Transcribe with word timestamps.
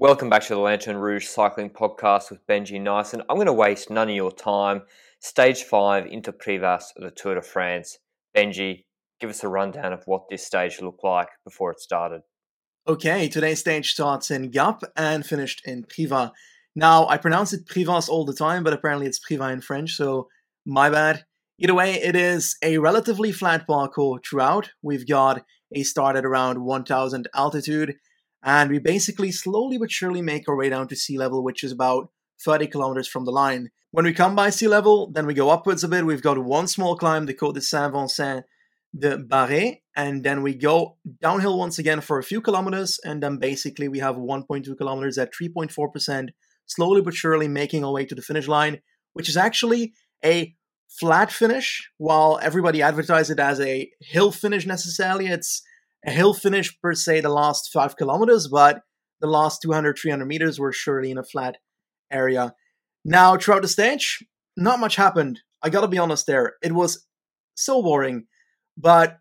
Welcome 0.00 0.30
back 0.30 0.42
to 0.44 0.54
the 0.54 0.60
Lanterne 0.60 0.96
Rouge 0.96 1.26
Cycling 1.26 1.70
Podcast 1.70 2.30
with 2.30 2.46
Benji 2.46 2.80
Naesen. 2.80 3.20
I'm 3.28 3.34
going 3.34 3.48
to 3.48 3.52
waste 3.52 3.90
none 3.90 4.08
of 4.08 4.14
your 4.14 4.30
time. 4.30 4.82
Stage 5.18 5.64
5 5.64 6.06
into 6.06 6.32
Privas 6.32 6.92
of 6.96 7.02
the 7.02 7.10
Tour 7.10 7.34
de 7.34 7.42
France. 7.42 7.98
Benji, 8.32 8.84
give 9.18 9.28
us 9.28 9.42
a 9.42 9.48
rundown 9.48 9.92
of 9.92 10.04
what 10.06 10.28
this 10.30 10.46
stage 10.46 10.80
looked 10.80 11.02
like 11.02 11.26
before 11.42 11.72
it 11.72 11.80
started. 11.80 12.20
Okay, 12.86 13.28
today's 13.28 13.58
stage 13.58 13.90
starts 13.90 14.30
in 14.30 14.52
Gap 14.52 14.84
and 14.96 15.26
finished 15.26 15.62
in 15.64 15.82
Privas. 15.82 16.30
Now, 16.76 17.08
I 17.08 17.16
pronounce 17.16 17.52
it 17.52 17.66
Privas 17.66 18.08
all 18.08 18.24
the 18.24 18.32
time, 18.32 18.62
but 18.62 18.72
apparently 18.72 19.08
it's 19.08 19.18
Privas 19.18 19.52
in 19.52 19.62
French, 19.62 19.96
so 19.96 20.28
my 20.64 20.90
bad. 20.90 21.24
Either 21.58 21.74
way, 21.74 21.94
it 21.94 22.14
is 22.14 22.56
a 22.62 22.78
relatively 22.78 23.32
flat 23.32 23.66
parcours 23.66 24.20
throughout. 24.24 24.70
We've 24.80 25.08
got 25.08 25.42
a 25.74 25.82
start 25.82 26.14
at 26.14 26.24
around 26.24 26.64
1000 26.64 27.26
altitude, 27.34 27.96
and 28.42 28.70
we 28.70 28.78
basically 28.78 29.32
slowly 29.32 29.78
but 29.78 29.90
surely 29.90 30.22
make 30.22 30.48
our 30.48 30.56
way 30.56 30.68
down 30.68 30.88
to 30.88 30.96
sea 30.96 31.18
level, 31.18 31.42
which 31.42 31.64
is 31.64 31.72
about 31.72 32.10
30 32.44 32.68
kilometers 32.68 33.08
from 33.08 33.24
the 33.24 33.32
line. 33.32 33.70
When 33.90 34.04
we 34.04 34.12
come 34.12 34.36
by 34.36 34.50
sea 34.50 34.68
level, 34.68 35.10
then 35.10 35.26
we 35.26 35.34
go 35.34 35.50
upwards 35.50 35.82
a 35.82 35.88
bit. 35.88 36.04
We've 36.04 36.22
got 36.22 36.38
one 36.38 36.66
small 36.66 36.96
climb, 36.96 37.26
the 37.26 37.34
Côte 37.34 37.54
de 37.54 37.60
Saint 37.60 37.92
Vincent 37.92 38.44
de 38.96 39.18
Barret, 39.18 39.82
and 39.96 40.24
then 40.24 40.42
we 40.42 40.54
go 40.54 40.96
downhill 41.20 41.58
once 41.58 41.78
again 41.78 42.00
for 42.00 42.18
a 42.18 42.22
few 42.22 42.40
kilometers, 42.40 42.98
and 43.04 43.22
then 43.22 43.38
basically 43.38 43.88
we 43.88 43.98
have 43.98 44.16
1.2 44.16 44.76
kilometers 44.76 45.18
at 45.18 45.32
3.4%, 45.34 46.28
slowly 46.66 47.02
but 47.02 47.14
surely 47.14 47.48
making 47.48 47.84
our 47.84 47.92
way 47.92 48.04
to 48.06 48.14
the 48.14 48.22
finish 48.22 48.48
line, 48.48 48.80
which 49.12 49.28
is 49.28 49.36
actually 49.36 49.92
a 50.24 50.54
flat 50.88 51.30
finish, 51.30 51.90
while 51.98 52.38
everybody 52.42 52.80
advertises 52.80 53.30
it 53.30 53.38
as 53.38 53.60
a 53.60 53.90
hill 54.00 54.32
finish 54.32 54.66
necessarily. 54.66 55.26
It's 55.26 55.62
a 56.06 56.10
hill 56.10 56.34
finish 56.34 56.78
per 56.80 56.94
se 56.94 57.20
the 57.20 57.28
last 57.28 57.70
five 57.72 57.96
kilometers, 57.96 58.48
but 58.48 58.82
the 59.20 59.26
last 59.26 59.62
200, 59.62 59.98
300 60.00 60.24
meters 60.26 60.58
were 60.58 60.72
surely 60.72 61.10
in 61.10 61.18
a 61.18 61.24
flat 61.24 61.56
area. 62.10 62.54
Now, 63.04 63.36
throughout 63.36 63.62
the 63.62 63.68
stage, 63.68 64.22
not 64.56 64.80
much 64.80 64.96
happened. 64.96 65.40
I 65.62 65.70
gotta 65.70 65.88
be 65.88 65.98
honest 65.98 66.26
there. 66.26 66.54
It 66.62 66.72
was 66.72 67.06
so 67.54 67.82
boring. 67.82 68.26
But 68.76 69.18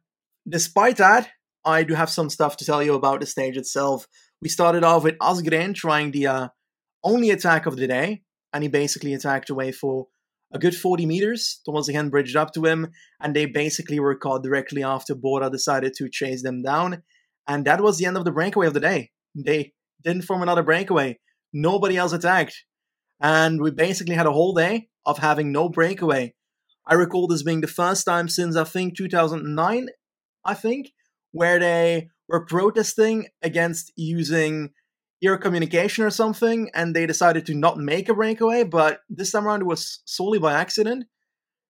despite 0.47 0.97
that, 0.97 1.29
I 1.65 1.83
do 1.83 1.95
have 1.95 2.09
some 2.09 2.29
stuff 2.29 2.57
to 2.57 2.65
tell 2.65 2.81
you 2.83 2.93
about 2.93 3.19
the 3.19 3.25
stage 3.25 3.57
itself. 3.57 4.07
We 4.41 4.49
started 4.49 4.83
off 4.83 5.03
with 5.03 5.17
Asgreen 5.17 5.73
trying 5.75 6.11
the 6.11 6.27
uh, 6.27 6.47
only 7.03 7.31
attack 7.31 7.65
of 7.65 7.75
the 7.75 7.87
day, 7.87 8.21
and 8.53 8.63
he 8.63 8.69
basically 8.69 9.13
attacked 9.13 9.49
away 9.49 9.71
for 9.71 10.07
a 10.51 10.59
good 10.59 10.75
40 10.75 11.05
meters. 11.05 11.61
Thomas 11.65 11.87
again 11.87 12.09
bridged 12.09 12.35
up 12.35 12.53
to 12.53 12.65
him, 12.65 12.91
and 13.19 13.35
they 13.35 13.45
basically 13.45 13.99
were 13.99 14.15
caught 14.15 14.43
directly 14.43 14.83
after 14.83 15.15
Bora 15.15 15.49
decided 15.49 15.93
to 15.97 16.09
chase 16.09 16.43
them 16.43 16.61
down. 16.61 17.03
And 17.47 17.65
that 17.65 17.81
was 17.81 17.97
the 17.97 18.05
end 18.05 18.17
of 18.17 18.25
the 18.25 18.31
breakaway 18.31 18.67
of 18.67 18.73
the 18.73 18.79
day. 18.79 19.11
They 19.35 19.73
didn't 20.03 20.23
form 20.23 20.41
another 20.41 20.63
breakaway. 20.63 21.19
Nobody 21.53 21.97
else 21.97 22.13
attacked. 22.13 22.65
And 23.19 23.61
we 23.61 23.71
basically 23.71 24.15
had 24.15 24.25
a 24.25 24.31
whole 24.31 24.53
day 24.53 24.89
of 25.05 25.19
having 25.19 25.51
no 25.51 25.69
breakaway. 25.69 26.33
I 26.85 26.93
recall 26.93 27.27
this 27.27 27.43
being 27.43 27.61
the 27.61 27.67
first 27.67 28.05
time 28.05 28.29
since 28.29 28.55
I 28.55 28.63
think 28.63 28.97
2009, 28.97 29.87
I 30.45 30.53
think, 30.53 30.91
where 31.31 31.59
they 31.59 32.09
were 32.29 32.45
protesting 32.45 33.27
against 33.41 33.91
using 33.95 34.69
ear 35.21 35.37
communication 35.37 36.03
or 36.03 36.09
something, 36.09 36.69
and 36.73 36.95
they 36.95 37.05
decided 37.05 37.45
to 37.45 37.55
not 37.55 37.77
make 37.77 38.09
a 38.09 38.13
breakaway. 38.13 38.63
But 38.63 39.01
this 39.09 39.31
time 39.31 39.47
around, 39.47 39.61
it 39.61 39.67
was 39.67 40.01
solely 40.05 40.39
by 40.39 40.53
accident. 40.53 41.05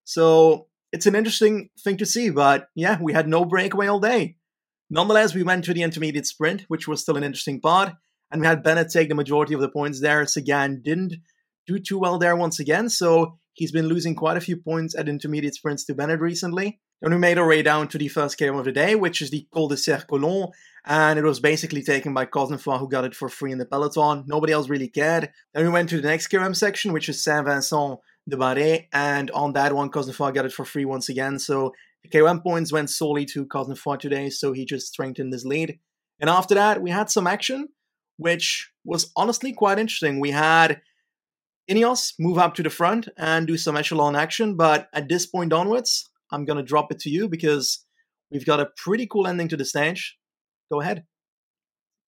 So 0.04 0.68
it's 0.92 1.06
an 1.06 1.16
interesting 1.16 1.70
thing 1.84 1.98
to 1.98 2.06
see. 2.06 2.30
But 2.30 2.70
yeah, 2.76 2.98
we 3.02 3.14
had 3.14 3.28
no 3.28 3.46
breakaway 3.46 3.88
all 3.88 4.00
day. 4.00 4.38
Nonetheless, 4.90 5.36
we 5.36 5.44
went 5.44 5.66
to 5.66 5.74
the 5.74 5.84
intermediate 5.84 6.26
sprint, 6.26 6.64
which 6.68 6.88
was 6.88 7.02
still 7.02 7.18
an 7.18 7.24
interesting 7.24 7.60
part, 7.60 7.94
and 8.32 8.42
we 8.42 8.48
had 8.48 8.64
Bennett 8.64 8.90
take 8.90 9.10
the 9.10 9.16
majority 9.16 9.54
of 9.54 9.60
the 9.60 9.70
points 9.70 10.00
there. 10.00 10.26
Sagan 10.26 10.82
didn't 10.82 11.16
do 11.66 11.78
too 11.78 12.00
well 12.00 12.18
there 12.18 12.38
once 12.38 12.60
again, 12.60 12.88
so 12.90 13.38
He's 13.58 13.72
been 13.72 13.88
losing 13.88 14.14
quite 14.14 14.38
a 14.38 14.42
few 14.42 14.56
points 14.56 14.96
at 14.96 15.10
intermediate 15.10 15.56
sprints 15.56 15.84
to 15.86 15.96
Bennett 15.96 16.20
recently. 16.20 16.80
And 17.02 17.14
we 17.14 17.20
made 17.20 17.38
our 17.38 17.48
way 17.48 17.62
down 17.62 17.88
to 17.90 17.98
the 17.98 18.08
first 18.08 18.40
KM 18.40 18.58
of 18.58 18.66
the 18.66 18.72
day, 18.72 18.96
which 18.96 19.22
is 19.22 19.30
the 19.30 19.48
Col 19.54 19.68
de 19.68 19.78
Cerf-Collon, 19.78 20.50
and 20.86 21.20
it 21.20 21.24
was 21.24 21.40
basically 21.40 21.84
taken 21.84 22.14
by 22.14 22.26
Cosnefroy, 22.26 22.80
who 22.80 22.90
got 22.90 23.06
it 23.06 23.14
for 23.14 23.30
free 23.30 23.52
in 23.52 23.60
the 23.60 23.66
peloton. 23.66 24.24
Nobody 24.26 24.54
else 24.54 24.68
really 24.70 24.88
cared. 24.88 25.30
Then 25.54 25.66
we 25.66 25.70
went 25.70 25.90
to 25.90 26.02
the 26.02 26.08
next 26.08 26.30
KM 26.30 26.56
section, 26.56 26.94
which 26.94 27.08
is 27.08 27.24
Saint 27.24 27.46
Vincent 27.46 28.00
de 28.28 28.36
Barret, 28.36 28.88
and 28.92 29.30
on 29.32 29.54
that 29.54 29.74
one, 29.74 29.92
Cosnefroy 29.92 30.34
got 30.34 30.46
it 30.46 30.54
for 30.54 30.66
free 30.66 30.86
once 30.86 31.08
again. 31.08 31.38
So 31.40 31.74
the 32.04 32.10
KM 32.10 32.42
points 32.42 32.74
went 32.74 32.90
solely 32.90 33.26
to 33.26 33.46
Cosnefroy 33.46 34.00
today, 34.00 34.30
so 34.30 34.54
he 34.54 34.66
just 34.66 34.88
strengthened 34.88 35.34
his 35.34 35.46
lead. 35.46 35.80
And 36.20 36.30
after 36.30 36.56
that, 36.56 36.82
we 36.82 36.90
had 36.90 37.12
some 37.12 37.28
action, 37.28 37.70
which 38.18 38.72
was 38.84 39.12
honestly 39.16 39.54
quite 39.54 39.78
interesting. 39.78 40.20
We 40.20 40.32
had 40.32 40.82
Ineos 41.70 42.14
move 42.18 42.38
up 42.38 42.56
to 42.56 42.64
the 42.64 42.70
front 42.70 43.08
and 43.18 43.46
do 43.46 43.58
some 43.58 43.78
echelon 43.78 44.16
action. 44.16 44.56
But 44.56 44.90
at 44.94 45.10
this 45.10 45.26
point 45.26 45.54
onwards, 45.54 46.10
I'm 46.32 46.46
going 46.46 46.58
to 46.58 46.64
drop 46.64 46.92
it 46.92 47.00
to 47.00 47.10
you 47.10 47.28
because 47.30 47.86
we've 48.32 48.46
got 48.46 48.60
a 48.60 48.70
pretty 48.78 49.08
cool 49.08 49.28
ending 49.28 49.48
to 49.50 49.58
the 49.58 49.66
stage. 49.66 50.18
Go 50.72 50.82
ahead. 50.82 51.06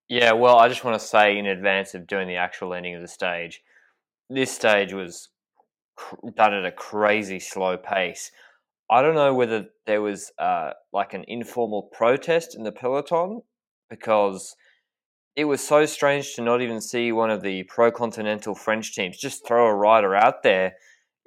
Yeah, 0.09 0.33
well, 0.33 0.57
I 0.57 0.67
just 0.67 0.83
want 0.83 0.99
to 0.99 1.05
say 1.05 1.37
in 1.37 1.45
advance 1.45 1.93
of 1.93 2.07
doing 2.07 2.27
the 2.27 2.35
actual 2.35 2.73
ending 2.73 2.95
of 2.95 3.01
the 3.01 3.07
stage, 3.07 3.61
this 4.29 4.51
stage 4.51 4.91
was 4.91 5.29
done 6.35 6.53
at 6.53 6.65
a 6.65 6.71
crazy 6.71 7.39
slow 7.39 7.77
pace. 7.77 8.31
I 8.89 9.01
don't 9.03 9.15
know 9.15 9.35
whether 9.35 9.67
there 9.85 10.01
was 10.01 10.31
uh, 10.39 10.71
like 10.91 11.13
an 11.13 11.25
informal 11.27 11.83
protest 11.93 12.55
in 12.55 12.63
the 12.63 12.71
peloton 12.71 13.41
because 13.89 14.55
it 15.35 15.45
was 15.45 15.65
so 15.65 15.85
strange 15.85 16.33
to 16.33 16.41
not 16.41 16.61
even 16.61 16.81
see 16.81 17.11
one 17.11 17.29
of 17.29 17.43
the 17.43 17.63
pro 17.63 17.91
continental 17.91 18.55
French 18.55 18.95
teams 18.95 19.17
just 19.17 19.47
throw 19.47 19.67
a 19.67 19.75
rider 19.75 20.15
out 20.15 20.41
there, 20.43 20.73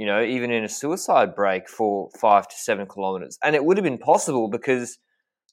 you 0.02 0.06
know, 0.06 0.20
even 0.20 0.50
in 0.50 0.64
a 0.64 0.68
suicide 0.68 1.36
break 1.36 1.68
for 1.68 2.10
five 2.20 2.48
to 2.48 2.56
seven 2.56 2.86
kilometers. 2.86 3.38
And 3.44 3.54
it 3.54 3.64
would 3.64 3.76
have 3.76 3.84
been 3.84 3.98
possible 3.98 4.48
because 4.48 4.98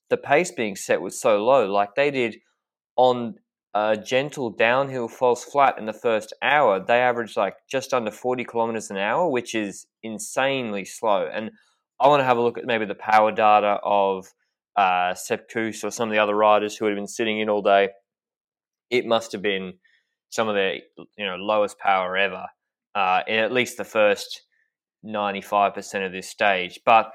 the 0.09 0.17
pace 0.17 0.49
being 0.49 0.75
set 0.75 1.01
was 1.01 1.21
so 1.21 1.45
low. 1.45 1.71
Like 1.71 1.93
they 1.93 2.09
did 2.09 2.37
on 2.95 3.35
a 3.75 3.95
gentle 3.95 4.49
downhill 4.49 5.07
false 5.07 5.43
flat 5.43 5.77
in 5.77 5.85
the 5.85 5.93
first 5.93 6.33
hour, 6.41 6.83
they 6.83 6.99
averaged 6.99 7.37
like 7.37 7.57
just 7.69 7.93
under 7.93 8.09
40 8.09 8.43
kilometers 8.43 8.89
an 8.89 8.97
hour, 8.97 9.29
which 9.29 9.53
is 9.53 9.85
insanely 10.01 10.83
slow. 10.83 11.29
And 11.31 11.51
I 11.99 12.07
want 12.07 12.21
to 12.21 12.25
have 12.25 12.37
a 12.37 12.41
look 12.41 12.57
at 12.57 12.65
maybe 12.65 12.85
the 12.85 12.95
power 12.95 13.31
data 13.31 13.77
of 13.83 14.25
uh, 14.75 15.13
Sepp 15.13 15.47
Kuss 15.47 15.83
or 15.83 15.91
some 15.91 16.09
of 16.09 16.13
the 16.13 16.19
other 16.19 16.35
riders 16.35 16.75
who 16.75 16.85
had 16.85 16.95
been 16.95 17.05
sitting 17.05 17.39
in 17.39 17.49
all 17.49 17.61
day 17.61 17.89
it 18.89 19.05
must 19.05 19.31
have 19.33 19.43
been 19.43 19.73
some 20.31 20.47
of 20.47 20.55
their 20.55 20.79
you 21.17 21.25
know 21.25 21.35
lowest 21.35 21.77
power 21.77 22.17
ever 22.17 22.47
uh, 22.95 23.21
in 23.27 23.39
at 23.39 23.51
least 23.51 23.77
the 23.77 23.83
first 23.83 24.41
95% 25.05 26.05
of 26.05 26.11
this 26.11 26.29
stage. 26.29 26.79
But 26.85 27.11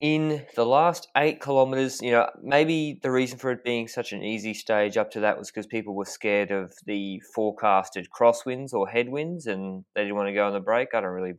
in 0.00 0.44
the 0.54 0.66
last 0.66 1.08
eight 1.16 1.40
kilometers, 1.40 2.02
you 2.02 2.10
know, 2.10 2.28
maybe 2.42 2.98
the 3.02 3.10
reason 3.10 3.38
for 3.38 3.50
it 3.50 3.64
being 3.64 3.88
such 3.88 4.12
an 4.12 4.22
easy 4.22 4.52
stage 4.52 4.96
up 4.96 5.10
to 5.12 5.20
that 5.20 5.38
was 5.38 5.50
because 5.50 5.66
people 5.66 5.94
were 5.94 6.04
scared 6.04 6.50
of 6.50 6.74
the 6.84 7.20
forecasted 7.34 8.08
crosswinds 8.10 8.74
or 8.74 8.86
headwinds 8.86 9.46
and 9.46 9.84
they 9.94 10.02
didn't 10.02 10.16
want 10.16 10.28
to 10.28 10.34
go 10.34 10.46
on 10.46 10.52
the 10.52 10.60
break. 10.60 10.88
I 10.94 11.00
don't 11.00 11.10
really 11.10 11.34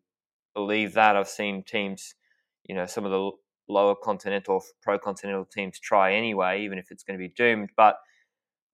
believe 0.55 0.93
that. 0.93 1.15
I've 1.15 1.27
seen 1.27 1.63
teams, 1.63 2.15
you 2.63 2.75
know, 2.75 2.87
some 2.87 3.05
of 3.05 3.11
the 3.11 3.29
lower 3.69 3.95
continental, 3.95 4.63
pro 4.81 4.97
continental 4.97 5.45
teams 5.45 5.79
try 5.79 6.15
anyway, 6.15 6.63
even 6.63 6.79
if 6.79 6.87
it's 6.89 7.03
going 7.03 7.19
to 7.19 7.23
be 7.23 7.33
doomed. 7.35 7.69
But 7.77 7.97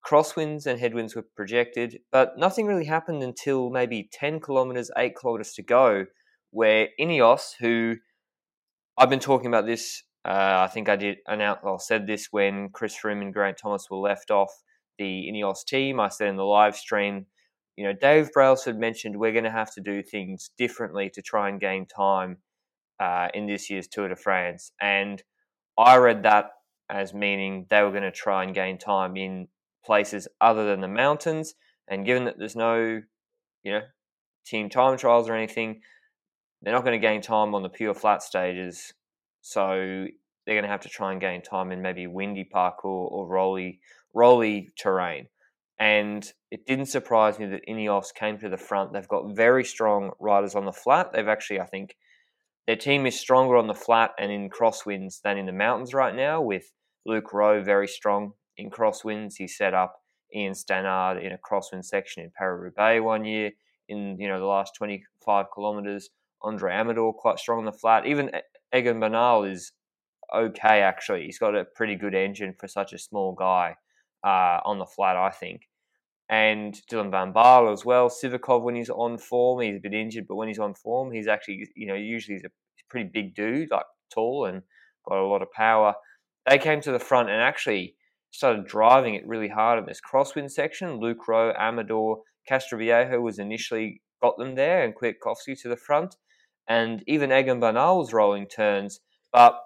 Crosswinds 0.06 0.66
and 0.66 0.80
headwinds 0.80 1.16
were 1.16 1.26
projected, 1.36 2.00
but 2.12 2.38
nothing 2.38 2.66
really 2.66 2.86
happened 2.86 3.24
until 3.24 3.70
maybe 3.70 4.10
10 4.12 4.42
kilometers, 4.42 4.92
8 4.98 5.16
kilometers 5.16 5.54
to 5.54 5.64
go, 5.64 6.06
where 6.52 6.90
Ineos, 7.00 7.54
who 7.60 7.96
I've 8.98 9.10
been 9.10 9.20
talking 9.20 9.48
about 9.48 9.66
this, 9.66 10.04
uh, 10.26 10.66
I 10.66 10.68
think 10.68 10.90
I 10.90 10.96
did 10.96 11.18
announce, 11.28 11.60
I 11.66 11.76
said 11.78 12.06
this 12.06 12.28
when 12.32 12.70
Chris 12.70 12.96
Froome 12.98 13.22
and 13.22 13.34
Geraint 13.34 13.58
Thomas 13.62 13.88
were 13.90 13.98
left 13.98 14.30
off 14.30 14.52
the 14.98 15.30
Ineos 15.32 15.66
team. 15.66 16.00
I 16.00 16.10
said 16.10 16.28
in 16.28 16.36
the 16.36 16.44
live 16.44 16.76
stream, 16.76 17.26
you 17.76 17.86
know, 17.86 17.94
Dave 17.94 18.32
Brailsford 18.32 18.78
mentioned 18.78 19.18
we're 19.18 19.32
going 19.32 19.44
to 19.46 19.52
have 19.52 19.74
to 19.74 19.82
do 19.82 20.04
things 20.04 20.52
differently 20.58 21.10
to 21.12 21.22
try 21.22 21.50
and 21.50 21.60
gain 21.60 21.86
time 21.86 22.38
uh, 23.00 23.30
in 23.34 23.48
this 23.48 23.70
year's 23.70 23.88
Tour 23.88 24.10
de 24.10 24.16
France. 24.16 24.72
And 24.80 25.22
I 25.78 25.98
read 25.98 26.24
that 26.24 26.52
as 26.90 27.14
meaning 27.14 27.66
they 27.70 27.82
were 27.82 27.92
going 27.92 28.04
to 28.04 28.12
try 28.12 28.44
and 28.44 28.54
gain 28.54 28.78
time 28.78 29.18
in 29.18 29.48
places 29.86 30.28
other 30.42 30.66
than 30.66 30.82
the 30.82 30.88
mountains. 30.88 31.56
And 31.88 32.06
given 32.06 32.26
that 32.26 32.38
there's 32.38 32.56
no, 32.56 33.02
you 33.64 33.72
know, 33.72 33.82
team 34.46 34.70
time 34.70 34.98
trials 34.98 35.30
or 35.30 35.36
anything, 35.36 35.82
they're 36.62 36.74
not 36.74 36.86
going 36.86 37.00
to 37.00 37.08
gain 37.08 37.22
time 37.22 37.54
on 37.56 37.64
the 37.64 37.70
pure 37.70 37.94
flat 37.94 38.24
stages. 38.24 38.94
So 39.42 40.08
they're 40.46 40.56
going 40.56 40.64
to 40.64 40.70
have 40.70 40.82
to 40.82 40.90
try 40.90 41.12
and 41.12 41.22
gain 41.22 41.42
time 41.42 41.72
in 41.72 41.82
maybe 41.82 42.08
windy 42.08 42.46
park 42.46 42.86
or, 42.86 43.08
or 43.08 43.28
rolly, 43.28 43.80
rolly 44.14 44.72
terrain. 44.78 45.28
And 45.80 46.26
it 46.52 46.66
didn't 46.66 46.86
surprise 46.86 47.40
me 47.40 47.48
that 47.48 47.68
Ineos 47.68 48.14
came 48.14 48.38
to 48.40 48.50
the 48.50 48.58
front. 48.58 48.94
They've 48.94 49.08
got 49.08 49.36
very 49.36 49.66
strong 49.66 50.12
riders 50.20 50.56
on 50.56 50.66
the 50.66 50.72
flat. 50.72 51.12
They've 51.12 51.28
actually, 51.28 51.60
I 51.60 51.66
think, 51.66 51.98
their 52.68 52.76
team 52.78 53.06
is 53.06 53.20
stronger 53.20 53.58
on 53.58 53.68
the 53.68 53.74
flat 53.74 54.12
and 54.18 54.32
in 54.32 54.50
crosswinds 54.50 55.22
than 55.22 55.38
in 55.38 55.46
the 55.46 55.52
mountains 55.52 55.94
right 55.94 56.16
now, 56.16 56.42
with 56.42 56.72
Luke 57.06 57.34
Rowe 57.34 57.62
very 57.62 57.88
strong 57.88 58.34
in 58.58 58.70
crosswinds. 58.70 59.36
He 59.38 59.48
set 59.48 59.74
up 59.74 60.02
Ian 60.36 60.54
Stannard 60.54 61.24
in 61.24 61.32
a 61.32 61.38
crosswind 61.38 61.86
section 61.86 62.24
in 62.24 62.32
Paris-Roubaix 62.36 63.02
one 63.02 63.26
year 63.26 63.52
in 63.90 64.18
you 64.20 64.28
know 64.28 64.40
the 64.40 64.46
last 64.46 64.76
25 64.76 65.46
kilometres. 65.54 66.10
Andrey 66.46 66.74
Amador 66.74 67.14
quite 67.14 67.40
strong 67.40 67.60
on 67.60 67.66
the 67.66 67.72
flat. 67.72 68.06
Even 68.06 68.32
Egan 68.76 69.00
Bernal 69.00 69.44
is 69.44 69.72
okay 70.34 70.82
actually. 70.82 71.26
He's 71.26 71.40
got 71.40 71.56
a 71.56 71.66
pretty 71.66 71.96
good 71.96 72.16
engine 72.16 72.54
for 72.60 72.68
such 72.68 72.94
a 72.94 72.98
small 72.98 73.34
guy 73.34 73.76
uh, 74.24 74.60
on 74.66 74.80
the 74.80 74.86
flat, 74.86 75.16
I 75.16 75.30
think. 75.30 75.62
And 76.30 76.74
Dylan 76.90 77.12
Van 77.12 77.34
Baarle 77.34 77.72
as 77.72 77.86
well. 77.86 78.10
Sivakov 78.10 78.64
when 78.64 78.76
he's 78.76 78.90
on 78.90 79.18
form, 79.18 79.62
he's 79.62 79.76
a 79.76 79.82
bit 79.82 79.94
injured, 79.94 80.26
but 80.28 80.36
when 80.36 80.48
he's 80.48 80.60
on 80.60 80.74
form, 80.74 81.12
he's 81.12 81.28
actually 81.28 81.68
you 81.76 81.88
know 81.88 81.96
usually 81.96 82.36
he's 82.36 82.46
a 82.46 82.52
pretty 82.90 83.10
big 83.14 83.36
dude, 83.36 83.72
like 83.72 83.86
tall 84.12 84.46
and 84.46 84.64
got 85.08 85.18
a 85.18 85.28
lot 85.28 85.42
of 85.42 85.52
power. 85.52 85.94
They 86.50 86.58
came 86.58 86.82
to 86.82 86.92
the 86.92 87.00
front 87.00 87.30
and 87.30 87.42
actually 87.42 87.96
started 88.34 88.66
driving 88.66 89.14
it 89.14 89.28
really 89.28 89.48
hard 89.48 89.80
in 89.80 89.86
this 89.86 90.02
crosswind 90.02 90.52
section. 90.52 91.00
Luke 91.00 91.28
Rowe, 91.28 91.54
Amador, 91.54 92.22
Castroviejo 92.50 93.22
was 93.22 93.40
initially 93.40 94.02
got 94.22 94.38
them 94.38 94.56
there, 94.56 94.84
and 94.84 94.96
Kwiatkowski 94.96 95.60
to 95.62 95.70
the 95.70 95.78
front, 95.78 96.16
and 96.68 97.04
even 97.08 97.32
Egan 97.32 97.60
Bernal 97.60 98.00
was 98.00 98.12
rolling 98.12 98.48
turns. 98.48 99.00
But 99.32 99.60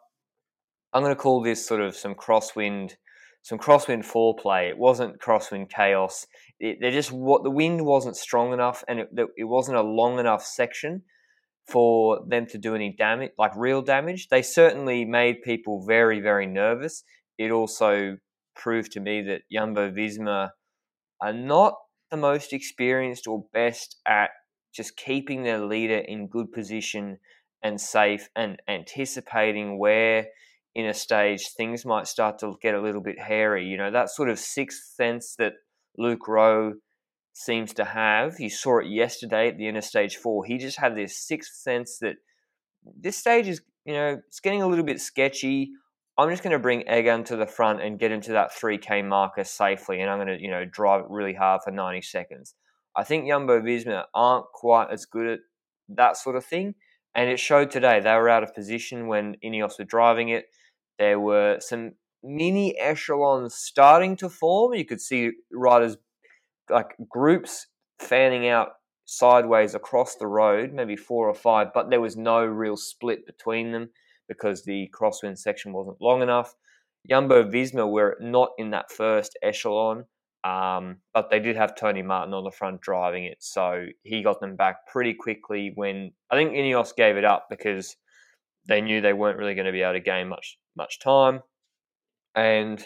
I'm 0.93 1.01
going 1.01 1.15
to 1.15 1.21
call 1.21 1.41
this 1.41 1.65
sort 1.65 1.81
of 1.81 1.95
some 1.95 2.13
crosswind, 2.13 2.93
some 3.41 3.57
crosswind 3.57 4.05
foreplay. 4.05 4.69
It 4.69 4.77
wasn't 4.77 5.19
crosswind 5.19 5.69
chaos. 5.69 6.27
It, 6.59 6.79
they 6.81 6.91
just 6.91 7.11
what 7.11 7.43
the 7.43 7.51
wind 7.51 7.85
wasn't 7.85 8.17
strong 8.17 8.51
enough, 8.51 8.83
and 8.87 8.99
it, 8.99 9.09
it 9.37 9.45
wasn't 9.45 9.77
a 9.77 9.81
long 9.81 10.19
enough 10.19 10.43
section 10.45 11.03
for 11.67 12.25
them 12.27 12.45
to 12.47 12.57
do 12.57 12.75
any 12.75 12.93
damage, 12.97 13.31
like 13.37 13.51
real 13.55 13.81
damage. 13.81 14.27
They 14.27 14.41
certainly 14.41 15.05
made 15.05 15.41
people 15.41 15.85
very, 15.85 16.19
very 16.19 16.47
nervous. 16.47 17.03
It 17.37 17.51
also 17.51 18.17
proved 18.57 18.91
to 18.93 18.99
me 18.99 19.21
that 19.23 19.41
Jumbo 19.51 19.91
Visma 19.91 20.49
are 21.21 21.33
not 21.33 21.75
the 22.11 22.17
most 22.17 22.53
experienced 22.53 23.27
or 23.27 23.45
best 23.53 23.97
at 24.07 24.31
just 24.73 24.97
keeping 24.97 25.43
their 25.43 25.59
leader 25.59 25.97
in 25.97 26.27
good 26.27 26.51
position 26.51 27.17
and 27.63 27.79
safe 27.81 28.29
and 28.35 28.61
anticipating 28.67 29.79
where 29.79 30.27
in 30.75 30.85
a 30.85 30.93
stage 30.93 31.47
things 31.57 31.85
might 31.85 32.07
start 32.07 32.37
to 32.39 32.55
get 32.61 32.75
a 32.75 32.81
little 32.81 33.01
bit 33.01 33.19
hairy. 33.19 33.65
You 33.65 33.77
know, 33.77 33.91
that 33.91 34.09
sort 34.09 34.29
of 34.29 34.37
sixth 34.37 34.93
sense 34.95 35.35
that 35.39 35.53
Luke 35.97 36.27
Rowe 36.27 36.73
seems 37.33 37.73
to 37.73 37.85
have. 37.85 38.39
You 38.39 38.49
saw 38.49 38.79
it 38.79 38.87
yesterday 38.87 39.47
at 39.47 39.57
the 39.57 39.67
end 39.67 39.77
of 39.77 39.83
stage 39.83 40.17
four. 40.17 40.45
He 40.45 40.57
just 40.57 40.79
had 40.79 40.95
this 40.95 41.17
sixth 41.17 41.55
sense 41.55 41.97
that 42.01 42.15
this 42.99 43.17
stage 43.17 43.47
is, 43.47 43.61
you 43.85 43.93
know, 43.93 44.19
it's 44.27 44.39
getting 44.39 44.61
a 44.61 44.67
little 44.67 44.85
bit 44.85 45.01
sketchy. 45.01 45.71
I'm 46.17 46.29
just 46.29 46.41
going 46.41 46.53
to 46.53 46.59
bring 46.59 46.81
Egan 46.81 47.23
to 47.25 47.35
the 47.35 47.45
front 47.45 47.81
and 47.81 47.99
get 47.99 48.11
into 48.11 48.31
that 48.31 48.51
3K 48.51 49.05
marker 49.05 49.43
safely, 49.43 50.01
and 50.01 50.09
I'm 50.09 50.17
going 50.17 50.35
to, 50.35 50.41
you 50.41 50.49
know, 50.49 50.65
drive 50.65 51.01
it 51.01 51.07
really 51.09 51.35
hard 51.35 51.61
for 51.63 51.69
90 51.69 52.01
seconds. 52.01 52.55
I 52.95 53.03
think 53.03 53.27
Jumbo 53.27 53.61
Visma 53.61 54.05
aren't 54.15 54.47
quite 54.51 54.87
as 54.91 55.05
good 55.05 55.27
at 55.27 55.39
that 55.89 56.17
sort 56.17 56.35
of 56.35 56.43
thing, 56.43 56.73
and 57.13 57.29
it 57.29 57.39
showed 57.39 57.69
today. 57.69 57.99
They 57.99 58.13
were 58.13 58.29
out 58.29 58.41
of 58.41 58.55
position 58.55 59.05
when 59.05 59.35
Ineos 59.45 59.77
were 59.77 59.85
driving 59.85 60.29
it. 60.29 60.45
There 60.97 61.19
were 61.19 61.57
some 61.59 61.91
mini 62.23 62.77
echelons 62.79 63.53
starting 63.53 64.15
to 64.17 64.29
form. 64.29 64.73
You 64.73 64.85
could 64.85 65.01
see 65.01 65.31
riders 65.51 65.97
like 66.67 66.95
groups 67.07 67.67
fanning 67.99 68.47
out 68.47 68.69
sideways 69.05 69.75
across 69.75 70.15
the 70.15 70.27
road, 70.27 70.73
maybe 70.73 70.95
four 70.95 71.29
or 71.29 71.35
five, 71.35 71.67
but 71.75 71.91
there 71.91 72.01
was 72.01 72.17
no 72.17 72.43
real 72.43 72.75
split 72.75 73.27
between 73.27 73.71
them 73.71 73.89
because 74.27 74.63
the 74.63 74.89
crosswind 74.93 75.37
section 75.37 75.73
wasn't 75.73 76.01
long 76.01 76.21
enough. 76.21 76.55
Jumbo 77.09 77.43
Visma 77.43 77.89
were 77.89 78.17
not 78.19 78.49
in 78.57 78.71
that 78.71 78.91
first 78.91 79.37
echelon, 79.41 80.05
um, 80.43 80.97
but 81.13 81.29
they 81.29 81.39
did 81.39 81.55
have 81.55 81.75
Tony 81.75 82.01
Martin 82.01 82.33
on 82.33 82.43
the 82.43 82.51
front 82.51 82.81
driving 82.81 83.25
it, 83.25 83.37
so 83.39 83.85
he 84.03 84.23
got 84.23 84.39
them 84.39 84.55
back 84.55 84.87
pretty 84.87 85.13
quickly. 85.13 85.71
When 85.75 86.11
I 86.29 86.35
think 86.35 86.51
Ineos 86.51 86.95
gave 86.95 87.17
it 87.17 87.25
up 87.25 87.47
because 87.49 87.95
they 88.67 88.81
knew 88.81 89.01
they 89.01 89.13
weren't 89.13 89.37
really 89.37 89.55
going 89.55 89.65
to 89.65 89.71
be 89.71 89.81
able 89.81 89.93
to 89.93 89.99
gain 89.99 90.27
much 90.27 90.57
much 90.75 90.99
time, 90.99 91.41
and 92.35 92.85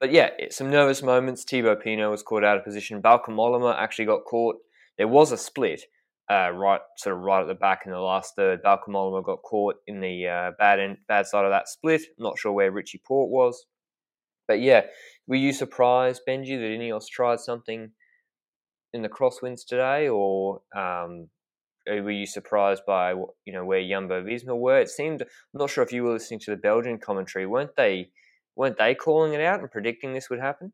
but 0.00 0.12
yeah, 0.12 0.30
some 0.50 0.70
nervous 0.70 1.02
moments. 1.02 1.44
Thibaut 1.44 1.82
Pinot 1.82 2.10
was 2.10 2.22
caught 2.22 2.44
out 2.44 2.56
of 2.56 2.64
position. 2.64 3.02
Bauke 3.02 3.26
Mollema 3.26 3.76
actually 3.76 4.06
got 4.06 4.24
caught. 4.24 4.56
There 4.96 5.08
was 5.08 5.32
a 5.32 5.36
split, 5.36 5.82
uh, 6.30 6.50
right, 6.50 6.80
sort 6.96 7.16
of 7.16 7.22
right 7.22 7.40
at 7.40 7.46
the 7.46 7.54
back 7.54 7.82
in 7.86 7.92
the 7.92 7.98
last 7.98 8.34
third. 8.36 8.62
Bauke 8.62 8.88
Mollema 8.88 9.24
got 9.24 9.42
caught 9.42 9.76
in 9.86 10.00
the 10.00 10.26
uh, 10.26 10.50
bad 10.58 10.78
end, 10.78 10.98
bad 11.08 11.26
side 11.26 11.44
of 11.44 11.50
that 11.50 11.68
split. 11.68 12.02
not 12.18 12.38
sure 12.38 12.52
where 12.52 12.70
Richie 12.70 13.00
Porte 13.06 13.30
was, 13.30 13.64
but 14.46 14.60
yeah, 14.60 14.82
were 15.26 15.36
you 15.36 15.52
surprised, 15.52 16.22
Benji, 16.28 16.58
that 16.58 16.78
Ineos 16.80 17.08
tried 17.10 17.40
something 17.40 17.90
in 18.92 19.02
the 19.02 19.08
crosswinds 19.08 19.66
today, 19.66 20.08
or 20.08 20.60
um, 20.76 21.28
were 21.86 22.10
you 22.10 22.26
surprised 22.26 22.82
by 22.86 23.12
you 23.12 23.52
know 23.52 23.64
where 23.64 23.86
Jumbo 23.86 24.22
Visma 24.22 24.58
were? 24.58 24.80
It 24.80 24.88
seemed 24.88 25.22
I'm 25.22 25.28
not 25.54 25.70
sure 25.70 25.84
if 25.84 25.92
you 25.92 26.02
were 26.02 26.12
listening 26.12 26.40
to 26.40 26.50
the 26.50 26.56
Belgian 26.56 26.98
commentary, 26.98 27.46
weren't 27.46 27.76
they? 27.76 28.10
Weren't 28.56 28.78
they 28.78 28.94
calling 28.94 29.34
it 29.34 29.40
out 29.40 29.60
and 29.60 29.70
predicting 29.70 30.12
this 30.12 30.28
would 30.30 30.40
happen? 30.40 30.72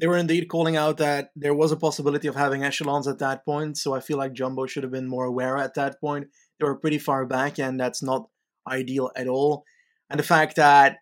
They 0.00 0.06
were 0.06 0.16
indeed 0.16 0.48
calling 0.48 0.76
out 0.76 0.96
that 0.98 1.30
there 1.36 1.54
was 1.54 1.72
a 1.72 1.76
possibility 1.76 2.28
of 2.28 2.34
having 2.34 2.64
echelons 2.64 3.06
at 3.06 3.18
that 3.18 3.44
point, 3.44 3.78
so 3.78 3.94
I 3.94 4.00
feel 4.00 4.18
like 4.18 4.32
Jumbo 4.32 4.66
should 4.66 4.82
have 4.82 4.92
been 4.92 5.08
more 5.08 5.24
aware 5.24 5.56
at 5.56 5.74
that 5.74 6.00
point. 6.00 6.28
They 6.58 6.66
were 6.66 6.76
pretty 6.76 6.98
far 6.98 7.26
back, 7.26 7.58
and 7.58 7.78
that's 7.78 8.02
not 8.02 8.28
ideal 8.68 9.10
at 9.16 9.28
all. 9.28 9.64
And 10.10 10.18
the 10.18 10.24
fact 10.24 10.56
that 10.56 10.96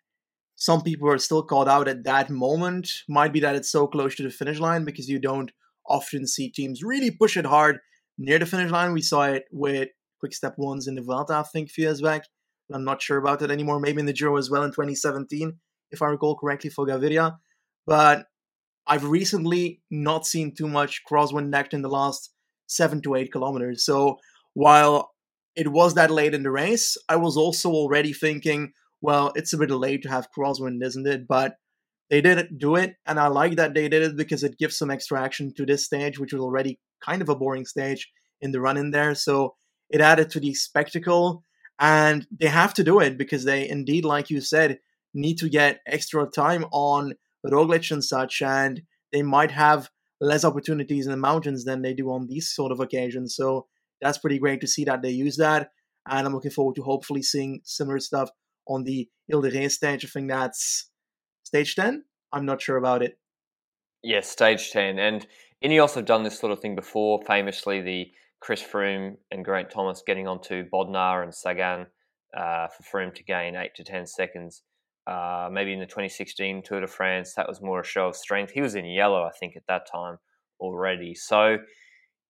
some 0.56 0.82
people 0.82 1.08
are 1.08 1.18
still 1.18 1.42
called 1.42 1.68
out 1.68 1.88
at 1.88 2.04
that 2.04 2.30
moment 2.30 2.88
might 3.08 3.32
be 3.32 3.40
that 3.40 3.56
it's 3.56 3.70
so 3.70 3.86
close 3.86 4.14
to 4.16 4.22
the 4.22 4.30
finish 4.30 4.60
line 4.60 4.84
because 4.84 5.08
you 5.08 5.18
don't 5.18 5.50
often 5.88 6.26
see 6.26 6.50
teams 6.50 6.82
really 6.82 7.10
push 7.10 7.36
it 7.36 7.46
hard 7.46 7.78
near 8.18 8.38
the 8.38 8.46
finish 8.46 8.70
line. 8.70 8.92
We 8.92 9.02
saw 9.02 9.24
it 9.24 9.44
with 9.50 9.88
Quick 10.20 10.34
Step 10.34 10.54
Ones 10.58 10.86
in 10.86 10.94
the 10.94 11.02
Vuelta, 11.02 11.34
I 11.34 11.42
think, 11.42 11.68
a 11.68 11.72
few 11.72 11.84
years 11.84 12.00
back. 12.00 12.24
I'm 12.72 12.84
not 12.84 13.02
sure 13.02 13.18
about 13.18 13.42
it 13.42 13.50
anymore. 13.50 13.80
Maybe 13.80 14.00
in 14.00 14.06
the 14.06 14.12
Giro 14.12 14.36
as 14.36 14.50
well 14.50 14.62
in 14.62 14.70
2017, 14.70 15.52
if 15.90 16.00
I 16.00 16.06
recall 16.06 16.36
correctly, 16.36 16.70
for 16.70 16.86
Gaviria. 16.86 17.38
But 17.86 18.26
I've 18.86 19.04
recently 19.04 19.80
not 19.90 20.26
seen 20.26 20.54
too 20.54 20.68
much 20.68 21.02
crosswind 21.10 21.48
necked 21.48 21.74
in 21.74 21.82
the 21.82 21.88
last 21.88 22.30
seven 22.66 23.00
to 23.02 23.14
eight 23.14 23.32
kilometers. 23.32 23.84
So 23.84 24.18
while 24.54 25.12
it 25.54 25.68
was 25.68 25.94
that 25.94 26.10
late 26.10 26.34
in 26.34 26.42
the 26.42 26.50
race, 26.50 26.96
I 27.08 27.16
was 27.16 27.36
also 27.36 27.70
already 27.70 28.12
thinking, 28.12 28.72
well, 29.00 29.32
it's 29.34 29.52
a 29.52 29.58
bit 29.58 29.70
late 29.70 30.02
to 30.02 30.08
have 30.08 30.28
crosswind, 30.36 30.82
isn't 30.82 31.06
it? 31.06 31.26
But 31.28 31.56
they 32.10 32.20
didn't 32.20 32.58
do 32.58 32.76
it, 32.76 32.96
and 33.06 33.18
I 33.18 33.28
like 33.28 33.56
that 33.56 33.72
they 33.72 33.88
did 33.88 34.02
it 34.02 34.16
because 34.16 34.44
it 34.44 34.58
gives 34.58 34.76
some 34.76 34.90
extra 34.90 35.22
action 35.22 35.54
to 35.56 35.64
this 35.64 35.84
stage, 35.84 36.18
which 36.18 36.32
was 36.32 36.42
already 36.42 36.78
kind 37.02 37.22
of 37.22 37.30
a 37.30 37.34
boring 37.34 37.64
stage 37.64 38.10
in 38.40 38.52
the 38.52 38.60
run 38.60 38.76
in 38.76 38.90
there. 38.90 39.14
So 39.14 39.54
it 39.88 40.00
added 40.00 40.28
to 40.30 40.40
the 40.40 40.52
spectacle, 40.52 41.42
and 41.78 42.26
they 42.38 42.48
have 42.48 42.74
to 42.74 42.84
do 42.84 43.00
it 43.00 43.16
because 43.16 43.44
they 43.44 43.66
indeed, 43.68 44.04
like 44.04 44.28
you 44.28 44.40
said, 44.40 44.78
need 45.14 45.38
to 45.38 45.48
get 45.48 45.80
extra 45.86 46.26
time 46.26 46.66
on 46.70 47.14
Roglic 47.50 47.90
and 47.90 48.04
such, 48.04 48.42
and 48.42 48.82
they 49.12 49.22
might 49.22 49.50
have 49.50 49.90
less 50.20 50.44
opportunities 50.44 51.06
in 51.06 51.10
the 51.10 51.16
mountains 51.16 51.64
than 51.64 51.82
they 51.82 51.94
do 51.94 52.10
on 52.10 52.28
these 52.28 52.52
sort 52.52 52.72
of 52.72 52.80
occasions. 52.80 53.34
So 53.34 53.66
that's 54.00 54.18
pretty 54.18 54.38
great 54.38 54.60
to 54.60 54.66
see 54.66 54.84
that 54.84 55.02
they 55.02 55.10
use 55.10 55.36
that. 55.36 55.70
And 56.08 56.26
I'm 56.26 56.34
looking 56.34 56.50
forward 56.50 56.76
to 56.76 56.82
hopefully 56.82 57.22
seeing 57.22 57.60
similar 57.64 57.98
stuff 57.98 58.30
on 58.66 58.84
the 58.84 59.08
Ile 59.32 59.40
de 59.40 59.50
Ré 59.50 59.70
stage. 59.70 60.04
I 60.04 60.08
think 60.08 60.30
that's 60.30 60.90
stage 61.42 61.74
10. 61.74 62.04
I'm 62.32 62.46
not 62.46 62.62
sure 62.62 62.76
about 62.76 63.02
it. 63.02 63.18
Yes, 64.02 64.28
stage 64.28 64.70
10. 64.70 64.98
And 64.98 65.26
Ineos 65.64 65.94
have 65.94 66.06
done 66.06 66.22
this 66.24 66.38
sort 66.38 66.52
of 66.52 66.60
thing 66.60 66.74
before, 66.74 67.20
famously 67.26 67.80
the 67.80 68.06
Chris 68.40 68.62
Froome 68.62 69.16
and 69.30 69.44
Geraint 69.44 69.70
Thomas 69.70 70.02
getting 70.04 70.26
onto 70.26 70.68
Bodnar 70.68 71.22
and 71.22 71.32
Sagan 71.32 71.86
uh, 72.36 72.66
for 72.68 72.82
Froome 72.82 73.14
to 73.14 73.22
gain 73.22 73.54
8 73.54 73.74
to 73.76 73.84
10 73.84 74.06
seconds. 74.06 74.62
Uh, 75.06 75.48
maybe 75.50 75.72
in 75.72 75.80
the 75.80 75.86
2016 75.86 76.62
Tour 76.62 76.80
de 76.80 76.86
France, 76.86 77.34
that 77.34 77.48
was 77.48 77.60
more 77.60 77.80
a 77.80 77.84
show 77.84 78.06
of 78.08 78.16
strength. 78.16 78.52
He 78.52 78.60
was 78.60 78.74
in 78.76 78.84
yellow, 78.84 79.24
I 79.24 79.30
think, 79.38 79.56
at 79.56 79.66
that 79.66 79.86
time 79.90 80.18
already. 80.60 81.14
So 81.14 81.58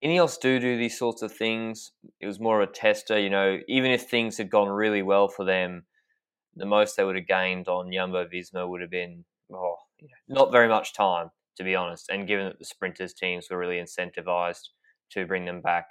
Ineos 0.02 0.41
do 0.41 0.59
do 0.59 0.76
these 0.76 0.99
sorts 0.99 1.23
of 1.23 1.33
things. 1.33 1.93
It 2.21 2.26
was 2.26 2.41
more 2.41 2.61
of 2.61 2.69
a 2.69 2.73
tester, 2.73 3.19
you 3.19 3.31
know, 3.31 3.59
even 3.69 3.91
if 3.91 4.02
things 4.02 4.38
had 4.38 4.50
gone 4.50 4.69
really 4.69 5.02
well 5.02 5.29
for 5.29 5.45
them, 5.45 5.85
The 6.57 6.67
most 6.67 6.97
they 6.97 7.05
would 7.05 7.17
have 7.17 7.26
gained 7.26 7.69
on 7.69 7.93
Jumbo 7.93 8.26
Visma 8.26 8.69
would 8.69 8.81
have 8.81 8.91
been 8.91 9.25
oh, 9.52 9.76
not 10.29 10.52
very 10.52 10.69
much 10.69 10.95
time, 10.95 11.31
to 11.57 11.64
be 11.64 11.75
honest. 11.75 12.09
And 12.11 12.26
given 12.26 12.47
that 12.47 12.59
the 12.59 12.64
sprinters 12.64 13.14
teams 13.14 13.49
were 13.50 13.59
really 13.59 13.81
incentivized 13.81 14.71
to 15.12 15.26
bring 15.26 15.45
them 15.45 15.61
back, 15.61 15.87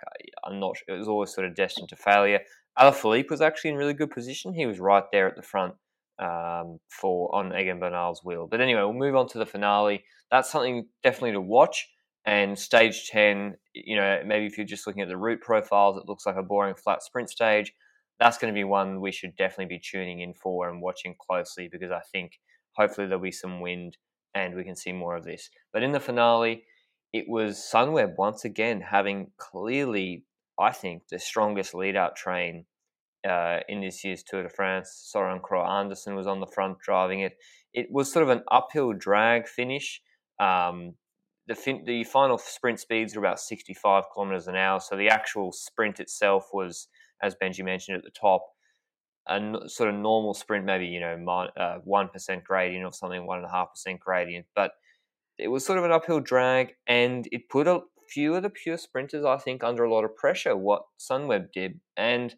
I'm 0.46 0.60
not. 0.60 0.76
It 0.88 0.94
was 0.94 1.08
always 1.08 1.34
sort 1.34 1.48
of 1.48 1.56
destined 1.56 1.90
to 1.90 1.96
failure. 1.96 2.42
Alaphilippe 2.78 3.30
was 3.30 3.42
actually 3.42 3.72
in 3.72 3.78
really 3.78 3.94
good 3.94 4.12
position. 4.12 4.54
He 4.54 4.66
was 4.66 4.80
right 4.80 5.04
there 5.12 5.28
at 5.28 5.36
the 5.36 5.42
front 5.42 5.76
um, 6.20 6.80
for 6.90 7.34
on 7.34 7.58
Egan 7.58 7.80
Bernal's 7.80 8.22
wheel. 8.24 8.48
But 8.50 8.62
anyway, 8.62 8.82
we'll 8.82 8.94
move 8.94 9.16
on 9.16 9.28
to 9.30 9.38
the 9.38 9.46
finale. 9.46 10.04
That's 10.30 10.52
something 10.52 10.88
definitely 11.04 11.34
to 11.34 11.42
watch. 11.42 11.90
And 12.26 12.58
stage 12.58 13.08
10, 13.10 13.56
you 13.74 13.96
know, 13.96 14.22
maybe 14.26 14.46
if 14.46 14.58
you're 14.58 14.66
just 14.66 14.86
looking 14.86 15.02
at 15.02 15.08
the 15.08 15.18
route 15.18 15.42
profiles, 15.42 15.98
it 15.98 16.08
looks 16.08 16.26
like 16.26 16.36
a 16.36 16.44
boring 16.44 16.76
flat 16.76 17.02
sprint 17.02 17.30
stage. 17.30 17.74
That's 18.20 18.38
going 18.38 18.54
to 18.54 18.58
be 18.58 18.64
one 18.64 19.02
we 19.02 19.12
should 19.12 19.36
definitely 19.36 19.76
be 19.76 19.82
tuning 19.84 20.20
in 20.22 20.36
for 20.36 20.70
and 20.70 20.82
watching 20.82 21.16
closely 21.20 21.68
because 21.72 21.90
I 21.90 22.02
think 22.12 22.34
hopefully 22.74 23.08
there'll 23.08 23.24
be 23.24 23.32
some 23.32 23.60
wind 23.60 23.98
and 24.36 24.56
we 24.56 24.64
can 24.64 24.76
see 24.76 24.92
more 24.92 25.16
of 25.16 25.24
this. 25.24 25.50
But 25.74 25.82
in 25.82 25.92
the 25.92 26.00
finale, 26.00 26.64
it 27.12 27.26
was 27.28 27.58
Sunweb 27.58 28.16
once 28.18 28.46
again 28.46 28.82
having 28.82 29.32
clearly, 29.38 30.26
I 30.60 30.72
think, 30.72 31.08
the 31.10 31.20
strongest 31.20 31.74
lead 31.74 31.96
out 31.96 32.16
train 32.16 32.66
uh, 33.28 33.60
in 33.68 33.82
this 33.82 34.04
year's 34.04 34.24
Tour 34.24 34.44
de 34.44 34.50
France. 34.50 34.92
Soren 35.06 35.40
Kragh 35.40 35.68
Andersen 35.68 36.16
was 36.16 36.28
on 36.28 36.40
the 36.40 36.48
front 36.48 36.80
driving 36.80 37.22
it. 37.22 37.34
It 37.74 37.88
was 37.92 38.12
sort 38.12 38.24
of 38.24 38.30
an 38.30 38.44
uphill 38.52 38.94
drag 38.94 39.48
finish. 39.48 40.02
Um, 40.40 40.96
the, 41.48 41.56
fin- 41.56 41.84
the 41.86 42.04
final 42.04 42.38
sprint 42.38 42.80
speeds 42.80 43.16
were 43.16 43.22
about 43.22 43.40
65 43.40 44.06
kilometers 44.14 44.48
an 44.48 44.56
hour, 44.56 44.80
so 44.80 44.96
the 44.96 45.10
actual 45.10 45.52
sprint 45.52 46.00
itself 46.00 46.50
was, 46.54 46.88
as 47.22 47.36
Benji 47.42 47.64
mentioned 47.64 47.98
at 47.98 48.04
the 48.04 48.12
top, 48.12 48.44
a 49.28 49.34
n- 49.34 49.68
sort 49.68 49.90
of 49.90 49.96
normal 49.96 50.34
sprint, 50.34 50.66
maybe 50.66 50.88
you 50.88 51.00
know 51.00 51.16
uh, 51.58 51.78
one 51.84 52.10
percent 52.10 52.44
gradient 52.44 52.86
or 52.86 52.94
something, 52.94 53.26
one 53.26 53.38
and 53.38 53.48
a 53.48 53.52
half 53.52 53.70
percent 53.72 54.00
gradient, 54.00 54.46
but 54.56 54.72
it 55.38 55.48
was 55.48 55.66
sort 55.66 55.80
of 55.80 55.86
an 55.86 55.92
uphill 55.92 56.20
drag, 56.20 56.74
and 56.88 57.28
it 57.32 57.50
put 57.50 57.68
a 57.68 57.82
few 58.10 58.36
of 58.36 58.44
the 58.44 58.50
pure 58.50 58.78
sprinters, 58.78 59.26
I 59.26 59.38
think, 59.38 59.64
under 59.64 59.84
a 59.84 59.94
lot 59.94 60.04
of 60.04 60.16
pressure. 60.16 60.56
What 60.56 60.84
Sunweb 61.00 61.52
did, 61.54 61.80
and 61.98 62.36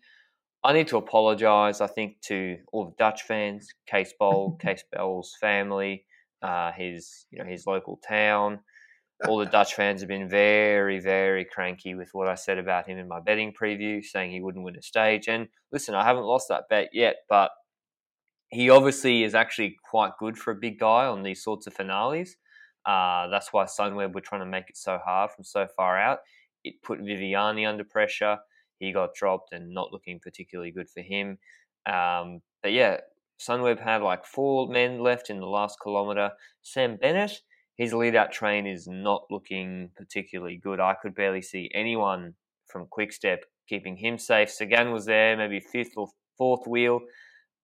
I 0.63 0.71
need 0.71 0.87
to 0.87 0.97
apologise, 0.97 1.81
I 1.81 1.87
think, 1.87 2.21
to 2.21 2.57
all 2.71 2.85
the 2.85 2.95
Dutch 2.97 3.23
fans, 3.23 3.67
Cees 3.89 4.13
Bol, 4.17 4.57
Cees 4.63 4.83
Bol's 4.93 5.35
family, 5.39 6.05
uh, 6.41 6.71
his 6.71 7.25
you 7.31 7.39
know 7.39 7.49
his 7.49 7.67
local 7.67 7.99
town. 8.07 8.59
All 9.27 9.37
the 9.37 9.45
Dutch 9.45 9.75
fans 9.75 10.01
have 10.01 10.09
been 10.09 10.27
very, 10.27 10.99
very 10.99 11.45
cranky 11.45 11.95
with 11.95 12.09
what 12.11 12.27
I 12.27 12.35
said 12.35 12.57
about 12.57 12.87
him 12.87 12.97
in 12.97 13.07
my 13.07 13.21
betting 13.21 13.53
preview, 13.53 14.03
saying 14.03 14.31
he 14.31 14.41
wouldn't 14.41 14.65
win 14.65 14.75
a 14.75 14.81
stage. 14.81 15.29
And 15.29 15.47
listen, 15.71 15.95
I 15.95 16.03
haven't 16.03 16.25
lost 16.25 16.49
that 16.49 16.67
bet 16.69 16.89
yet, 16.91 17.17
but 17.29 17.51
he 18.49 18.69
obviously 18.69 19.23
is 19.23 19.33
actually 19.33 19.77
quite 19.89 20.11
good 20.19 20.37
for 20.37 20.51
a 20.51 20.55
big 20.55 20.77
guy 20.77 21.05
on 21.05 21.23
these 21.23 21.41
sorts 21.41 21.67
of 21.67 21.73
finales. 21.73 22.35
Uh, 22.85 23.27
that's 23.27 23.53
why 23.53 23.63
Sunweb 23.63 24.13
were 24.13 24.19
trying 24.19 24.41
to 24.41 24.45
make 24.45 24.69
it 24.69 24.75
so 24.75 24.99
hard 25.03 25.31
from 25.31 25.45
so 25.45 25.67
far 25.77 25.97
out. 25.97 26.19
It 26.65 26.81
put 26.81 26.99
Viviani 26.99 27.67
under 27.67 27.85
pressure 27.85 28.39
he 28.83 28.91
got 28.91 29.15
dropped 29.15 29.53
and 29.53 29.73
not 29.73 29.91
looking 29.91 30.19
particularly 30.19 30.71
good 30.71 30.89
for 30.89 31.01
him. 31.01 31.37
Um, 31.85 32.41
but 32.61 32.73
yeah, 32.73 32.97
Sunweb 33.39 33.79
had 33.79 34.01
like 34.01 34.25
four 34.25 34.67
men 34.67 34.99
left 34.99 35.29
in 35.29 35.39
the 35.39 35.45
last 35.45 35.77
kilometre. 35.81 36.31
Sam 36.61 36.97
Bennett, 36.97 37.41
his 37.75 37.93
lead 37.93 38.15
out 38.15 38.31
train 38.31 38.67
is 38.67 38.87
not 38.87 39.23
looking 39.29 39.89
particularly 39.95 40.57
good. 40.57 40.79
I 40.79 40.95
could 41.01 41.15
barely 41.15 41.41
see 41.41 41.71
anyone 41.73 42.35
from 42.67 42.87
Quickstep 42.87 43.45
keeping 43.67 43.97
him 43.97 44.17
safe. 44.17 44.49
Sagan 44.49 44.91
was 44.91 45.05
there, 45.05 45.35
maybe 45.37 45.59
fifth 45.59 45.93
or 45.95 46.07
fourth 46.37 46.67
wheel 46.67 47.01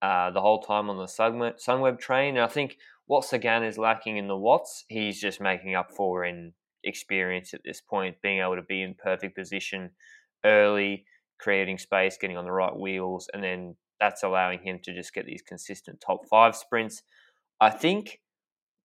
uh, 0.02 0.32
the 0.32 0.42
whole 0.42 0.62
time 0.62 0.90
on 0.90 0.98
the 0.98 1.06
Sunweb 1.06 2.00
train. 2.00 2.36
And 2.36 2.44
I 2.44 2.48
think 2.48 2.78
what 3.06 3.26
Sagan 3.26 3.64
is 3.64 3.78
lacking 3.78 4.18
in 4.18 4.28
the 4.28 4.38
Watts, 4.38 4.86
he's 4.88 5.20
just 5.20 5.42
making 5.42 5.76
up 5.76 5.92
for 5.92 6.26
in 6.26 6.54
experience 6.84 7.54
at 7.54 7.62
this 7.66 7.82
point, 7.82 8.22
being 8.22 8.40
able 8.40 8.56
to 8.56 8.62
be 8.62 8.82
in 8.82 8.96
perfect 8.96 9.36
position 9.36 9.92
early, 10.46 11.06
creating 11.40 11.78
space, 11.78 12.18
getting 12.20 12.38
on 12.38 12.46
the 12.46 12.52
right 12.52 12.76
wheels, 12.76 13.28
and 13.34 13.44
then 13.44 13.76
that's 14.00 14.24
allowing 14.24 14.60
him 14.60 14.80
to 14.84 14.94
just 14.94 15.14
get 15.14 15.26
these 15.26 15.42
consistent 15.42 16.02
top 16.02 16.22
five 16.30 16.56
sprints. 16.56 17.04
I 17.60 17.70
think 17.70 18.20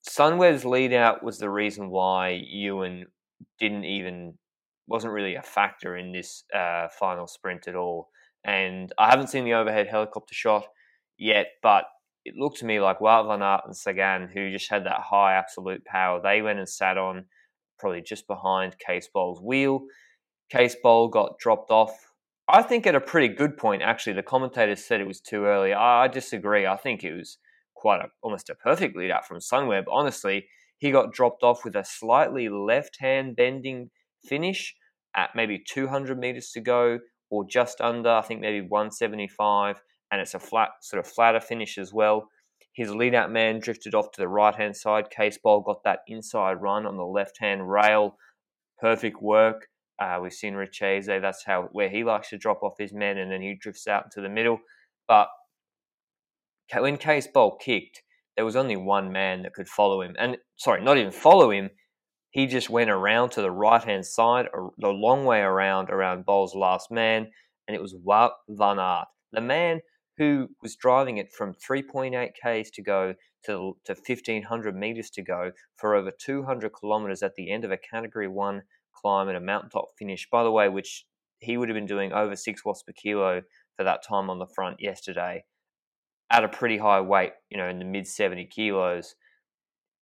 Sunweb's 0.09 0.65
lead 0.65 0.93
out 0.93 1.23
was 1.23 1.39
the 1.39 1.51
reason 1.51 1.91
why 1.91 2.41
Ewan 2.47 3.07
didn't 3.59 3.85
even 3.85 4.35
wasn't 4.87 5.13
really 5.13 5.35
a 5.35 5.43
factor 5.43 5.97
in 5.97 6.13
this 6.13 6.45
uh, 6.55 6.89
final 6.99 7.27
sprint 7.27 7.67
at 7.69 7.77
all. 7.77 8.11
And 8.45 8.93
I 8.99 9.09
haven't 9.09 9.29
seen 9.29 9.45
the 9.45 9.55
overhead 9.55 9.89
helicopter 9.89 10.35
shot 10.35 10.67
yet, 11.17 11.47
but 11.63 11.85
it 12.25 12.35
looked 12.37 12.59
to 12.59 12.67
me 12.67 12.81
like 12.81 12.99
Wout 12.99 13.27
van 13.27 13.43
Aert 13.43 13.63
and 13.65 13.77
Sagan, 13.77 14.29
who 14.33 14.51
just 14.51 14.71
had 14.71 14.85
that 14.85 15.01
high 15.01 15.35
absolute 15.35 15.85
power, 15.85 16.21
they 16.23 16.43
went 16.43 16.59
and 16.59 16.69
sat 16.69 16.99
on 16.99 17.25
probably 17.79 18.03
just 18.03 18.27
behind 18.27 18.77
Cees 18.87 19.09
Bol's 19.13 19.41
wheel. 19.41 19.85
Cees 20.53 20.77
Bol 20.83 21.09
got 21.09 21.39
dropped 21.39 21.71
off. 21.71 22.13
I 22.49 22.63
think 22.63 22.87
at 22.87 22.95
a 22.95 23.01
pretty 23.01 23.35
good 23.35 23.57
point, 23.57 23.83
actually. 23.83 24.13
The 24.13 24.23
commentators 24.23 24.85
said 24.85 25.01
it 25.01 25.07
was 25.07 25.21
too 25.21 25.45
early. 25.45 25.73
I, 25.73 26.09
disagree. 26.09 26.67
I 26.67 26.77
think 26.77 27.03
it 27.03 27.15
was 27.15 27.39
quite 27.75 28.01
a, 28.01 28.09
almost 28.23 28.51
a 28.51 28.55
perfect 28.55 28.97
lead 28.97 29.11
out 29.11 29.27
from 29.27 29.39
Sunweb. 29.39 29.85
Honestly, 29.91 30.47
he 30.79 30.91
got 30.91 31.13
dropped 31.13 31.43
off 31.43 31.65
with 31.65 31.75
a 31.77 31.85
slightly 31.85 32.49
left 32.49 32.99
hand 33.01 33.37
bending 33.37 33.91
finish 34.23 34.75
at 35.17 35.31
maybe 35.35 35.63
200 35.67 36.19
meters 36.19 36.51
to 36.51 36.61
go 36.61 36.99
or 37.31 37.47
just 37.47 37.81
under, 37.81 38.11
I 38.11 38.23
think 38.23 38.41
maybe 38.41 38.67
175. 38.67 39.81
And 40.11 40.21
it's 40.21 40.35
a 40.35 40.39
flat, 40.39 40.71
sort 40.83 41.05
of 41.05 41.11
flatter 41.11 41.41
finish 41.41 41.79
as 41.79 41.93
well. 41.93 42.29
His 42.75 42.91
lead 42.91 43.15
out 43.15 43.31
man 43.31 43.61
drifted 43.61 43.95
off 43.95 44.11
to 44.13 44.21
the 44.21 44.29
right 44.29 44.55
hand 44.55 44.77
side. 44.77 45.07
Cees 45.17 45.39
Bol 45.43 45.61
got 45.61 45.85
that 45.85 46.01
inside 46.09 46.61
run 46.61 46.87
on 46.87 46.97
the 46.97 47.05
left 47.05 47.39
hand 47.41 47.71
rail. 47.71 48.17
Perfect 48.81 49.23
work. 49.23 49.69
Uh, 50.01 50.19
we've 50.21 50.33
seen 50.33 50.55
Richeze, 50.55 51.07
that's 51.07 51.45
how 51.45 51.69
where 51.73 51.89
he 51.89 52.03
likes 52.03 52.31
to 52.31 52.39
drop 52.39 52.63
off 52.63 52.75
his 52.79 52.93
men 52.93 53.19
and 53.19 53.31
then 53.31 53.43
he 53.43 53.55
drifts 53.55 53.87
out 53.87 54.05
into 54.05 54.21
the 54.21 54.29
middle. 54.29 54.59
But 55.07 55.29
when 56.73 56.99
Cees 57.01 57.29
Bol 57.29 57.57
kicked, 57.57 58.03
there 58.37 58.45
was 58.45 58.57
only 58.57 58.77
one 58.77 59.13
man 59.13 59.43
that 59.43 59.55
could 59.55 59.69
follow 59.69 60.03
him. 60.03 60.17
And 60.19 60.39
sorry, 60.57 60.83
not 60.83 60.99
even 60.99 61.13
follow 61.13 61.51
him. 61.51 61.71
He 62.31 62.47
just 62.47 62.69
went 62.69 62.91
around 62.91 63.31
to 63.31 63.43
the 63.43 63.51
right 63.51 63.83
hand 63.83 64.05
side, 64.05 64.47
the 64.79 64.89
long 64.89 65.25
way 65.25 65.41
around, 65.41 65.91
around 65.91 66.27
Bol's 66.27 66.57
last 66.57 66.91
man, 66.91 67.29
and 67.69 67.77
it 67.77 67.81
was 67.81 67.95
Wout 67.95 68.33
van 68.49 68.81
Aert, 68.81 69.07
the 69.31 69.41
man 69.41 69.81
who 70.19 70.49
was 70.61 70.77
driving 70.77 71.19
it 71.19 71.33
from 71.33 71.55
3.8 71.55 72.31
k's 72.43 72.71
to 72.73 72.83
go 72.83 73.15
to, 73.47 73.77
to 73.85 73.95
1500 73.95 74.77
meters 74.77 75.11
to 75.11 75.23
go 75.23 75.53
for 75.77 75.95
over 75.95 76.11
200 76.11 76.71
kilometers 76.71 77.23
at 77.23 77.35
the 77.37 77.53
end 77.53 77.65
of 77.65 77.71
a 77.71 77.77
Category 77.77 78.29
1 78.29 78.63
climb 79.01 79.29
and 79.29 79.37
a 79.37 79.41
mountaintop 79.41 79.91
finish, 79.99 80.29
by 80.31 80.43
the 80.43 80.51
way, 80.51 80.69
which 80.69 81.07
he 81.41 81.57
would 81.57 81.69
have 81.69 81.77
been 81.77 81.87
doing 81.87 82.13
over 82.13 82.37
six 82.37 82.65
watts 82.65 82.83
per 82.83 82.93
kilo 82.93 83.43
for 83.77 83.85
that 83.85 84.03
time 84.07 84.31
on 84.31 84.39
the 84.39 84.47
front 84.47 84.77
yesterday 84.81 85.45
at 86.31 86.45
a 86.45 86.49
pretty 86.49 86.79
high 86.79 87.01
weight, 87.01 87.33
you 87.51 87.57
know, 87.59 87.69
in 87.69 87.79
the 87.79 87.85
mid 87.85 88.07
70 88.07 88.47
kilos. 88.47 89.15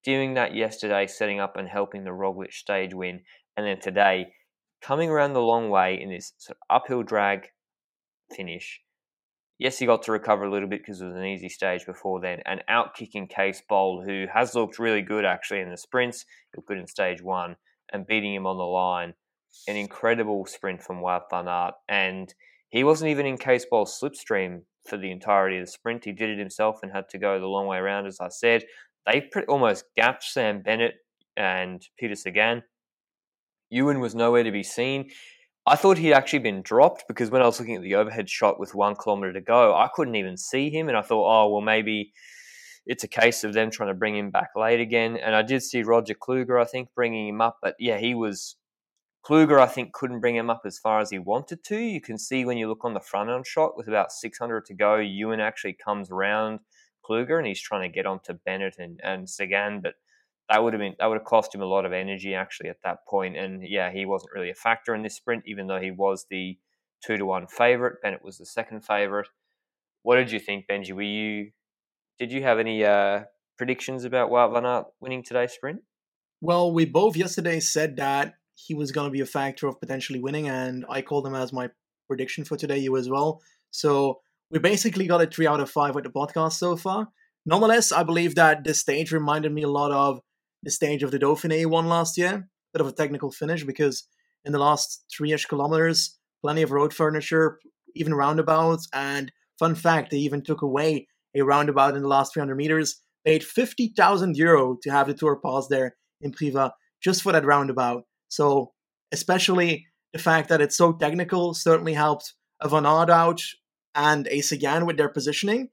Doing 0.03 0.33
that 0.33 0.55
yesterday, 0.55 1.07
setting 1.07 1.39
up 1.39 1.55
and 1.55 1.67
helping 1.67 2.03
the 2.03 2.11
Roglic 2.11 2.51
stage 2.51 2.93
win, 2.93 3.21
and 3.55 3.65
then 3.65 3.79
today, 3.79 4.33
coming 4.81 5.09
around 5.09 5.33
the 5.33 5.41
long 5.41 5.69
way 5.69 5.99
in 6.01 6.09
this 6.09 6.33
sort 6.37 6.57
of 6.57 6.75
uphill 6.75 7.03
drag 7.03 7.47
finish. 8.35 8.81
Yes, 9.59 9.77
he 9.77 9.85
got 9.85 10.03
to 10.03 10.11
recover 10.11 10.43
a 10.43 10.51
little 10.51 10.67
bit 10.67 10.81
because 10.81 10.99
it 10.99 11.05
was 11.05 11.15
an 11.15 11.25
easy 11.25 11.47
stage 11.47 11.85
before 11.85 12.19
then, 12.19 12.39
and 12.45 12.63
out 12.67 12.95
kicking 12.95 13.29
Cees 13.33 13.61
Bol, 13.69 14.03
who 14.03 14.25
has 14.33 14.55
looked 14.55 14.79
really 14.79 15.01
good 15.01 15.23
actually 15.23 15.61
in 15.61 15.69
the 15.69 15.77
sprints. 15.77 16.25
Looked 16.55 16.67
good 16.67 16.79
in 16.79 16.87
stage 16.87 17.21
one, 17.21 17.55
and 17.91 18.07
beating 18.07 18.33
him 18.33 18.47
on 18.47 18.57
the 18.57 18.63
line. 18.63 19.13
An 19.67 19.75
incredible 19.75 20.45
sprint 20.45 20.81
from 20.81 21.01
Wout 21.01 21.23
van 21.29 21.47
Aert. 21.47 21.75
And 21.87 22.33
he 22.69 22.83
wasn't 22.83 23.11
even 23.11 23.25
in 23.25 23.37
Cees 23.37 23.65
Bol's 23.69 23.99
slipstream 24.01 24.61
for 24.87 24.97
the 24.97 25.11
entirety 25.11 25.57
of 25.57 25.65
the 25.65 25.71
sprint. 25.71 26.05
He 26.05 26.11
did 26.11 26.29
it 26.29 26.39
himself 26.39 26.79
and 26.81 26.91
had 26.91 27.09
to 27.09 27.17
go 27.17 27.39
the 27.39 27.47
long 27.47 27.67
way 27.67 27.77
around, 27.77 28.07
as 28.07 28.19
I 28.19 28.29
said. 28.29 28.63
They 29.05 29.21
pretty, 29.21 29.47
almost 29.47 29.85
gapped 29.95 30.23
Sam 30.23 30.61
Bennett 30.61 30.95
and 31.37 31.81
Peter 31.99 32.15
Sagan. 32.15 32.63
Ewan 33.69 33.99
was 33.99 34.15
nowhere 34.15 34.43
to 34.43 34.51
be 34.51 34.63
seen. 34.63 35.09
I 35.65 35.75
thought 35.75 35.97
he'd 35.97 36.13
actually 36.13 36.39
been 36.39 36.61
dropped 36.61 37.05
because 37.07 37.31
when 37.31 37.41
I 37.41 37.45
was 37.45 37.59
looking 37.59 37.75
at 37.75 37.81
the 37.81 37.95
overhead 37.95 38.29
shot 38.29 38.59
with 38.59 38.75
one 38.75 38.95
kilometre 38.95 39.33
to 39.33 39.41
go, 39.41 39.73
I 39.73 39.89
couldn't 39.93 40.15
even 40.15 40.35
see 40.35 40.69
him. 40.69 40.89
And 40.89 40.97
I 40.97 41.01
thought, 41.01 41.25
oh, 41.25 41.49
well, 41.49 41.61
maybe 41.61 42.11
it's 42.85 43.03
a 43.03 43.07
case 43.07 43.43
of 43.43 43.53
them 43.53 43.71
trying 43.71 43.89
to 43.89 43.93
bring 43.93 44.17
him 44.17 44.29
back 44.29 44.49
late 44.55 44.79
again. 44.79 45.17
And 45.17 45.35
I 45.35 45.41
did 45.41 45.63
see 45.63 45.83
Roger 45.83 46.13
Kluge, 46.13 46.59
I 46.59 46.65
think, 46.65 46.89
bringing 46.95 47.27
him 47.27 47.41
up, 47.41 47.59
but 47.61 47.75
yeah, 47.79 47.97
he 47.97 48.13
was 48.13 48.55
Kluge, 49.25 49.57
I 49.57 49.67
think 49.67 49.93
couldn't 49.93 50.19
bring 50.19 50.35
him 50.35 50.49
up 50.49 50.63
as 50.65 50.77
far 50.77 50.99
as 50.99 51.09
he 51.09 51.19
wanted 51.19 51.63
to. 51.65 51.77
You 51.77 52.01
can 52.01 52.17
see 52.17 52.43
when 52.43 52.57
you 52.57 52.67
look 52.67 52.83
on 52.83 52.93
the 52.93 52.99
front 52.99 53.29
end 53.29 53.47
shot 53.47 53.77
with 53.77 53.87
about 53.87 54.11
600 54.11 54.65
to 54.65 54.73
go, 54.73 54.97
Ewan 54.97 55.39
actually 55.39 55.73
comes 55.73 56.11
around 56.11 56.59
Kluge 57.05 57.37
and 57.37 57.47
he's 57.47 57.61
trying 57.61 57.89
to 57.89 57.93
get 57.93 58.05
onto 58.05 58.33
Bennett 58.33 58.75
and, 58.79 58.99
and 59.03 59.29
Sagan, 59.29 59.79
but 59.81 59.93
that 60.49 60.61
would 60.61 60.73
have 60.73 60.81
been 60.81 60.95
that 60.99 61.07
would 61.07 61.17
have 61.17 61.25
cost 61.25 61.55
him 61.55 61.61
a 61.61 61.65
lot 61.65 61.85
of 61.85 61.93
energy 61.93 62.35
actually 62.35 62.69
at 62.69 62.81
that 62.83 63.07
point. 63.07 63.37
And 63.37 63.63
yeah, 63.65 63.91
he 63.91 64.05
wasn't 64.05 64.33
really 64.35 64.49
a 64.49 64.55
factor 64.55 64.93
in 64.93 65.03
this 65.03 65.15
sprint, 65.15 65.43
even 65.45 65.67
though 65.67 65.79
he 65.79 65.91
was 65.91 66.25
the 66.29 66.57
two 67.01 67.17
to 67.17 67.25
one 67.25 67.47
favorite. 67.47 68.01
Bennett 68.01 68.23
was 68.23 68.37
the 68.37 68.45
second 68.45 68.81
favorite. 68.81 69.27
What 70.01 70.17
did 70.17 70.31
you 70.31 70.39
think, 70.39 70.65
Benji? 70.69 70.91
Were 70.93 71.01
you 71.01 71.51
did 72.19 72.31
you 72.31 72.43
have 72.43 72.59
any 72.59 72.83
uh, 72.83 73.23
predictions 73.57 74.03
about 74.03 74.29
Wout 74.29 74.53
van 74.53 74.65
Aert 74.65 74.85
winning 74.99 75.23
today's 75.23 75.53
sprint? 75.53 75.81
Well, 76.41 76.73
we 76.73 76.85
both 76.85 77.15
yesterday 77.15 77.59
said 77.59 77.97
that 77.97 78.35
he 78.55 78.73
was 78.73 78.91
going 78.91 79.07
to 79.07 79.11
be 79.11 79.21
a 79.21 79.25
factor 79.25 79.67
of 79.67 79.79
potentially 79.79 80.19
winning, 80.19 80.47
and 80.47 80.85
I 80.89 81.01
called 81.01 81.25
him 81.25 81.35
as 81.35 81.53
my 81.53 81.69
prediction 82.07 82.43
for 82.43 82.57
today. 82.57 82.77
You 82.77 82.97
as 82.97 83.09
well. 83.09 83.41
So 83.71 84.19
we 84.51 84.59
basically 84.59 85.07
got 85.07 85.21
a 85.21 85.27
three 85.27 85.47
out 85.47 85.59
of 85.59 85.69
five 85.69 85.95
with 85.95 86.03
the 86.03 86.09
podcast 86.09 86.53
so 86.53 86.75
far. 86.75 87.07
Nonetheless, 87.45 87.91
I 87.91 88.03
believe 88.03 88.35
that 88.35 88.63
this 88.63 88.79
stage 88.79 89.11
reminded 89.11 89.51
me 89.51 89.63
a 89.63 89.69
lot 89.69 89.91
of 89.91 90.21
the 90.61 90.71
stage 90.71 91.03
of 91.03 91.11
the 91.11 91.19
Dauphiné 91.19 91.65
won 91.65 91.87
last 91.87 92.17
year. 92.17 92.47
Bit 92.73 92.81
of 92.81 92.87
a 92.87 92.91
technical 92.91 93.31
finish 93.31 93.63
because 93.63 94.07
in 94.45 94.51
the 94.51 94.59
last 94.59 95.05
three-ish 95.15 95.45
kilometers, 95.45 96.17
plenty 96.41 96.61
of 96.61 96.71
road 96.71 96.93
furniture, 96.93 97.59
even 97.95 98.13
roundabouts, 98.13 98.87
and 98.93 99.31
fun 99.59 99.75
fact, 99.75 100.11
they 100.11 100.17
even 100.17 100.41
took 100.41 100.61
away 100.61 101.07
a 101.35 101.41
roundabout 101.41 101.95
in 101.95 102.01
the 102.01 102.07
last 102.07 102.33
300 102.33 102.55
meters. 102.55 103.01
Paid 103.25 103.43
50,000 103.43 104.35
euro 104.35 104.77
to 104.83 104.91
have 104.91 105.07
the 105.07 105.13
tour 105.13 105.39
pass 105.43 105.67
there 105.67 105.95
in 106.21 106.31
Priva 106.31 106.73
just 107.01 107.21
for 107.21 107.31
that 107.31 107.45
roundabout. 107.45 108.03
So, 108.27 108.73
especially 109.11 109.85
the 110.11 110.19
fact 110.19 110.49
that 110.49 110.61
it's 110.61 110.77
so 110.77 110.93
technical 110.93 111.53
certainly 111.53 111.93
helped 111.93 112.33
Van 112.63 112.85
Aert 112.85 113.41
and 113.95 114.27
a 114.27 114.41
Sagan 114.41 114.85
with 114.85 114.97
their 114.97 115.09
positioning 115.09 115.69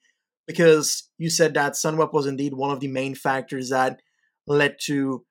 because 0.46 1.08
you 1.18 1.30
said 1.30 1.54
that 1.54 1.74
Sunweb 1.74 2.12
was 2.12 2.26
indeed 2.26 2.54
one 2.54 2.70
of 2.70 2.80
the 2.80 2.88
main 2.88 3.14
factors 3.14 3.70
that 3.70 4.00
led 4.46 4.76
to 4.86 5.24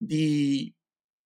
the 0.00 0.72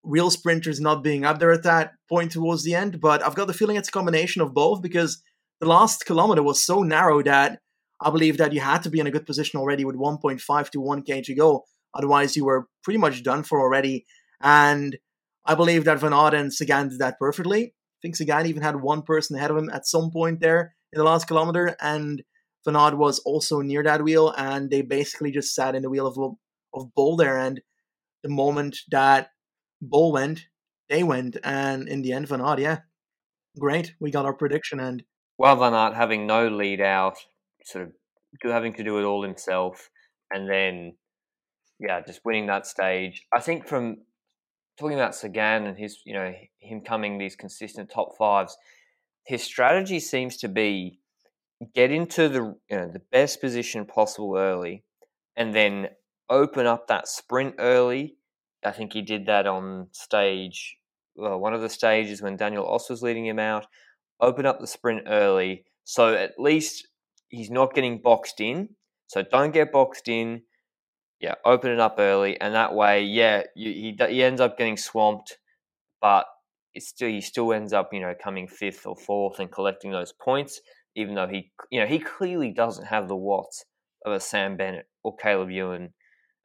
real 0.02 0.30
sprinters 0.30 0.80
not 0.80 1.02
being 1.02 1.25
up 1.25 1.38
there 1.38 1.52
at 1.52 1.62
that 1.62 1.92
point 2.09 2.33
towards 2.33 2.64
the 2.64 2.75
end. 2.75 3.00
But 3.00 3.25
I've 3.25 3.35
got 3.35 3.47
the 3.47 3.54
feeling 3.54 3.76
it's 3.76 3.88
a 3.88 3.92
combination 3.92 4.42
of 4.42 4.54
both 4.54 4.83
because 4.83 5.23
the 5.61 5.69
last 5.69 6.07
kilometer 6.07 6.42
was 6.42 6.64
so 6.64 6.83
narrow 6.83 7.23
that 7.23 7.61
I 8.02 8.11
believe 8.11 8.38
that 8.38 8.52
you 8.52 8.61
had 8.61 8.83
to 8.85 8.90
be 8.90 9.00
in 9.00 9.07
a 9.07 9.11
good 9.11 9.26
position 9.26 9.59
already 9.59 9.85
with 9.85 9.97
1.5 9.97 10.71
to 10.71 10.80
1k 10.80 11.25
to 11.25 11.35
go. 11.35 11.64
Otherwise, 11.95 12.37
you 12.37 12.45
were 12.45 12.66
pretty 12.83 12.99
much 12.99 13.23
done 13.23 13.42
for 13.42 13.61
already. 13.61 14.07
And 14.40 14.97
I 15.45 15.54
believe 15.54 15.85
that 15.85 15.99
Van 15.99 16.12
and 16.12 16.52
Sagan 16.52 16.88
did 16.88 16.99
that 17.00 17.19
perfectly. 17.19 17.66
I 17.66 17.99
think 18.02 18.16
Sagan 18.16 18.47
even 18.47 18.62
had 18.62 18.76
one 18.76 19.02
person 19.02 19.37
ahead 19.37 19.50
of 19.50 19.57
him 19.57 19.71
at 19.71 19.87
some 19.87 20.11
point 20.11 20.40
there 20.40 20.75
in 20.92 20.99
the 20.99 21.04
last 21.04 21.26
kilometer, 21.26 21.76
and 21.80 22.23
Van 22.64 22.99
was 22.99 23.19
also 23.21 23.61
near 23.61 23.83
that 23.83 24.02
wheel, 24.02 24.33
and 24.37 24.71
they 24.71 24.83
basically 24.83 25.30
just 25.30 25.54
sat 25.54 25.75
in 25.75 25.83
the 25.83 25.90
wheel 25.90 26.07
of 26.07 26.19
of 26.73 26.95
Bol 26.95 27.16
there. 27.16 27.38
And 27.38 27.61
the 28.23 28.28
moment 28.28 28.78
that 28.90 29.30
Bull 29.80 30.12
went, 30.12 30.47
they 30.88 31.02
went, 31.02 31.37
and 31.42 31.88
in 31.88 32.02
the 32.02 32.12
end, 32.12 32.28
Van 32.28 32.40
yeah, 32.59 32.78
great, 33.59 33.95
we 34.00 34.11
got 34.11 34.26
our 34.26 34.35
prediction. 34.35 34.80
And 34.80 35.04
well, 35.38 35.57
Van 35.57 35.75
Aert 35.75 35.95
having 35.95 36.26
no 36.26 36.49
lead 36.49 36.80
out, 36.80 37.19
sort 37.64 37.87
of 37.87 37.93
having 38.43 38.75
to 38.75 38.85
do 38.85 38.99
it 38.99 39.05
all 39.05 39.23
himself, 39.23 39.90
and 40.31 40.49
then 40.49 40.95
yeah, 41.81 42.00
just 42.07 42.21
winning 42.25 42.47
that 42.47 42.67
stage. 42.67 43.26
I 43.33 43.40
think 43.40 43.67
from 43.67 43.99
talking 44.79 44.99
about 44.99 45.14
Sagan 45.14 45.67
and 45.67 45.79
his, 45.79 46.00
you 46.05 46.14
know, 46.14 46.33
him 46.59 46.83
coming 46.83 47.19
these 47.19 47.37
consistent 47.37 47.90
top 47.90 48.17
fives, 48.19 48.57
his 49.25 49.43
strategy 49.43 50.00
seems 50.00 50.37
to 50.38 50.49
be 50.49 50.99
get 51.75 51.90
into 51.90 52.29
the 52.29 52.57
you 52.71 52.76
know 52.76 52.90
the 52.90 53.02
best 53.12 53.40
position 53.40 53.85
possible 53.85 54.37
early, 54.37 54.85
and 55.37 55.55
then 55.55 55.88
open 56.29 56.67
up 56.67 56.87
that 56.88 57.09
sprint 57.09 57.55
early. 57.59 58.17
I 58.64 58.73
think 58.73 58.93
he 58.93 59.02
did 59.02 59.26
that 59.26 59.47
on 59.47 59.88
stage, 59.93 60.76
well, 61.14 61.38
one 61.38 61.55
of 61.55 61.62
the 61.62 61.69
stages 61.69 62.21
when 62.21 62.37
Daniel 62.37 62.67
Oss 62.67 62.90
was 62.90 63.02
leading 63.02 63.26
him 63.26 63.38
out. 63.38 63.67
Open 64.21 64.45
up 64.45 64.61
the 64.61 64.67
sprint 64.67 65.05
early, 65.07 65.64
so 65.85 66.14
at 66.14 66.38
least 66.38 66.87
he's 67.30 67.50
not 67.50 67.75
getting 67.75 68.00
boxed 68.02 68.40
in. 68.40 68.70
So 69.06 69.22
don't 69.22 69.52
get 69.52 69.72
boxed 69.72 70.08
in. 70.08 70.42
Yeah, 71.20 71.34
open 71.44 71.70
it 71.70 71.80
up 71.80 71.96
early, 71.99 72.40
and 72.40 72.54
that 72.54 72.75
way, 72.75 73.02
yeah, 73.02 73.42
you, 73.54 73.70
he 73.72 73.96
he 74.08 74.22
ends 74.22 74.40
up 74.40 74.56
getting 74.56 74.78
swamped, 74.78 75.37
but 76.00 76.25
it's 76.72 76.88
still 76.88 77.08
he 77.08 77.20
still 77.20 77.52
ends 77.52 77.75
up 77.75 77.90
you 77.93 78.00
know 78.00 78.14
coming 78.23 78.49
fifth 78.49 78.86
or 78.86 78.97
fourth 78.97 79.38
and 79.38 79.52
collecting 79.52 79.90
those 79.93 80.12
points, 80.12 80.60
even 80.97 81.14
though 81.14 81.26
he 81.26 81.52
you 81.71 81.78
know 81.78 81.86
he 81.86 81.99
clearly 81.99 82.52
doesn't 82.52 82.86
have 82.86 83.06
the 83.06 83.16
watts 83.16 83.66
of 84.06 84.12
a 84.14 84.21
Sam 84.21 84.56
Bennett 84.56 84.86
or 85.04 85.14
Caleb 85.14 85.50
Ewan 85.50 85.93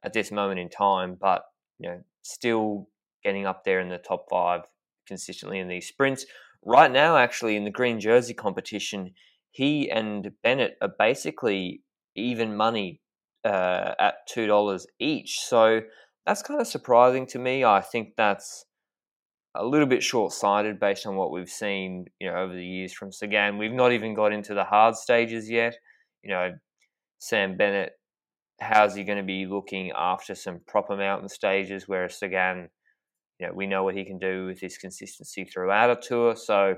at 0.04 0.12
this 0.12 0.30
moment 0.30 0.60
in 0.60 0.68
time, 0.68 1.16
but 1.18 1.42
you 1.78 1.88
know 1.88 2.00
still 2.20 2.88
getting 3.24 3.46
up 3.46 3.64
there 3.64 3.80
in 3.80 3.88
the 3.88 3.98
top 3.98 4.26
five 4.28 4.62
consistently 5.08 5.58
in 5.58 5.68
these 5.68 5.88
sprints. 5.88 6.26
Right 6.62 6.90
now, 6.90 7.16
actually, 7.16 7.56
in 7.56 7.64
the 7.64 7.70
green 7.70 7.98
jersey 7.98 8.34
competition, 8.34 9.12
he 9.56 9.90
and 9.90 10.32
Bennett 10.42 10.76
are 10.82 10.92
basically 10.98 11.82
even 12.14 12.56
money 12.56 13.00
uh, 13.42 13.94
at 13.98 14.26
two 14.28 14.46
dollars 14.46 14.86
each. 14.98 15.40
So 15.40 15.80
that's 16.26 16.42
kind 16.42 16.60
of 16.60 16.66
surprising 16.66 17.26
to 17.28 17.38
me. 17.38 17.64
I 17.64 17.80
think 17.80 18.16
that's 18.16 18.66
a 19.54 19.64
little 19.64 19.86
bit 19.86 20.02
short-sighted 20.02 20.78
based 20.78 21.06
on 21.06 21.16
what 21.16 21.32
we've 21.32 21.48
seen, 21.48 22.04
you 22.20 22.30
know, 22.30 22.36
over 22.36 22.52
the 22.52 22.66
years 22.66 22.92
from 22.92 23.12
Sagan. 23.12 23.56
We've 23.56 23.72
not 23.72 23.92
even 23.92 24.14
got 24.14 24.32
into 24.32 24.52
the 24.52 24.64
hard 24.64 24.94
stages 24.96 25.48
yet. 25.48 25.74
You 26.22 26.30
know, 26.32 26.50
Sam 27.18 27.56
Bennett, 27.56 27.92
how's 28.60 28.94
he 28.94 29.04
going 29.04 29.16
to 29.16 29.24
be 29.24 29.46
looking 29.46 29.90
after 29.96 30.34
some 30.34 30.60
proper 30.66 30.96
mountain 30.96 31.30
stages? 31.30 31.84
Whereas 31.86 32.18
Sagan, 32.18 32.68
you 33.40 33.46
know, 33.46 33.54
we 33.54 33.66
know 33.66 33.84
what 33.84 33.94
he 33.94 34.04
can 34.04 34.18
do 34.18 34.44
with 34.44 34.60
his 34.60 34.76
consistency 34.76 35.44
throughout 35.44 35.96
a 35.96 35.96
tour. 35.96 36.36
So 36.36 36.74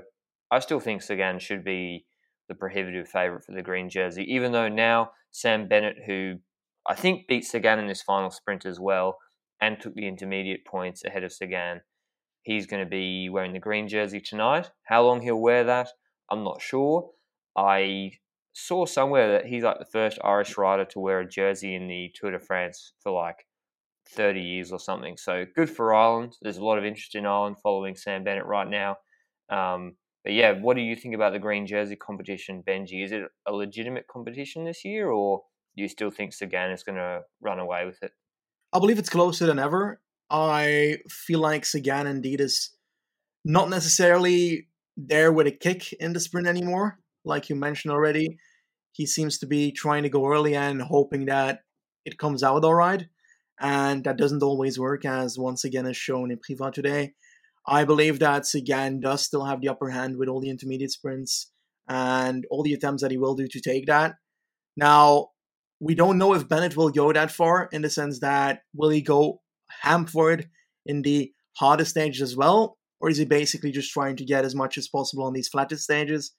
I 0.49 0.59
still 0.59 0.79
think 0.79 1.01
Sagan 1.01 1.39
should 1.39 1.65
be 1.65 2.05
the 2.49 2.55
prohibitive 2.55 3.07
favourite 3.07 3.45
for 3.45 3.53
the 3.53 3.61
green 3.61 3.89
jersey, 3.89 4.25
even 4.27 4.51
though 4.51 4.67
now 4.67 5.11
Sam 5.31 5.67
Bennett, 5.67 5.97
who 6.05 6.35
I 6.85 6.95
think 6.95 7.27
beat 7.27 7.45
Sagan 7.45 7.79
in 7.79 7.87
this 7.87 8.01
final 8.01 8.31
sprint 8.31 8.65
as 8.65 8.79
well, 8.79 9.17
and 9.61 9.79
took 9.79 9.95
the 9.95 10.07
intermediate 10.07 10.65
points 10.65 11.05
ahead 11.05 11.23
of 11.23 11.31
Sagan 11.31 11.81
He's 12.43 12.67
going 12.67 12.83
to 12.83 12.89
be 12.89 13.29
wearing 13.29 13.53
the 13.53 13.59
green 13.59 13.87
jersey 13.87 14.21
tonight. 14.21 14.71
How 14.85 15.03
long 15.03 15.21
he'll 15.21 15.39
wear 15.39 15.63
that, 15.65 15.89
I'm 16.31 16.43
not 16.43 16.61
sure. 16.61 17.11
I 17.55 18.13
saw 18.53 18.85
somewhere 18.85 19.31
that 19.33 19.45
he's 19.45 19.63
like 19.63 19.79
the 19.79 19.85
first 19.85 20.19
Irish 20.23 20.57
rider 20.57 20.85
to 20.85 20.99
wear 20.99 21.19
a 21.19 21.29
jersey 21.29 21.75
in 21.75 21.87
the 21.87 22.11
Tour 22.15 22.31
de 22.31 22.39
France 22.39 22.93
for 23.01 23.11
like 23.11 23.45
30 24.15 24.41
years 24.41 24.71
or 24.71 24.79
something. 24.79 25.17
So 25.17 25.45
good 25.55 25.69
for 25.69 25.93
Ireland. 25.93 26.37
There's 26.41 26.57
a 26.57 26.63
lot 26.63 26.77
of 26.77 26.85
interest 26.85 27.15
in 27.15 27.25
Ireland 27.25 27.57
following 27.61 27.95
Sam 27.95 28.23
Bennett 28.23 28.45
right 28.45 28.67
now. 28.67 28.97
Um, 29.49 29.95
but 30.23 30.33
yeah, 30.33 30.53
what 30.59 30.75
do 30.75 30.81
you 30.81 30.95
think 30.95 31.15
about 31.15 31.33
the 31.33 31.39
green 31.39 31.65
jersey 31.65 31.95
competition, 31.95 32.63
Benji? 32.67 33.03
Is 33.03 33.11
it 33.11 33.23
a 33.47 33.53
legitimate 33.53 34.05
competition 34.07 34.65
this 34.65 34.83
year, 34.83 35.09
or 35.09 35.43
do 35.75 35.83
you 35.83 35.89
still 35.89 36.11
think 36.11 36.33
Sagan 36.33 36.71
is 36.71 36.83
going 36.83 36.97
to 36.97 37.21
run 37.41 37.59
away 37.59 37.85
with 37.85 37.97
it? 38.01 38.11
I 38.73 38.79
believe 38.79 38.99
it's 38.99 39.09
closer 39.09 39.45
than 39.45 39.59
ever. 39.59 40.01
I 40.29 40.97
feel 41.09 41.39
like 41.39 41.65
Sagan 41.65 42.07
indeed 42.07 42.41
is 42.41 42.71
not 43.45 43.69
necessarily 43.69 44.67
there 44.97 45.31
with 45.31 45.47
a 45.47 45.51
kick 45.51 45.93
in 45.93 46.13
the 46.13 46.19
sprint 46.19 46.47
anymore. 46.47 46.99
Like 47.23 47.49
you 47.49 47.55
mentioned 47.55 47.93
already, 47.93 48.37
he 48.91 49.05
seems 49.05 49.37
to 49.39 49.47
be 49.47 49.71
trying 49.71 50.03
to 50.03 50.09
go 50.09 50.27
early 50.27 50.55
and 50.55 50.81
hoping 50.81 51.25
that 51.25 51.61
it 52.05 52.17
comes 52.17 52.43
out 52.43 52.65
all 52.65 52.75
right. 52.75 53.05
And 53.61 54.03
that 54.03 54.17
doesn't 54.17 54.43
always 54.43 54.79
work, 54.79 55.05
as 55.05 55.37
once 55.37 55.63
again 55.63 55.85
is 55.85 55.97
shown 55.97 56.31
in 56.31 56.39
Privas 56.39 56.73
today. 56.73 57.13
I 57.69 57.85
believe 57.85 58.17
that 58.17 58.47
Sagan 58.47 58.99
does 58.99 59.23
still 59.23 59.45
have 59.45 59.61
the 59.61 59.69
upper 59.69 59.91
hand 59.91 60.17
with 60.17 60.27
all 60.27 60.41
the 60.41 60.49
intermediate 60.49 60.91
sprints 60.91 61.51
and 61.87 62.43
all 62.49 62.63
the 62.63 62.73
attempts 62.73 63.03
that 63.03 63.11
he 63.11 63.17
will 63.17 63.35
do 63.35 63.47
to 63.47 63.61
take 63.61 63.85
that. 63.85 64.15
Now, 64.75 65.27
we 65.79 65.93
don't 65.93 66.17
know 66.17 66.33
if 66.33 66.49
Bennett 66.49 66.75
will 66.75 66.89
go 66.89 67.13
that 67.13 67.31
far 67.31 67.69
in 67.71 67.83
the 67.83 67.89
sense 67.91 68.21
that 68.21 68.61
will 68.73 68.89
he 68.89 69.01
go 69.01 69.41
Hamford 69.83 70.49
in 70.87 71.03
the 71.03 71.31
hardest 71.57 71.91
stages 71.91 72.23
as 72.23 72.35
well? 72.35 72.77
Or 73.01 73.09
is 73.09 73.17
he 73.17 73.25
basically 73.25 73.71
just 73.71 73.91
trying 73.91 74.15
to 74.15 74.25
get 74.25 74.45
as 74.45 74.55
much 74.55 74.75
as 74.77 74.87
possible 74.87 75.23
on 75.23 75.33
these 75.33 75.47
flattest 75.47 75.83
stages? 75.83 76.31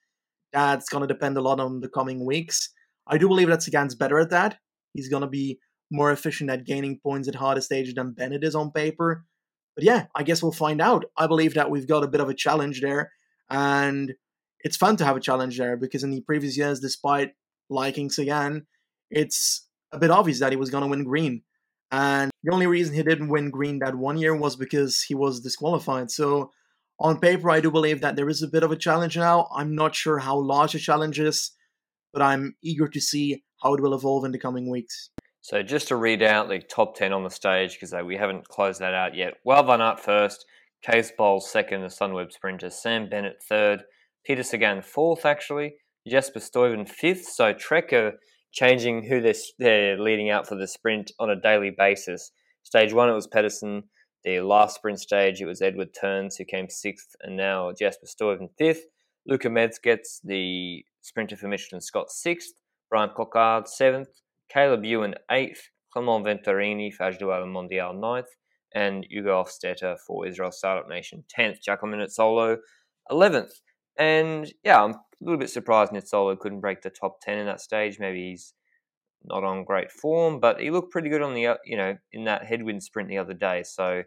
That's 0.51 0.89
going 0.89 1.01
to 1.01 1.07
depend 1.07 1.37
a 1.37 1.41
lot 1.41 1.61
on 1.61 1.79
the 1.79 1.87
coming 1.87 2.25
weeks. 2.25 2.73
I 3.07 3.17
do 3.17 3.29
believe 3.29 3.47
that 3.47 3.63
Sagan's 3.63 3.95
better 3.95 4.19
at 4.19 4.31
that. 4.31 4.57
He's 4.93 5.07
going 5.07 5.21
to 5.21 5.29
be 5.29 5.59
more 5.89 6.11
efficient 6.11 6.49
at 6.49 6.65
gaining 6.65 6.99
points 7.01 7.29
at 7.29 7.35
hardest 7.35 7.67
stages 7.67 7.93
than 7.93 8.11
Bennett 8.11 8.43
is 8.43 8.53
on 8.53 8.71
paper. 8.71 9.25
But 9.75 9.83
yeah, 9.85 10.07
I 10.15 10.23
guess 10.23 10.43
we'll 10.43 10.51
find 10.51 10.81
out. 10.81 11.05
I 11.17 11.27
believe 11.27 11.53
that 11.53 11.69
we've 11.69 11.87
got 11.87 12.03
a 12.03 12.07
bit 12.07 12.21
of 12.21 12.29
a 12.29 12.33
challenge 12.33 12.81
there. 12.81 13.11
And 13.49 14.13
it's 14.59 14.77
fun 14.77 14.97
to 14.97 15.05
have 15.05 15.17
a 15.17 15.21
challenge 15.21 15.57
there 15.57 15.77
because 15.77 16.03
in 16.03 16.11
the 16.11 16.21
previous 16.21 16.57
years, 16.57 16.79
despite 16.79 17.31
liking 17.69 18.09
Sagan, 18.09 18.67
it's 19.09 19.67
a 19.91 19.99
bit 19.99 20.11
obvious 20.11 20.39
that 20.39 20.51
he 20.51 20.57
was 20.57 20.69
going 20.69 20.83
to 20.83 20.89
win 20.89 21.03
green. 21.03 21.43
And 21.91 22.31
the 22.43 22.53
only 22.53 22.67
reason 22.67 22.95
he 22.95 23.03
didn't 23.03 23.29
win 23.29 23.49
green 23.49 23.79
that 23.79 23.95
one 23.95 24.17
year 24.17 24.35
was 24.35 24.55
because 24.55 25.01
he 25.01 25.15
was 25.15 25.41
disqualified. 25.41 26.11
So 26.11 26.51
on 26.99 27.19
paper, 27.19 27.49
I 27.49 27.59
do 27.59 27.71
believe 27.71 28.01
that 28.01 28.15
there 28.15 28.29
is 28.29 28.41
a 28.41 28.47
bit 28.47 28.63
of 28.63 28.71
a 28.71 28.77
challenge 28.77 29.17
now. 29.17 29.49
I'm 29.53 29.75
not 29.75 29.95
sure 29.95 30.19
how 30.19 30.37
large 30.37 30.75
a 30.75 30.79
challenge 30.79 31.19
is, 31.19 31.51
but 32.13 32.21
I'm 32.21 32.55
eager 32.63 32.87
to 32.87 33.01
see 33.01 33.43
how 33.61 33.73
it 33.73 33.81
will 33.81 33.93
evolve 33.93 34.23
in 34.23 34.31
the 34.31 34.39
coming 34.39 34.69
weeks. 34.69 35.09
So 35.41 35.63
just 35.63 35.87
to 35.87 35.95
read 35.95 36.21
out 36.21 36.49
the 36.49 36.59
top 36.59 36.95
10 36.95 37.13
on 37.13 37.23
the 37.23 37.29
stage, 37.29 37.73
because 37.73 37.93
we 38.05 38.15
haven't 38.15 38.47
closed 38.47 38.79
that 38.79 38.93
out 38.93 39.15
yet. 39.15 39.35
Well, 39.43 39.63
van 39.63 39.81
Aert 39.81 39.99
first, 39.99 40.45
Cees 40.85 41.11
Bol 41.17 41.39
second, 41.39 41.81
the 41.81 41.87
Sunweb 41.87 42.31
sprinter, 42.31 42.69
Sam 42.69 43.09
Bennett 43.09 43.41
third, 43.47 43.83
Peter 44.23 44.43
Sagan 44.43 44.81
fourth, 44.83 45.25
actually, 45.25 45.75
Jasper 46.07 46.39
Stuyven 46.39 46.87
fifth. 46.87 47.25
So 47.25 47.53
Trek 47.53 47.91
are 47.91 48.13
changing 48.51 49.03
who 49.03 49.19
they're, 49.19 49.33
they're 49.57 49.99
leading 49.99 50.29
out 50.29 50.47
for 50.47 50.55
the 50.55 50.67
sprint 50.67 51.11
on 51.19 51.29
a 51.29 51.39
daily 51.39 51.71
basis. 51.75 52.31
Stage 52.63 52.93
one, 52.93 53.09
it 53.09 53.13
was 53.13 53.27
Pedersen. 53.27 53.83
The 54.23 54.41
last 54.41 54.75
sprint 54.75 54.99
stage, 54.99 55.41
it 55.41 55.47
was 55.47 55.63
Edward 55.63 55.89
Theuns, 55.93 56.37
who 56.37 56.45
came 56.45 56.69
sixth, 56.69 57.15
and 57.21 57.35
now 57.35 57.71
Jasper 57.71 58.05
Stuyven 58.05 58.49
fifth. 58.57 58.85
Luka 59.27 59.49
Mezgec 59.49 59.99
the 60.23 60.85
sprinter 61.01 61.35
for 61.35 61.47
Mitchelton 61.47 61.81
Scott 61.81 62.11
sixth. 62.11 62.53
Bryan 62.89 63.09
Coquard 63.09 63.67
seventh. 63.67 64.09
Caleb 64.51 64.85
Ewan 64.85 65.15
eighth. 65.29 65.69
Clement 65.91 66.25
Venturini 66.25 66.93
for 66.93 67.11
AG2R 67.11 67.45
Mondial 67.45 67.99
ninth. 67.99 68.29
And 68.73 69.05
Ugo 69.13 69.43
Hofstetter 69.43 69.97
for 69.99 70.25
Israel 70.25 70.51
Startup 70.51 70.87
Nation 70.87 71.23
10th. 71.37 71.61
Giacomo 71.61 71.97
Nizzolo 71.97 72.57
11th. 73.11 73.51
And 73.97 74.51
yeah, 74.63 74.81
I'm 74.81 74.91
a 74.91 74.99
little 75.19 75.37
bit 75.37 75.49
surprised 75.49 75.91
Nizzolo 75.91 76.39
couldn't 76.39 76.61
break 76.61 76.81
the 76.81 76.89
top 76.89 77.19
10 77.21 77.39
in 77.39 77.45
that 77.45 77.59
stage. 77.59 77.99
Maybe 77.99 78.29
he's 78.29 78.53
not 79.23 79.43
on 79.43 79.65
great 79.65 79.91
form, 79.91 80.39
but 80.39 80.59
he 80.59 80.71
looked 80.71 80.91
pretty 80.91 81.09
good 81.09 81.21
on 81.21 81.33
the 81.33 81.57
you 81.65 81.77
know 81.77 81.95
in 82.11 82.23
that 82.25 82.45
headwind 82.45 82.83
sprint 82.83 83.09
the 83.09 83.17
other 83.17 83.33
day. 83.33 83.63
So 83.63 84.03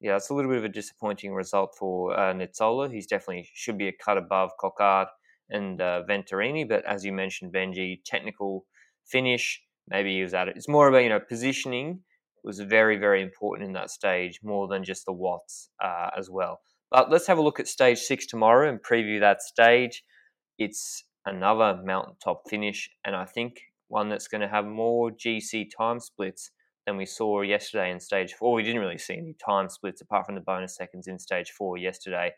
yeah, 0.00 0.16
it's 0.16 0.30
a 0.30 0.34
little 0.34 0.50
bit 0.50 0.58
of 0.58 0.64
a 0.64 0.68
disappointing 0.68 1.34
result 1.34 1.74
for 1.78 2.18
uh, 2.18 2.32
Nizzolo. 2.32 2.92
He's 2.92 3.06
definitely 3.06 3.48
should 3.52 3.78
be 3.78 3.88
a 3.88 3.92
cut 3.92 4.18
above 4.18 4.50
Coquard 4.60 5.08
and 5.50 5.80
uh, 5.80 6.02
Venturini, 6.08 6.66
but 6.66 6.84
as 6.86 7.04
you 7.04 7.12
mentioned, 7.12 7.52
Benji, 7.52 8.00
technical 8.04 8.64
finish, 9.04 9.62
maybe 9.88 10.14
he 10.14 10.22
was 10.22 10.34
at 10.34 10.48
it. 10.48 10.56
It's 10.56 10.68
more 10.68 10.88
about 10.88 11.02
you 11.02 11.08
know 11.08 11.20
positioning 11.20 12.00
was 12.42 12.60
very 12.60 12.98
very 12.98 13.22
important 13.22 13.66
in 13.66 13.72
that 13.72 13.88
stage 13.90 14.40
more 14.42 14.68
than 14.68 14.84
just 14.84 15.06
the 15.06 15.12
watts 15.12 15.70
uh, 15.82 16.10
as 16.16 16.28
well. 16.30 16.60
But 16.90 17.10
let's 17.10 17.26
have 17.26 17.38
a 17.38 17.42
look 17.42 17.58
at 17.58 17.66
stage 17.66 17.98
six 17.98 18.26
tomorrow 18.26 18.68
and 18.68 18.80
preview 18.82 19.20
that 19.20 19.42
stage. 19.42 20.04
It's 20.58 21.04
another 21.26 21.80
mountaintop 21.82 22.42
finish, 22.48 22.90
and 23.04 23.16
I 23.16 23.24
think 23.24 23.60
one 23.88 24.08
that's 24.08 24.28
going 24.28 24.42
to 24.42 24.48
have 24.48 24.66
more 24.66 25.10
GC 25.10 25.68
time 25.76 26.00
splits 26.00 26.50
than 26.86 26.96
we 26.96 27.06
saw 27.06 27.40
yesterday 27.40 27.90
in 27.90 27.98
stage 27.98 28.34
four. 28.34 28.54
We 28.54 28.62
didn't 28.62 28.80
really 28.80 28.98
see 28.98 29.14
any 29.14 29.34
time 29.44 29.68
splits 29.68 30.02
apart 30.02 30.26
from 30.26 30.34
the 30.34 30.40
bonus 30.40 30.76
seconds 30.76 31.08
in 31.08 31.18
stage 31.18 31.50
four 31.50 31.78
yesterday. 31.78 32.32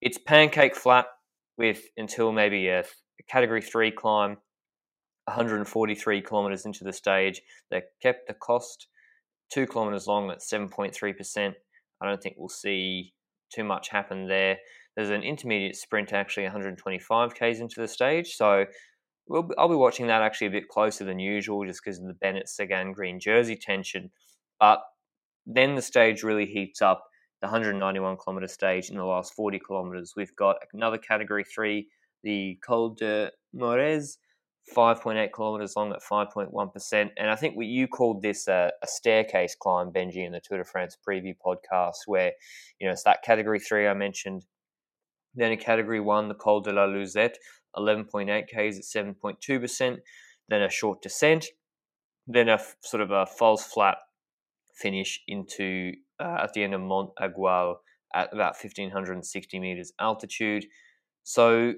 It's 0.00 0.18
pancake 0.18 0.74
flat 0.74 1.06
with 1.58 1.82
until 1.96 2.32
maybe 2.32 2.68
a, 2.68 2.84
category 3.28 3.62
three 3.62 3.92
climb, 3.92 4.36
143 5.26 6.22
kilometers 6.22 6.66
into 6.66 6.84
the 6.84 6.92
stage. 6.92 7.42
They 7.70 7.82
kept 8.02 8.26
the 8.26 8.34
cost 8.34 8.88
two 9.50 9.66
kilometers 9.66 10.06
long 10.06 10.30
at 10.30 10.40
7.3%. 10.40 11.54
I 12.00 12.06
don't 12.06 12.22
think 12.22 12.36
we'll 12.38 12.48
see 12.48 13.12
too 13.52 13.64
much 13.64 13.88
happen 13.88 14.26
there. 14.26 14.58
There's 14.96 15.10
an 15.10 15.22
intermediate 15.22 15.76
sprint 15.76 16.12
actually 16.12 16.44
125 16.44 17.34
k's 17.34 17.60
into 17.60 17.80
the 17.80 17.88
stage, 17.88 18.34
so 18.34 18.66
we'll, 19.26 19.48
I'll 19.56 19.68
be 19.68 19.74
watching 19.74 20.06
that 20.08 20.22
actually 20.22 20.48
a 20.48 20.50
bit 20.50 20.68
closer 20.68 21.04
than 21.04 21.18
usual 21.18 21.64
just 21.64 21.80
because 21.84 21.98
of 21.98 22.06
the 22.06 22.14
Bennett 22.14 22.48
Sagan 22.48 22.92
green 22.92 23.20
jersey 23.20 23.56
tension. 23.56 24.10
But 24.58 24.80
then 25.46 25.74
the 25.74 25.82
stage 25.82 26.22
really 26.22 26.46
heats 26.46 26.82
up. 26.82 27.04
The 27.40 27.46
191 27.46 28.18
kilometer 28.18 28.46
stage 28.46 28.90
in 28.90 28.96
the 28.96 29.04
last 29.04 29.34
40 29.34 29.58
kilometers. 29.58 30.12
We've 30.16 30.34
got 30.36 30.56
another 30.72 30.98
category 30.98 31.42
three, 31.42 31.88
the 32.22 32.56
Col 32.64 32.90
de 32.90 33.30
Morez, 33.54 34.18
5.8 34.76 35.32
kilometers 35.32 35.74
long 35.76 35.92
at 35.92 36.02
5.1%. 36.02 37.10
And 37.16 37.30
I 37.30 37.36
think 37.36 37.56
what 37.56 37.66
you 37.66 37.88
called 37.88 38.22
this 38.22 38.48
a, 38.48 38.72
a, 38.82 38.86
staircase 38.86 39.56
climb, 39.58 39.92
Benji, 39.92 40.24
in 40.24 40.32
the 40.32 40.40
Tour 40.40 40.58
de 40.58 40.64
France 40.64 40.96
preview 41.06 41.34
podcast, 41.44 42.06
where, 42.06 42.32
you 42.78 42.86
know, 42.86 42.92
it's 42.92 43.02
that 43.02 43.22
category 43.22 43.58
three 43.58 43.88
I 43.88 43.94
mentioned. 43.94 44.46
Then 45.34 45.52
a 45.52 45.56
category 45.56 46.00
one, 46.00 46.28
the 46.28 46.34
Col 46.34 46.60
de 46.60 46.72
la 46.72 46.86
Lusette, 46.86 47.36
11.8 47.76 48.46
Ks 48.46 48.96
at 48.96 49.06
7.2%, 49.06 49.98
then 50.48 50.62
a 50.62 50.70
short 50.70 51.02
descent, 51.02 51.46
then 52.26 52.48
a 52.48 52.54
f- 52.54 52.76
sort 52.82 53.02
of 53.02 53.10
a 53.10 53.26
false 53.26 53.64
flat 53.64 53.96
finish 54.74 55.22
into 55.26 55.92
uh, 56.20 56.38
at 56.42 56.52
the 56.52 56.62
end 56.62 56.74
of 56.74 56.80
Mont 56.80 57.10
Aigoual 57.20 57.76
at 58.14 58.32
about 58.32 58.54
1560 58.62 59.58
meters 59.58 59.92
altitude. 59.98 60.66
So 61.24 61.74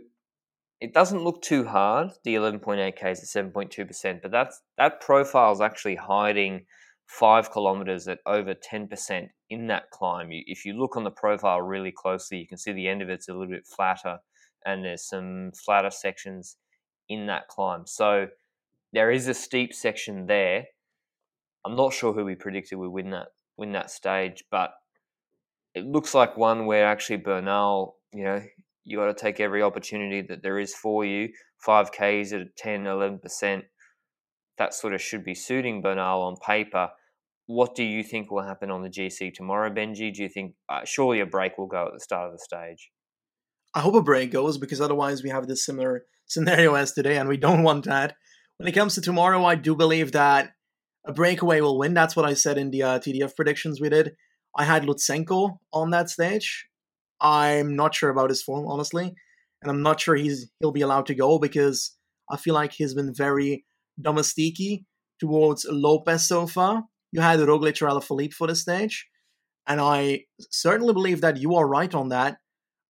it 0.80 0.92
doesn't 0.92 1.22
look 1.22 1.42
too 1.42 1.64
hard, 1.64 2.10
the 2.24 2.34
11.8 2.34 2.94
Ks 2.96 3.36
at 3.36 3.44
7.2%, 3.44 4.22
but 4.22 4.30
that's 4.30 4.60
that 4.76 5.00
profile 5.00 5.52
is 5.52 5.60
actually 5.60 5.96
hiding 5.96 6.66
five 7.06 7.50
kilometers 7.50 8.08
at 8.08 8.18
over 8.26 8.54
10% 8.54 9.28
in 9.50 9.66
that 9.68 9.90
climb. 9.90 10.28
If 10.30 10.64
you 10.64 10.74
look 10.74 10.96
on 10.96 11.04
the 11.04 11.10
profile 11.10 11.60
really 11.60 11.92
closely, 11.92 12.38
you 12.38 12.46
can 12.46 12.58
see 12.58 12.72
the 12.72 12.88
end 12.88 13.02
of 13.02 13.08
it's 13.08 13.28
a 13.28 13.32
little 13.32 13.48
bit 13.48 13.66
flatter 13.66 14.18
and 14.64 14.84
there's 14.84 15.06
some 15.08 15.52
flatter 15.52 15.90
sections 15.90 16.56
in 17.08 17.26
that 17.26 17.48
climb. 17.48 17.86
So 17.86 18.28
there 18.92 19.10
is 19.10 19.28
a 19.28 19.34
steep 19.34 19.74
section 19.74 20.26
there. 20.26 20.64
I'm 21.64 21.76
not 21.76 21.92
sure 21.92 22.12
who 22.12 22.24
we 22.24 22.34
predicted 22.34 22.78
would 22.78 22.90
win 22.90 23.10
that 23.10 23.28
win 23.56 23.72
that 23.72 23.90
stage, 23.90 24.44
but 24.50 24.74
it 25.74 25.84
looks 25.84 26.14
like 26.14 26.36
one 26.36 26.66
where 26.66 26.86
actually 26.86 27.16
Bernal, 27.16 27.96
you 28.12 28.24
know, 28.24 28.42
you 28.84 28.98
got 28.98 29.06
to 29.06 29.14
take 29.14 29.40
every 29.40 29.62
opportunity 29.62 30.20
that 30.22 30.42
there 30.42 30.58
is 30.58 30.74
for 30.74 31.04
you. 31.04 31.30
5Ks 31.66 32.32
at 32.38 32.56
10, 32.56 32.84
11%. 32.84 33.62
That 34.58 34.74
sort 34.74 34.94
of 34.94 35.00
should 35.00 35.24
be 35.24 35.34
suiting 35.34 35.82
Bernal 35.82 36.22
on 36.22 36.36
paper. 36.36 36.90
What 37.46 37.74
do 37.74 37.82
you 37.82 38.02
think 38.02 38.30
will 38.30 38.42
happen 38.42 38.70
on 38.70 38.82
the 38.82 38.90
GC 38.90 39.34
tomorrow, 39.34 39.70
Benji? 39.70 40.14
Do 40.14 40.22
you 40.22 40.28
think 40.28 40.54
uh, 40.68 40.80
surely 40.84 41.20
a 41.20 41.26
break 41.26 41.58
will 41.58 41.66
go 41.66 41.86
at 41.86 41.92
the 41.92 42.00
start 42.00 42.26
of 42.26 42.32
the 42.32 42.38
stage? 42.38 42.90
I 43.74 43.80
hope 43.80 43.94
a 43.94 44.02
break 44.02 44.30
goes 44.30 44.56
because 44.56 44.80
otherwise 44.80 45.22
we 45.22 45.30
have 45.30 45.48
this 45.48 45.64
similar 45.64 46.04
scenario 46.26 46.74
as 46.74 46.92
today, 46.92 47.16
and 47.16 47.28
we 47.28 47.36
don't 47.36 47.62
want 47.62 47.84
that. 47.86 48.14
When 48.58 48.68
it 48.68 48.72
comes 48.72 48.94
to 48.94 49.00
tomorrow, 49.00 49.44
I 49.44 49.56
do 49.56 49.74
believe 49.74 50.12
that 50.12 50.52
a 51.06 51.12
breakaway 51.12 51.60
will 51.60 51.78
win. 51.78 51.92
That's 51.92 52.16
what 52.16 52.24
I 52.24 52.34
said 52.34 52.56
in 52.56 52.70
the 52.70 52.82
uh, 52.82 52.98
TDF 52.98 53.34
predictions 53.34 53.80
we 53.80 53.88
did. 53.88 54.12
I 54.56 54.64
had 54.64 54.84
Lutsenko 54.84 55.58
on 55.72 55.90
that 55.90 56.08
stage. 56.08 56.68
I'm 57.24 57.74
not 57.74 57.94
sure 57.94 58.10
about 58.10 58.28
his 58.28 58.42
form, 58.42 58.66
honestly, 58.66 59.14
and 59.62 59.70
I'm 59.70 59.82
not 59.82 59.98
sure 59.98 60.14
he's 60.14 60.50
he'll 60.60 60.72
be 60.72 60.82
allowed 60.82 61.06
to 61.06 61.14
go 61.14 61.38
because 61.38 61.96
I 62.30 62.36
feel 62.36 62.54
like 62.54 62.72
he's 62.72 62.94
been 62.94 63.14
very 63.14 63.64
domestique 64.00 64.84
towards 65.18 65.66
Lopez 65.68 66.28
so 66.28 66.46
far. 66.46 66.84
You 67.12 67.22
had 67.22 67.40
Roglic 67.40 67.80
or 67.80 67.88
Alaphilippe 67.88 68.34
for 68.34 68.46
the 68.46 68.54
stage, 68.54 69.08
and 69.66 69.80
I 69.80 70.24
certainly 70.50 70.92
believe 70.92 71.22
that 71.22 71.38
you 71.38 71.54
are 71.54 71.66
right 71.66 71.94
on 71.94 72.10
that. 72.10 72.36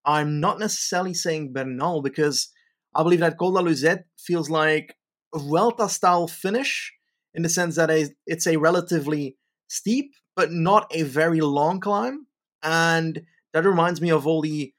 I'm 0.05 0.41
not 0.41 0.59
necessarily 0.59 1.15
saying 1.15 1.53
Bernal 1.53 2.03
because 2.03 2.51
I 2.95 3.05
believe 3.05 3.21
that 3.21 3.39
Col 3.39 3.53
de 3.53 3.61
Lusette 3.61 4.05
feels 4.19 4.51
like 4.51 4.97
a 5.33 5.39
Vuelta 5.39 5.89
style 5.89 6.27
finish 6.27 6.93
in 7.35 7.43
the 7.43 7.49
sense 7.49 7.77
that 7.77 7.91
it's 8.27 8.47
a 8.47 8.57
relatively 8.57 9.37
steep 9.69 10.13
but 10.37 10.51
not 10.51 10.91
a 10.91 11.03
very 11.03 11.41
long 11.41 11.79
climb. 11.81 12.27
And 12.63 13.23
that 13.55 13.65
reminds 13.65 14.01
me 14.01 14.11
of 14.11 14.27
all 14.27 14.43
the 14.43 14.75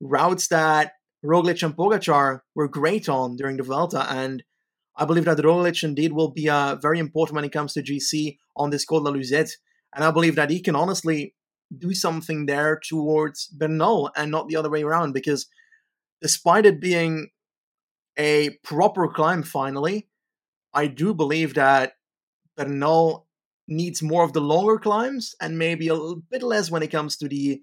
routes 0.00 0.48
that 0.48 0.94
Roglic 1.24 1.62
and 1.62 1.76
Pogacar 1.76 2.40
were 2.54 2.66
great 2.66 3.08
on 3.08 3.36
during 3.36 3.58
the 3.58 3.62
Vuelta. 3.62 4.10
And 4.10 4.42
I 4.96 5.04
believe 5.04 5.26
that 5.26 5.38
Roglic 5.38 5.84
indeed 5.84 6.12
will 6.12 6.30
be 6.30 6.48
uh, 6.48 6.76
very 6.76 6.98
important 6.98 7.36
when 7.36 7.44
it 7.44 7.52
comes 7.52 7.74
to 7.74 7.82
GC 7.82 8.38
on 8.56 8.70
this 8.70 8.86
Col 8.86 9.04
de 9.04 9.10
Lusette. 9.10 9.52
And 9.94 10.02
I 10.02 10.10
believe 10.10 10.34
that 10.36 10.50
he 10.50 10.60
can 10.60 10.74
honestly 10.74 11.34
do 11.76 11.92
something 11.92 12.46
there 12.46 12.80
towards 12.88 13.48
Bernal 13.48 14.10
and 14.16 14.30
not 14.30 14.48
the 14.48 14.56
other 14.56 14.70
way 14.70 14.82
around 14.82 15.12
because 15.12 15.46
despite 16.22 16.64
it 16.64 16.80
being 16.80 17.28
a 18.18 18.50
proper 18.64 19.08
climb 19.08 19.42
finally, 19.42 20.08
I 20.72 20.86
do 20.86 21.12
believe 21.12 21.54
that 21.54 21.94
Bernal 22.56 23.26
needs 23.68 24.02
more 24.02 24.24
of 24.24 24.32
the 24.32 24.40
longer 24.40 24.78
climbs 24.78 25.34
and 25.40 25.58
maybe 25.58 25.88
a 25.88 25.94
little 25.94 26.22
bit 26.30 26.42
less 26.42 26.70
when 26.70 26.82
it 26.82 26.90
comes 26.90 27.16
to 27.18 27.28
the 27.28 27.60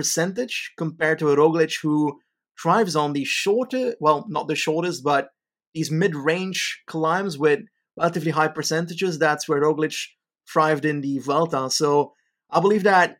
percentage 0.00 0.72
compared 0.78 1.18
to 1.18 1.30
a 1.30 1.36
Roglic 1.36 1.74
who 1.82 2.18
thrives 2.60 2.96
on 2.96 3.12
the 3.12 3.24
shorter, 3.24 3.94
well, 4.00 4.24
not 4.28 4.48
the 4.48 4.54
shortest, 4.54 5.04
but 5.04 5.28
these 5.74 5.90
mid-range 5.90 6.82
climbs 6.86 7.36
with 7.36 7.60
relatively 7.98 8.30
high 8.30 8.48
percentages. 8.48 9.18
That's 9.18 9.46
where 9.46 9.60
Roglic 9.62 9.96
thrived 10.50 10.84
in 10.84 11.02
the 11.02 11.18
Vuelta. 11.18 11.70
So 11.70 12.14
I 12.50 12.60
believe 12.60 12.84
that 12.84 13.18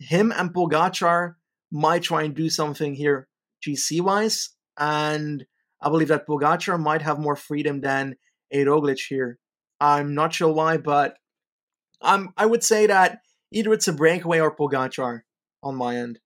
him 0.00 0.32
and 0.32 0.52
Pogacar 0.52 1.34
might 1.70 2.02
try 2.02 2.24
and 2.24 2.34
do 2.34 2.50
something 2.50 2.94
here 2.94 3.28
GC 3.66 4.00
wise, 4.00 4.50
and 4.76 5.46
I 5.80 5.88
believe 5.88 6.08
that 6.08 6.26
Pogacar 6.26 6.80
might 6.80 7.02
have 7.02 7.18
more 7.18 7.36
freedom 7.36 7.80
than 7.80 8.16
a 8.50 8.64
Roglic 8.64 9.00
here. 9.08 9.38
I'm 9.80 10.14
not 10.14 10.34
sure 10.34 10.52
why, 10.52 10.78
but 10.78 11.16
I'm 12.02 12.30
I 12.36 12.46
would 12.46 12.64
say 12.64 12.86
that 12.86 13.18
either 13.52 13.72
it's 13.72 13.88
a 13.88 13.92
breakaway 13.92 14.40
or 14.40 14.54
Pogacar 14.54 15.20
on 15.62 15.74
my 15.74 15.96
end. 15.96 16.20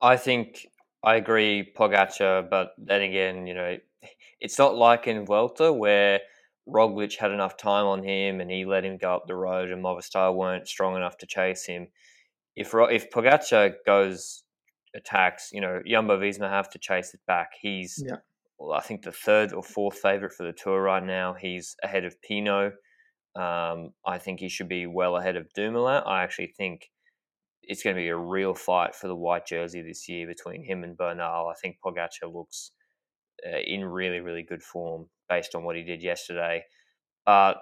I 0.00 0.16
think 0.16 0.66
I 1.02 1.16
agree 1.16 1.72
Pogacar, 1.76 2.48
but 2.48 2.72
then 2.78 3.02
again, 3.02 3.46
you 3.46 3.54
know, 3.54 3.76
it's 4.40 4.58
not 4.58 4.76
like 4.76 5.06
in 5.06 5.26
Vuelta 5.26 5.72
where 5.72 6.20
Roglic 6.68 7.16
had 7.16 7.30
enough 7.30 7.56
time 7.56 7.86
on 7.86 8.02
him 8.02 8.40
and 8.40 8.50
he 8.50 8.64
let 8.64 8.84
him 8.84 8.98
go 8.98 9.14
up 9.14 9.26
the 9.26 9.34
road, 9.34 9.70
and 9.70 9.82
Movistar 9.82 10.34
weren't 10.34 10.68
strong 10.68 10.96
enough 10.96 11.16
to 11.18 11.26
chase 11.26 11.64
him. 11.64 11.88
If 12.56 12.72
if 12.74 13.10
Pogacar 13.10 13.74
goes 13.86 14.44
attacks, 14.94 15.50
you 15.52 15.60
know, 15.60 15.80
Jumbo 15.86 16.18
Visma 16.18 16.48
have 16.48 16.70
to 16.70 16.78
chase 16.78 17.14
it 17.14 17.20
back. 17.26 17.52
He's 17.60 18.02
yeah. 18.04 18.16
well, 18.58 18.76
I 18.76 18.80
think 18.80 19.02
the 19.02 19.12
third 19.12 19.52
or 19.52 19.62
fourth 19.62 19.98
favorite 19.98 20.32
for 20.32 20.44
the 20.44 20.52
tour 20.52 20.82
right 20.82 21.04
now. 21.04 21.34
He's 21.34 21.76
ahead 21.82 22.04
of 22.04 22.20
Pinot. 22.22 22.74
Um, 23.36 23.92
I 24.04 24.18
think 24.18 24.40
he 24.40 24.48
should 24.48 24.68
be 24.68 24.86
well 24.86 25.16
ahead 25.16 25.36
of 25.36 25.52
Dumoulin. 25.52 26.02
I 26.06 26.22
actually 26.22 26.52
think 26.56 26.90
it's 27.68 27.82
going 27.82 27.94
to 27.94 28.00
be 28.00 28.08
a 28.08 28.16
real 28.16 28.54
fight 28.54 28.94
for 28.94 29.08
the 29.08 29.14
white 29.14 29.46
jersey 29.46 29.82
this 29.82 30.08
year 30.08 30.26
between 30.26 30.64
him 30.64 30.82
and 30.82 30.96
Bernal. 30.96 31.48
I 31.48 31.54
think 31.60 31.76
Pogacar 31.84 32.32
looks 32.32 32.72
uh, 33.46 33.58
in 33.58 33.84
really, 33.84 34.20
really 34.20 34.42
good 34.42 34.62
form 34.62 35.06
based 35.28 35.54
on 35.54 35.64
what 35.64 35.76
he 35.76 35.82
did 35.82 36.02
yesterday. 36.02 36.64
But 37.26 37.58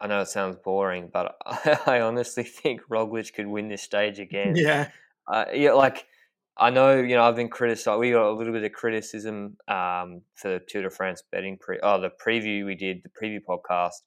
I 0.00 0.06
know 0.06 0.22
it 0.22 0.28
sounds 0.28 0.56
boring, 0.64 1.10
but 1.12 1.36
I 1.86 2.00
honestly 2.00 2.44
think 2.44 2.80
Roglic 2.90 3.34
could 3.34 3.46
win 3.46 3.68
this 3.68 3.82
stage 3.82 4.18
again. 4.18 4.56
Yeah. 4.56 4.88
Uh, 5.28 5.44
yeah, 5.52 5.72
like 5.72 6.06
I 6.56 6.70
know, 6.70 6.98
you 6.98 7.14
know, 7.14 7.24
I've 7.24 7.36
been 7.36 7.50
criticized. 7.50 8.00
We 8.00 8.12
got 8.12 8.30
a 8.30 8.32
little 8.32 8.54
bit 8.54 8.64
of 8.64 8.72
criticism 8.72 9.58
um, 9.68 10.22
for 10.34 10.48
the 10.48 10.60
Tour 10.66 10.82
de 10.82 10.90
France 10.90 11.22
betting 11.30 11.58
pre. 11.58 11.78
Oh, 11.82 12.00
the 12.00 12.10
preview 12.10 12.64
we 12.64 12.74
did, 12.74 13.02
the 13.02 13.10
preview 13.10 13.40
podcast 13.46 14.00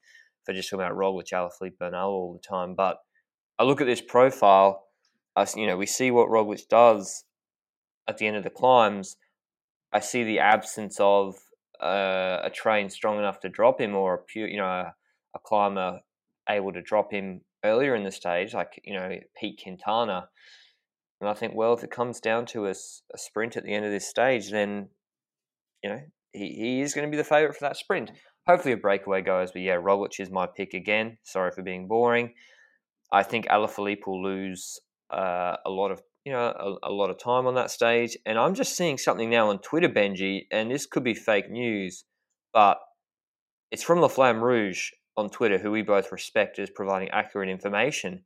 for 0.44 0.54
just 0.54 0.70
talking 0.70 0.84
about 0.84 0.98
Roglic, 0.98 1.32
Alaphilippe, 1.32 1.78
Bernal 1.78 2.10
all 2.10 2.34
the 2.34 2.48
time. 2.48 2.74
But 2.76 2.98
I 3.58 3.64
look 3.64 3.82
at 3.82 3.88
this 3.88 4.02
profile. 4.02 4.88
I, 5.36 5.48
you 5.56 5.68
know, 5.68 5.78
we 5.78 5.86
see 5.86 6.12
what 6.12 6.30
Roglic 6.30 6.68
does 6.68 7.26
at 8.08 8.18
the 8.18 8.28
end 8.28 8.38
of 8.38 8.44
the 8.44 8.50
climbs. 8.50 9.18
I 9.92 10.00
see 10.00 10.24
the 10.24 10.40
absence 10.40 10.98
of 11.00 11.36
uh, 11.82 12.40
a 12.44 12.52
train 12.54 12.90
strong 12.90 13.18
enough 13.18 13.40
to 13.42 13.50
drop 13.50 13.80
him, 13.80 13.96
or 13.96 14.14
a 14.14 14.18
pure, 14.18 14.48
you 14.48 14.58
know, 14.58 14.66
a, 14.66 14.94
a 15.36 15.40
climber 15.44 16.02
able 16.50 16.74
to 16.74 16.82
drop 16.82 17.12
him 17.12 17.42
earlier 17.64 17.96
in 17.96 18.04
the 18.04 18.12
stage, 18.12 18.54
like 18.54 18.80
you 18.84 18.94
know, 18.94 19.18
Pete 19.40 19.60
Quintana 19.62 20.30
and 21.22 21.30
I 21.30 21.34
think, 21.34 21.54
well, 21.56 21.74
if 21.74 21.84
it 21.84 21.92
comes 21.92 22.20
down 22.20 22.46
to 22.48 22.68
a, 22.68 22.72
a 22.72 23.18
sprint 23.18 23.56
at 23.56 23.64
the 23.64 23.74
end 23.74 23.86
of 23.86 23.92
this 23.92 24.08
stage, 24.08 24.52
then, 24.52 24.90
you 25.84 25.90
know, 25.90 26.00
he, 26.34 26.50
he 26.50 26.82
is 26.82 26.94
going 26.94 27.08
to 27.08 27.12
be 27.12 27.18
the 27.18 27.24
favourite 27.24 27.56
for 27.56 27.66
that 27.66 27.78
sprint. 27.78 28.12
Hopefully 28.48 28.74
a 28.74 28.78
breakaway 28.78 29.22
goes, 29.22 29.52
but 29.52 29.62
yeah, 29.62 29.76
Roglic 29.76 30.20
is 30.20 30.30
my 30.30 30.46
pick 30.46 30.74
again. 30.74 31.18
Sorry 31.24 31.52
for 31.52 31.64
being 31.64 31.88
boring. 31.88 32.34
I 33.16 33.24
think 33.24 33.48
Alaphilippe 33.48 34.06
will 34.06 34.22
lose 34.22 34.82
uh, 35.10 35.56
a 35.66 35.70
lot 35.70 35.92
of 35.92 36.02
you 36.26 36.34
know 36.34 36.78
a, 36.84 36.90
a, 36.90 36.92
lot 36.92 37.10
of 37.10 37.18
time 37.18 37.48
on 37.48 37.56
that 37.56 37.72
stage, 37.72 38.18
and 38.26 38.38
I'm 38.38 38.56
just 38.56 38.76
seeing 38.76 38.98
something 38.98 39.30
now 39.30 39.50
on 39.50 39.60
Twitter, 39.60 39.88
Benji, 39.88 40.48
and 40.52 40.70
this 40.70 40.86
could 40.86 41.06
be 41.06 41.14
fake 41.14 41.50
news, 41.50 42.04
but 42.54 42.78
it's 43.72 43.84
from 43.84 44.02
La 44.02 44.10
Flamme 44.10 44.42
Rouge 44.42 44.90
on 45.16 45.30
Twitter, 45.30 45.58
who 45.58 45.72
we 45.72 45.82
both 45.82 46.12
respect 46.12 46.60
as 46.60 46.70
providing 46.70 47.10
accurate 47.12 47.48
information. 47.48 48.26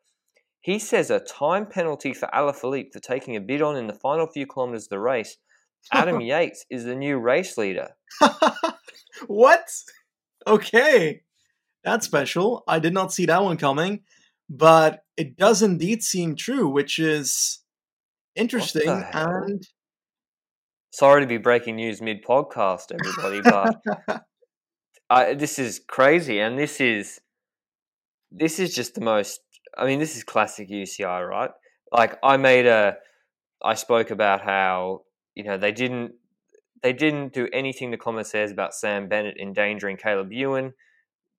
He 0.61 0.79
says 0.79 1.11
a 1.11 1.19
time 1.19 1.67
penalty 1.67 2.11
for 2.15 2.27
Alaphilippe 2.33 2.91
for 2.91 2.99
taking 2.99 3.35
a 3.35 3.41
bidon 3.41 3.77
in 3.77 3.85
the 3.85 3.93
final 3.93 4.25
few 4.25 4.47
kilometres 4.47 4.85
of 4.85 4.89
the 4.89 4.99
race. 4.99 5.37
Adam 5.91 6.19
Yates 6.31 6.65
is 6.71 6.85
the 6.85 6.95
new 6.95 7.19
race 7.19 7.59
leader. 7.59 7.89
what? 9.27 9.69
Okay. 10.47 11.21
That's 11.83 12.07
special. 12.07 12.63
I 12.67 12.79
did 12.79 12.93
not 12.93 13.13
see 13.13 13.27
that 13.27 13.43
one 13.43 13.57
coming, 13.57 14.01
but 14.49 15.03
it 15.17 15.37
does 15.37 15.61
indeed 15.61 16.03
seem 16.03 16.35
true, 16.35 16.67
which 16.67 16.99
is 16.99 17.59
interesting 18.35 18.87
and 19.13 19.67
sorry 20.91 21.21
to 21.21 21.27
be 21.27 21.37
breaking 21.37 21.75
news 21.75 22.01
mid 22.01 22.23
podcast 22.23 22.85
everybody 22.93 23.41
but 23.41 24.23
I, 25.09 25.33
this 25.33 25.59
is 25.59 25.81
crazy 25.87 26.39
and 26.39 26.57
this 26.57 26.79
is 26.79 27.19
this 28.31 28.59
is 28.59 28.73
just 28.73 28.95
the 28.95 29.01
most 29.01 29.41
I 29.77 29.85
mean, 29.85 29.99
this 29.99 30.15
is 30.15 30.23
classic 30.23 30.69
UCI, 30.69 31.27
right? 31.27 31.51
Like 31.91 32.17
I 32.23 32.37
made 32.37 32.65
a, 32.65 32.95
I 33.63 33.73
spoke 33.75 34.11
about 34.11 34.41
how 34.41 35.01
you 35.35 35.43
know 35.43 35.57
they 35.57 35.71
didn't 35.71 36.13
they 36.81 36.93
didn't 36.93 37.33
do 37.33 37.47
anything 37.51 37.91
the 37.91 37.97
comment 37.97 38.27
says 38.27 38.51
about 38.51 38.73
Sam 38.73 39.07
Bennett 39.07 39.37
endangering 39.39 39.97
Caleb 39.97 40.31
Ewan. 40.31 40.73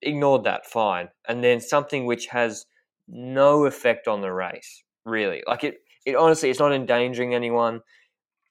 Ignored 0.03 0.45
that, 0.45 0.67
fine. 0.67 1.09
And 1.29 1.45
then 1.45 1.61
something 1.61 2.07
which 2.07 2.27
has 2.29 2.67
no 3.11 3.65
effect 3.67 4.09
on 4.09 4.21
the 4.21 4.33
race, 4.33 4.83
really. 5.05 5.43
Like 5.47 5.65
it, 5.65 5.77
it 6.07 6.17
honestly, 6.17 6.51
it's 6.51 6.61
not 6.61 6.73
endangering 6.73 7.35
anyone. 7.35 7.81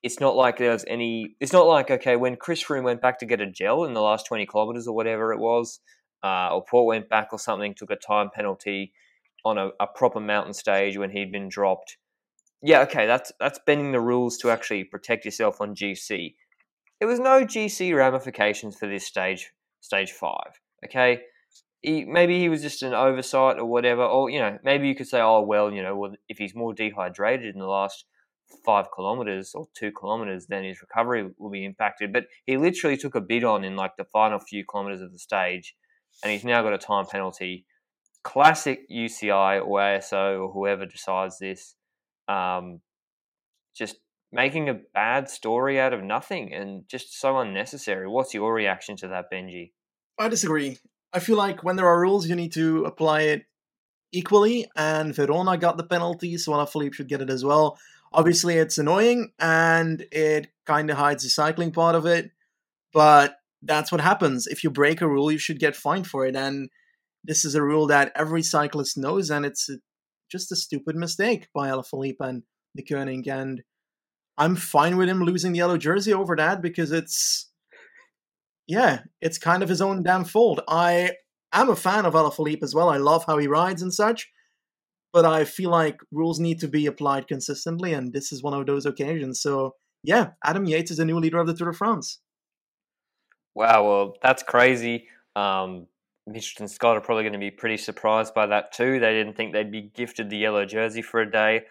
It's 0.03 0.19
not 0.19 0.35
like 0.35 0.57
there's 0.57 0.85
any. 0.87 1.35
It's 1.39 1.53
not 1.53 1.67
like 1.67 1.89
okay, 1.89 2.15
when 2.15 2.35
Chris 2.35 2.63
Froome 2.63 2.83
went 2.83 3.01
back 3.01 3.19
to 3.19 3.25
get 3.25 3.41
a 3.41 3.49
gel 3.49 3.85
in 3.85 3.93
the 3.93 4.01
last 4.01 4.25
twenty 4.27 4.45
kilometers 4.45 4.87
or 4.87 4.95
whatever 4.95 5.33
it 5.33 5.39
was, 5.39 5.79
uh, 6.23 6.49
or 6.53 6.63
Porte 6.63 6.87
went 6.87 7.09
back 7.09 7.29
or 7.31 7.39
something, 7.39 7.73
took 7.73 7.91
a 7.91 7.95
time 7.95 8.29
penalty 8.33 8.93
on 9.45 9.57
a, 9.57 9.69
a 9.79 9.87
proper 9.87 10.19
mountain 10.19 10.53
stage 10.53 10.97
when 10.97 11.11
he'd 11.11 11.31
been 11.31 11.49
dropped. 11.49 11.97
Yeah, 12.61 12.81
okay, 12.81 13.07
that's 13.07 13.31
that's 13.39 13.59
bending 13.65 13.91
the 13.91 14.01
rules 14.01 14.37
to 14.39 14.49
actually 14.49 14.83
protect 14.83 15.25
yourself 15.25 15.61
on 15.61 15.75
GC. 15.75 16.35
There 16.99 17.07
was 17.07 17.19
no 17.19 17.45
GC 17.45 17.95
ramifications 17.95 18.77
for 18.77 18.87
this 18.87 19.05
stage, 19.05 19.51
stage 19.79 20.11
five. 20.11 20.59
Okay, 20.85 21.21
he, 21.81 22.05
maybe 22.05 22.39
he 22.39 22.49
was 22.49 22.61
just 22.61 22.83
an 22.83 22.93
oversight 22.93 23.57
or 23.57 23.65
whatever, 23.65 24.03
or 24.03 24.29
you 24.29 24.39
know, 24.39 24.57
maybe 24.63 24.87
you 24.87 24.95
could 24.95 25.07
say, 25.07 25.21
oh 25.21 25.41
well, 25.41 25.71
you 25.71 25.81
know, 25.81 25.95
well, 25.95 26.13
if 26.27 26.37
he's 26.37 26.55
more 26.55 26.73
dehydrated 26.73 27.53
in 27.53 27.59
the 27.59 27.67
last 27.67 28.05
five 28.65 28.87
kilometers 28.93 29.51
or 29.53 29.67
two 29.77 29.91
kilometers, 29.91 30.47
then 30.47 30.63
his 30.63 30.81
recovery 30.81 31.29
will 31.37 31.51
be 31.51 31.65
impacted. 31.65 32.11
But 32.11 32.25
he 32.45 32.57
literally 32.57 32.97
took 32.97 33.15
a 33.15 33.21
bidon 33.21 33.63
in 33.63 33.75
like 33.75 33.95
the 33.97 34.05
final 34.11 34.39
few 34.39 34.65
kilometers 34.65 35.01
of 35.01 35.11
the 35.11 35.19
stage, 35.19 35.75
and 36.23 36.31
he's 36.31 36.43
now 36.43 36.61
got 36.61 36.73
a 36.73 36.77
time 36.77 37.05
penalty 37.05 37.65
classic 38.23 38.81
UCI 38.91 39.65
or 39.65 39.79
ASO 39.79 40.41
or 40.41 40.51
whoever 40.51 40.85
decides 40.85 41.39
this, 41.39 41.75
um, 42.27 42.81
just 43.75 43.97
making 44.31 44.69
a 44.69 44.79
bad 44.93 45.29
story 45.29 45.79
out 45.79 45.93
of 45.93 46.03
nothing 46.03 46.53
and 46.53 46.83
just 46.87 47.19
so 47.19 47.39
unnecessary. 47.39 48.07
What's 48.07 48.33
your 48.33 48.53
reaction 48.53 48.95
to 48.97 49.07
that, 49.07 49.25
Benji? 49.33 49.71
I 50.19 50.27
disagree. 50.27 50.77
I 51.13 51.19
feel 51.19 51.37
like 51.37 51.63
when 51.63 51.75
there 51.75 51.87
are 51.87 51.99
rules, 51.99 52.27
you 52.27 52.35
need 52.35 52.53
to 52.53 52.85
apply 52.85 53.21
it 53.21 53.45
equally, 54.11 54.67
and 54.75 55.13
Verona 55.13 55.57
got 55.57 55.77
the 55.77 55.83
penalty, 55.83 56.37
so 56.37 56.51
Alaphilippe 56.51 56.93
should 56.93 57.07
get 57.09 57.21
it 57.21 57.29
as 57.29 57.43
well. 57.43 57.77
Obviously, 58.11 58.55
it's 58.55 58.77
annoying 58.77 59.31
and 59.39 60.05
it 60.11 60.47
kind 60.65 60.89
of 60.89 60.97
hides 60.97 61.23
the 61.23 61.29
cycling 61.29 61.71
part 61.71 61.95
of 61.95 62.05
it, 62.05 62.31
but 62.93 63.37
that's 63.61 63.91
what 63.91 64.01
happens. 64.01 64.47
If 64.47 64.63
you 64.63 64.69
break 64.71 65.01
a 65.01 65.07
rule, 65.07 65.31
you 65.31 65.37
should 65.37 65.59
get 65.59 65.75
fined 65.75 66.07
for 66.07 66.25
it. 66.25 66.35
And 66.35 66.69
this 67.23 67.45
is 67.45 67.53
a 67.53 67.61
rule 67.61 67.87
that 67.87 68.11
every 68.15 68.41
cyclist 68.41 68.97
knows, 68.97 69.29
and 69.29 69.45
it's 69.45 69.69
just 70.31 70.51
a 70.51 70.55
stupid 70.55 70.95
mistake 70.95 71.49
by 71.53 71.69
Alaphilippe 71.69 72.15
and 72.19 72.43
the 72.73 72.83
Koenig. 72.83 73.27
And 73.27 73.63
I'm 74.37 74.55
fine 74.55 74.97
with 74.97 75.09
him 75.09 75.23
losing 75.23 75.51
the 75.51 75.57
yellow 75.57 75.77
jersey 75.77 76.13
over 76.13 76.35
that 76.35 76.61
because 76.61 76.91
it's, 76.91 77.48
yeah, 78.69 78.99
it's 79.19 79.39
kind 79.39 79.63
of 79.63 79.67
his 79.67 79.81
own 79.81 80.03
damn 80.03 80.23
fault. 80.23 80.61
I 80.67 81.13
am 81.51 81.69
a 81.69 81.75
fan 81.75 82.05
of 82.05 82.13
Alaphilippe 82.13 82.61
as 82.61 82.75
well. 82.75 82.87
I 82.87 82.97
love 82.97 83.25
how 83.25 83.39
he 83.39 83.47
rides 83.47 83.81
and 83.81 83.91
such, 83.91 84.31
but 85.11 85.25
I 85.25 85.43
feel 85.43 85.71
like 85.71 85.99
rules 86.11 86.39
need 86.39 86.59
to 86.59 86.67
be 86.67 86.85
applied 86.85 87.27
consistently, 87.27 87.93
and 87.93 88.13
this 88.13 88.31
is 88.31 88.43
one 88.43 88.53
of 88.53 88.67
those 88.67 88.85
occasions. 88.85 89.41
So, 89.41 89.73
yeah, 90.03 90.31
Adam 90.45 90.65
Yates 90.65 90.91
is 90.91 90.97
the 90.97 91.05
new 91.05 91.19
leader 91.19 91.39
of 91.39 91.47
the 91.47 91.55
Tour 91.55 91.71
de 91.71 91.77
France. 91.77 92.19
Wow, 93.55 93.87
well, 93.87 94.13
that's 94.21 94.43
crazy. 94.43 95.07
Um, 95.35 95.87
Mitchelton 96.29 96.69
Scott 96.69 96.95
are 96.95 97.01
probably 97.01 97.23
going 97.23 97.33
to 97.33 97.39
be 97.39 97.49
pretty 97.49 97.77
surprised 97.77 98.35
by 98.35 98.45
that 98.45 98.71
too. 98.71 98.99
They 98.99 99.13
didn't 99.13 99.35
think 99.35 99.51
they'd 99.51 99.71
be 99.71 99.91
gifted 99.95 100.29
the 100.29 100.37
yellow 100.37 100.63
jersey 100.65 101.01
for 101.01 101.21
a 101.21 101.29
day. 101.29 101.63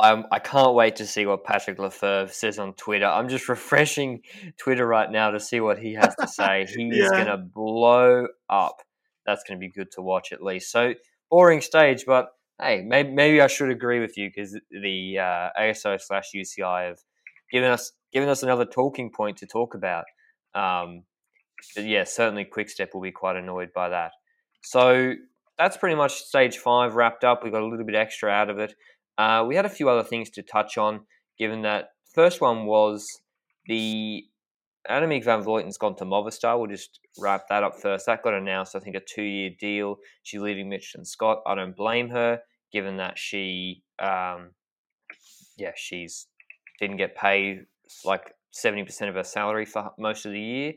I'm, 0.00 0.24
I 0.30 0.38
can't 0.38 0.74
wait 0.74 0.96
to 0.96 1.06
see 1.06 1.26
what 1.26 1.44
Patrick 1.44 1.78
Lefevere 1.78 2.30
says 2.30 2.58
on 2.58 2.74
Twitter. 2.74 3.06
I'm 3.06 3.28
just 3.28 3.48
refreshing 3.48 4.22
Twitter 4.56 4.86
right 4.86 5.10
now 5.10 5.30
to 5.30 5.40
see 5.40 5.60
what 5.60 5.78
he 5.78 5.94
has 5.94 6.14
to 6.20 6.28
say. 6.28 6.66
He's 6.68 6.96
yeah. 6.96 7.10
going 7.10 7.26
to 7.26 7.38
blow 7.38 8.26
up. 8.48 8.82
That's 9.26 9.42
going 9.46 9.58
to 9.58 9.60
be 9.60 9.70
good 9.70 9.90
to 9.92 10.02
watch 10.02 10.32
at 10.32 10.42
least. 10.42 10.70
So 10.70 10.94
boring 11.30 11.60
stage, 11.60 12.04
but 12.06 12.28
hey, 12.60 12.82
maybe, 12.86 13.10
maybe 13.10 13.40
I 13.40 13.46
should 13.46 13.70
agree 13.70 14.00
with 14.00 14.16
you 14.16 14.28
because 14.28 14.58
the 14.70 15.18
uh, 15.18 15.60
ASO 15.60 16.00
slash 16.00 16.30
UCI 16.34 16.88
have 16.88 16.98
given 17.50 17.70
us 17.70 17.92
given 18.12 18.28
us 18.28 18.42
another 18.42 18.64
talking 18.64 19.10
point 19.10 19.36
to 19.38 19.46
talk 19.46 19.74
about. 19.74 20.04
Um, 20.54 21.02
yeah, 21.76 22.04
certainly 22.04 22.44
Quickstep 22.44 22.94
will 22.94 23.02
be 23.02 23.12
quite 23.12 23.36
annoyed 23.36 23.70
by 23.74 23.90
that. 23.90 24.12
So 24.62 25.14
that's 25.58 25.76
pretty 25.76 25.96
much 25.96 26.22
stage 26.22 26.58
five 26.58 26.94
wrapped 26.94 27.24
up. 27.24 27.44
We 27.44 27.50
got 27.50 27.62
a 27.62 27.66
little 27.66 27.84
bit 27.84 27.94
extra 27.94 28.30
out 28.30 28.48
of 28.48 28.58
it. 28.58 28.74
Uh, 29.18 29.44
we 29.46 29.56
had 29.56 29.66
a 29.66 29.70
few 29.70 29.88
other 29.88 30.04
things 30.04 30.30
to 30.30 30.42
touch 30.42 30.78
on, 30.78 31.00
given 31.38 31.62
that 31.62 31.90
first 32.14 32.40
one 32.40 32.66
was 32.66 33.04
the 33.66 34.24
Annemiek 34.88 35.24
van 35.24 35.42
Vleuten's 35.42 35.76
gone 35.76 35.96
to 35.96 36.04
Movistar. 36.04 36.56
We'll 36.56 36.70
just 36.70 37.00
wrap 37.18 37.48
that 37.48 37.62
up 37.62 37.80
first. 37.80 38.06
That 38.06 38.22
got 38.22 38.34
announced, 38.34 38.76
I 38.76 38.78
think, 38.78 38.96
a 38.96 39.00
two 39.00 39.22
year 39.22 39.50
deal. 39.58 39.96
She's 40.22 40.40
leaving 40.40 40.70
Mitchelton 40.70 41.06
Scott. 41.06 41.42
I 41.46 41.54
don't 41.54 41.76
blame 41.76 42.08
her, 42.10 42.40
given 42.72 42.96
that 42.98 43.18
she, 43.18 43.82
um, 43.98 44.52
yeah, 45.56 45.72
she's 45.74 46.28
didn't 46.78 46.96
get 46.96 47.16
paid 47.16 47.66
like 48.04 48.32
70% 48.54 49.08
of 49.08 49.16
her 49.16 49.24
salary 49.24 49.64
for 49.64 49.90
most 49.98 50.24
of 50.24 50.32
the 50.32 50.40
year 50.40 50.74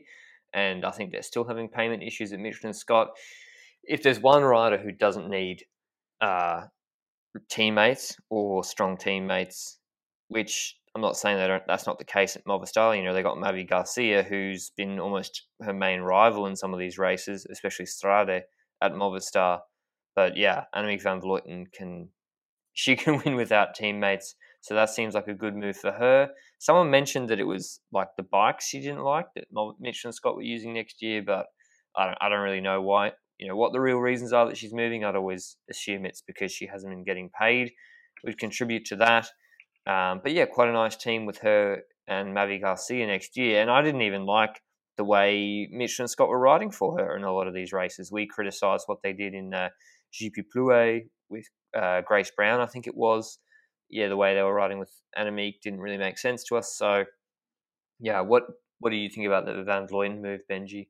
and 0.52 0.84
I 0.84 0.90
think 0.90 1.12
they're 1.12 1.22
still 1.22 1.44
having 1.44 1.68
payment 1.68 2.02
issues 2.02 2.32
at 2.32 2.38
Mitchelton 2.38 2.74
Scott. 2.74 3.08
If 3.84 4.02
there's 4.02 4.20
one 4.20 4.42
rider 4.42 4.78
who 4.78 4.92
doesn't 4.92 5.28
need 5.28 5.64
uh, 6.20 6.62
teammates 7.48 8.16
or 8.30 8.64
strong 8.64 8.96
teammates, 8.96 9.78
which 10.28 10.76
I'm 10.94 11.02
not 11.02 11.16
saying 11.16 11.38
that 11.38 11.64
that's 11.66 11.86
not 11.86 11.98
the 11.98 12.04
case 12.04 12.36
at 12.36 12.44
Movistar. 12.44 12.96
You 12.96 13.02
know, 13.02 13.14
they 13.14 13.22
got 13.22 13.38
Mavi 13.38 13.68
Garcia, 13.68 14.22
who's 14.22 14.70
been 14.76 15.00
almost 15.00 15.46
her 15.62 15.72
main 15.72 16.00
rival 16.00 16.46
in 16.46 16.56
some 16.56 16.74
of 16.74 16.80
these 16.80 16.98
races, 16.98 17.46
especially 17.50 17.86
Strade 17.86 18.42
at 18.82 18.92
Movistar. 18.92 19.60
But 20.14 20.36
yeah, 20.36 20.64
Annemiek 20.74 21.02
van 21.02 21.20
Vleuten 21.20 21.72
can 21.72 22.10
she 22.74 22.96
can 23.02 23.22
win 23.24 23.36
without 23.36 23.74
teammates, 23.74 24.34
so 24.60 24.74
that 24.74 24.90
seems 24.90 25.14
like 25.14 25.28
a 25.28 25.34
good 25.34 25.56
move 25.56 25.76
for 25.76 25.92
her. 25.92 26.30
Someone 26.58 26.90
mentioned 26.90 27.28
that 27.30 27.40
it 27.40 27.44
was 27.44 27.80
like 27.90 28.08
the 28.16 28.22
bikes 28.22 28.68
she 28.68 28.80
didn't 28.80 29.02
like 29.02 29.26
that 29.34 29.46
Mitchelton 29.52 30.14
Scott 30.14 30.36
were 30.36 30.42
using 30.42 30.74
next 30.74 31.02
year, 31.02 31.22
but 31.22 31.46
I 31.96 32.06
don't, 32.06 32.18
I 32.20 32.28
don't 32.28 32.40
really 32.40 32.60
know 32.60 32.80
why. 32.82 33.12
You 33.42 33.48
know 33.48 33.56
what 33.56 33.72
the 33.72 33.80
real 33.80 33.98
reasons 33.98 34.32
are 34.32 34.46
that 34.46 34.56
she's 34.56 34.72
moving. 34.72 35.04
I'd 35.04 35.16
always 35.16 35.56
assume 35.68 36.06
it's 36.06 36.22
because 36.22 36.52
she 36.52 36.68
hasn't 36.68 36.92
been 36.92 37.02
getting 37.02 37.28
paid. 37.28 37.72
Would 38.22 38.38
contribute 38.38 38.84
to 38.84 38.96
that. 38.96 39.26
Um, 39.84 40.20
but 40.22 40.30
yeah, 40.30 40.46
quite 40.46 40.68
a 40.68 40.72
nice 40.72 40.94
team 40.94 41.26
with 41.26 41.38
her 41.38 41.82
and 42.06 42.36
Mavi 42.36 42.60
Garcia 42.60 43.04
next 43.04 43.36
year. 43.36 43.60
And 43.60 43.68
I 43.68 43.82
didn't 43.82 44.02
even 44.02 44.26
like 44.26 44.62
the 44.96 45.02
way 45.02 45.68
Mitchelton 45.74 46.08
Scott 46.08 46.28
were 46.28 46.38
riding 46.38 46.70
for 46.70 46.96
her 46.98 47.16
in 47.16 47.24
a 47.24 47.34
lot 47.34 47.48
of 47.48 47.52
these 47.52 47.72
races. 47.72 48.12
We 48.12 48.28
criticised 48.28 48.84
what 48.86 49.02
they 49.02 49.12
did 49.12 49.34
in 49.34 49.52
uh, 49.52 49.70
GP 50.14 50.44
Plouay 50.56 51.00
with 51.28 51.46
uh, 51.76 52.02
Grace 52.02 52.30
Brown, 52.30 52.60
I 52.60 52.66
think 52.66 52.86
it 52.86 52.96
was. 52.96 53.40
Yeah, 53.90 54.06
the 54.06 54.16
way 54.16 54.36
they 54.36 54.42
were 54.42 54.54
riding 54.54 54.78
with 54.78 54.92
Annemiek 55.18 55.54
didn't 55.64 55.80
really 55.80 55.98
make 55.98 56.16
sense 56.16 56.44
to 56.44 56.58
us. 56.58 56.76
So, 56.76 57.06
yeah, 57.98 58.20
what 58.20 58.44
what 58.78 58.90
do 58.90 58.96
you 58.96 59.10
think 59.10 59.26
about 59.26 59.46
the 59.46 59.64
Van 59.64 59.88
Vleuten 59.88 60.20
move, 60.22 60.42
Benji? 60.48 60.86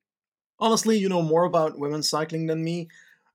Honestly, 0.62 0.96
you 0.96 1.08
know 1.08 1.22
more 1.22 1.44
about 1.44 1.76
women's 1.76 2.08
cycling 2.08 2.46
than 2.46 2.62
me, 2.62 2.86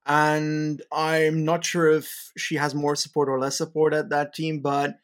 and 0.05 0.81
I'm 0.93 1.43
not 1.43 1.65
sure 1.65 1.91
if 1.91 2.31
she 2.37 2.55
has 2.55 2.73
more 2.73 2.95
support 2.95 3.27
or 3.27 3.37
less 3.37 3.57
support 3.57 3.93
at 3.93 4.07
that 4.11 4.33
team, 4.33 4.61
but 4.61 4.95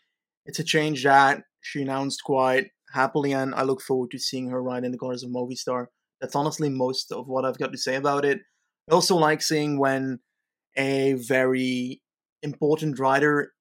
it's 0.45 0.57
a 0.57 0.63
change 0.63 1.03
that 1.03 1.43
she 1.59 1.81
announced 1.81 2.23
quite 2.23 2.67
happily, 2.93 3.33
and 3.33 3.53
I 3.53 3.63
look 3.63 3.81
forward 3.81 4.11
to 4.11 4.19
seeing 4.19 4.47
her 4.51 4.63
ride 4.63 4.85
in 4.85 4.93
the 4.93 4.97
corners 4.97 5.23
of 5.23 5.31
Movistar. 5.31 5.87
That's 6.21 6.33
honestly 6.33 6.69
most 6.69 7.11
of 7.11 7.27
what 7.27 7.43
I've 7.43 7.57
got 7.57 7.73
to 7.73 7.77
say 7.77 7.95
about 7.95 8.23
it. 8.23 8.39
I 8.89 8.93
also 8.93 9.17
like 9.17 9.41
seeing 9.41 9.77
when 9.77 10.19
a 10.77 11.15
very 11.15 12.01
important 12.41 12.99
rider 12.99 13.51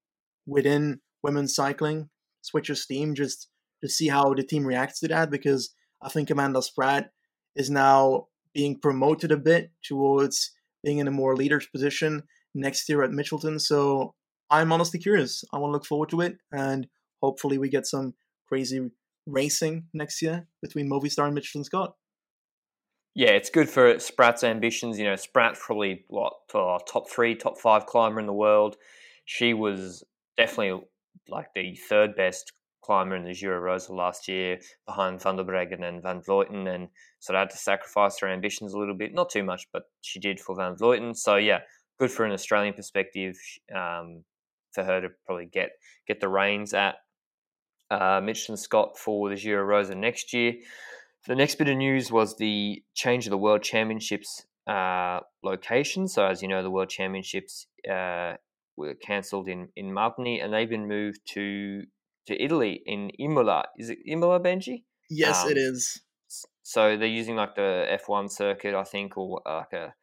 within 0.45 1.01
women's 1.21 1.53
cycling 1.53 2.09
switches 2.39 2.85
team 2.85 3.13
just 3.13 3.49
to 3.81 3.89
see 3.89 4.07
how 4.07 4.33
the 4.33 4.43
team 4.43 4.65
reacts 4.65 5.01
to 5.01 5.09
that 5.09 5.29
because 5.29 5.75
I 6.01 6.07
think 6.07 6.29
Amanda 6.29 6.61
Spratt 6.61 7.09
is 7.57 7.69
now 7.69 8.27
being 8.53 8.79
promoted 8.79 9.31
a 9.31 9.37
bit 9.37 9.71
towards 9.83 10.51
being 10.83 10.99
in 10.99 11.07
a 11.07 11.11
more 11.11 11.35
leader's 11.35 11.65
position 11.67 12.23
next 12.53 12.87
year 12.89 13.03
at 13.03 13.11
Mitchelton. 13.11 13.59
So 13.59 14.13
I'm 14.49 14.71
honestly 14.71 14.99
curious. 14.99 15.43
I 15.53 15.57
want 15.57 15.69
to 15.71 15.73
look 15.73 15.85
forward 15.85 16.09
to 16.09 16.21
it, 16.21 16.37
and 16.51 16.87
hopefully 17.21 17.57
we 17.57 17.69
get 17.69 17.87
some 17.87 18.13
crazy 18.47 18.91
racing 19.25 19.85
next 19.93 20.21
year 20.21 20.47
between 20.61 20.89
Movistar 20.89 21.27
and 21.27 21.37
Mitchelton 21.37 21.65
Scott. 21.65 21.93
Yeah, 23.15 23.31
it's 23.31 23.49
good 23.49 23.69
for 23.69 23.99
Spratt's 23.99 24.43
ambitions. 24.43 24.97
You 24.97 25.05
know, 25.05 25.15
Spratt's 25.15 25.59
probably 25.63 26.03
what 26.07 26.33
top 26.51 27.09
three, 27.09 27.35
top 27.35 27.59
five 27.59 27.85
climber 27.85 28.19
in 28.19 28.25
the 28.25 28.33
world. 28.33 28.75
She 29.25 29.53
was 29.53 30.03
definitely 30.35 30.85
like 31.29 31.47
the 31.55 31.75
third 31.89 32.15
best 32.15 32.51
climber 32.83 33.15
in 33.15 33.23
the 33.23 33.33
Giro 33.33 33.59
Rosa 33.59 33.93
last 33.93 34.27
year, 34.27 34.59
behind 34.85 35.21
Van 35.21 35.35
der 35.35 35.43
Breggen 35.43 35.83
and 35.83 36.03
Van 36.03 36.21
Vleuten, 36.21 36.67
and 36.73 36.89
sort 37.19 37.35
of 37.35 37.41
had 37.41 37.49
to 37.51 37.57
sacrifice 37.57 38.19
her 38.19 38.27
ambitions 38.27 38.73
a 38.73 38.77
little 38.77 38.95
bit. 38.95 39.13
Not 39.13 39.29
too 39.29 39.43
much, 39.43 39.67
but 39.71 39.83
she 40.01 40.19
did 40.19 40.39
for 40.39 40.55
Van 40.55 40.75
Vleuten. 40.75 41.15
So 41.15 41.35
yeah, 41.35 41.61
good 41.99 42.11
for 42.11 42.25
an 42.25 42.31
Australian 42.31 42.73
perspective. 42.73 43.35
Um, 43.73 44.23
for 44.73 44.83
her 44.83 45.01
to 45.01 45.09
probably 45.25 45.45
get 45.45 45.71
get 46.07 46.19
the 46.19 46.27
reins 46.27 46.73
at 46.73 46.95
uh, 47.89 48.19
Mitchelton 48.19 48.57
Scott 48.57 48.97
for 48.97 49.29
the 49.29 49.35
Giro 49.35 49.63
Rosa 49.63 49.95
next 49.95 50.33
year. 50.33 50.55
The 51.27 51.35
next 51.35 51.55
bit 51.55 51.69
of 51.69 51.77
news 51.77 52.11
was 52.11 52.35
the 52.35 52.83
change 52.93 53.25
of 53.25 53.31
the 53.31 53.37
World 53.37 53.61
Championships 53.61 54.45
uh, 54.67 55.21
location. 55.43 56.07
So, 56.07 56.25
as 56.25 56.41
you 56.41 56.47
know, 56.47 56.63
the 56.63 56.71
World 56.71 56.89
Championships 56.89 57.67
uh, 57.89 58.33
were 58.75 58.95
cancelled 58.95 59.47
in 59.47 59.69
in 59.75 59.91
Martigny, 59.91 60.43
and 60.43 60.53
they've 60.53 60.69
been 60.69 60.87
moved 60.87 61.21
to 61.33 61.83
to 62.27 62.41
Italy 62.41 62.81
in 62.85 63.09
Imola. 63.19 63.65
Is 63.77 63.89
it 63.89 63.99
Imola, 64.05 64.39
Benji? 64.39 64.83
Yes, 65.09 65.43
um, 65.43 65.51
it 65.51 65.57
is. 65.57 66.01
So 66.63 66.97
they're 66.97 67.07
using 67.07 67.35
like 67.35 67.55
the 67.55 67.85
F 67.89 68.07
one 68.07 68.29
circuit, 68.29 68.73
I 68.73 68.83
think, 68.83 69.17
or 69.17 69.41
like 69.45 69.73
a 69.73 69.93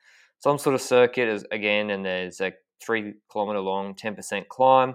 some 0.40 0.58
sort 0.58 0.74
of 0.74 0.80
circuit 0.80 1.28
as, 1.28 1.44
again, 1.50 1.90
and 1.90 2.04
there's 2.04 2.40
a 2.40 2.52
three 2.82 3.14
kilometer 3.30 3.60
long, 3.60 3.94
10% 3.94 4.48
climb. 4.48 4.94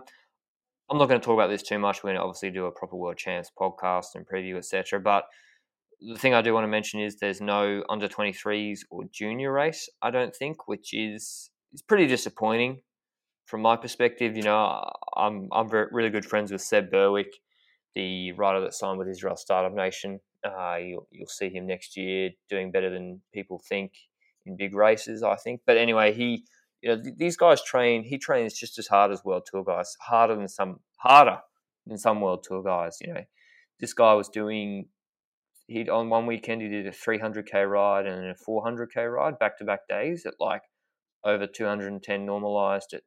I'm 0.90 0.98
not 0.98 1.08
going 1.08 1.20
to 1.20 1.26
talk 1.26 1.36
about 1.36 1.50
this 1.50 1.64
too 1.64 1.80
much. 1.80 2.04
We're 2.04 2.10
going 2.10 2.18
to 2.18 2.24
obviously 2.24 2.52
do 2.52 2.66
a 2.66 2.72
proper 2.72 2.96
World 2.96 3.18
Champs 3.18 3.52
podcast 3.60 4.16
and 4.16 4.26
preview, 4.28 4.58
etc. 4.58 5.00
But 5.00 5.26
the 6.02 6.18
thing 6.18 6.34
I 6.34 6.42
do 6.42 6.54
want 6.54 6.64
to 6.64 6.70
mention 6.70 7.00
is 7.00 7.16
there's 7.16 7.42
no 7.42 7.84
under 7.90 8.08
23s 8.08 8.82
or 8.92 9.06
junior 9.12 9.52
race, 9.52 9.90
I 10.02 10.12
don't 10.12 10.36
think, 10.36 10.68
which 10.68 10.94
is 10.94 11.50
is 11.74 11.82
pretty 11.82 12.08
disappointing 12.08 12.82
from 13.46 13.62
my 13.62 13.76
perspective. 13.76 14.36
You 14.36 14.44
know, 14.44 14.90
I'm 15.16 15.50
I'm 15.52 15.70
very, 15.70 15.88
really 15.92 16.10
good 16.10 16.26
friends 16.26 16.52
with 16.52 16.62
Seb 16.62 16.92
Berwick, 16.92 17.34
the 17.94 18.32
rider 18.34 18.62
that 18.62 18.74
signed 18.74 19.00
with 19.00 19.08
Israel 19.08 19.38
Startup 19.38 19.74
Nation. 19.74 20.20
Uh, 20.44 20.76
you'll, 20.76 21.08
you'll 21.12 21.28
see 21.28 21.50
him 21.50 21.66
next 21.66 21.98
year 21.98 22.30
doing 22.50 22.72
better 22.72 22.90
than 22.90 23.22
people 23.34 23.60
think 23.68 23.94
in 24.46 24.56
big 24.56 24.76
races, 24.76 25.24
I 25.24 25.36
think. 25.36 25.62
But 25.66 25.78
anyway, 25.78 26.14
he 26.14 26.46
you 26.82 26.96
know, 26.96 27.02
th- 27.02 27.16
these 27.18 27.36
guys 27.36 27.64
train. 27.64 28.04
He 28.04 28.20
trains 28.20 28.54
just 28.54 28.78
as 28.78 28.88
hard 28.88 29.12
as 29.12 29.24
World 29.26 29.48
Tour 29.50 29.64
guys, 29.64 29.98
harder 30.02 30.36
than 30.36 30.48
some, 30.48 30.82
harder 30.98 31.40
than 31.88 31.98
some 31.98 32.22
World 32.22 32.44
Tour 32.44 32.62
guys. 32.64 32.98
You 33.02 33.14
know, 33.14 33.24
this 33.80 33.94
guy 33.94 34.14
was 34.14 34.30
doing. 34.30 34.88
He 35.68 35.90
on 35.90 36.10
one 36.10 36.28
weekend 36.28 36.62
he 36.62 36.70
did 36.70 36.86
a 36.86 36.92
300k 36.92 37.68
ride 37.68 38.06
and 38.06 38.28
a 38.28 38.36
400k 38.48 39.12
ride 39.12 39.40
back 39.40 39.58
to 39.58 39.66
back 39.66 39.88
days 39.90 40.24
at 40.28 40.36
like 40.40 40.62
over 41.24 41.48
210 41.48 42.24
normalized 42.24 42.94
at 42.94 43.02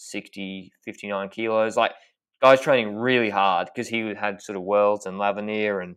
60, 0.00 0.72
59 0.84 1.28
kilos. 1.28 1.76
Like 1.76 1.92
guys 2.40 2.60
training 2.60 2.96
really 2.96 3.30
hard 3.30 3.68
because 3.72 3.88
he 3.88 4.14
had 4.18 4.42
sort 4.42 4.56
of 4.56 4.62
Worlds 4.62 5.06
and 5.06 5.18
L'Avenir 5.18 5.80
and 5.80 5.96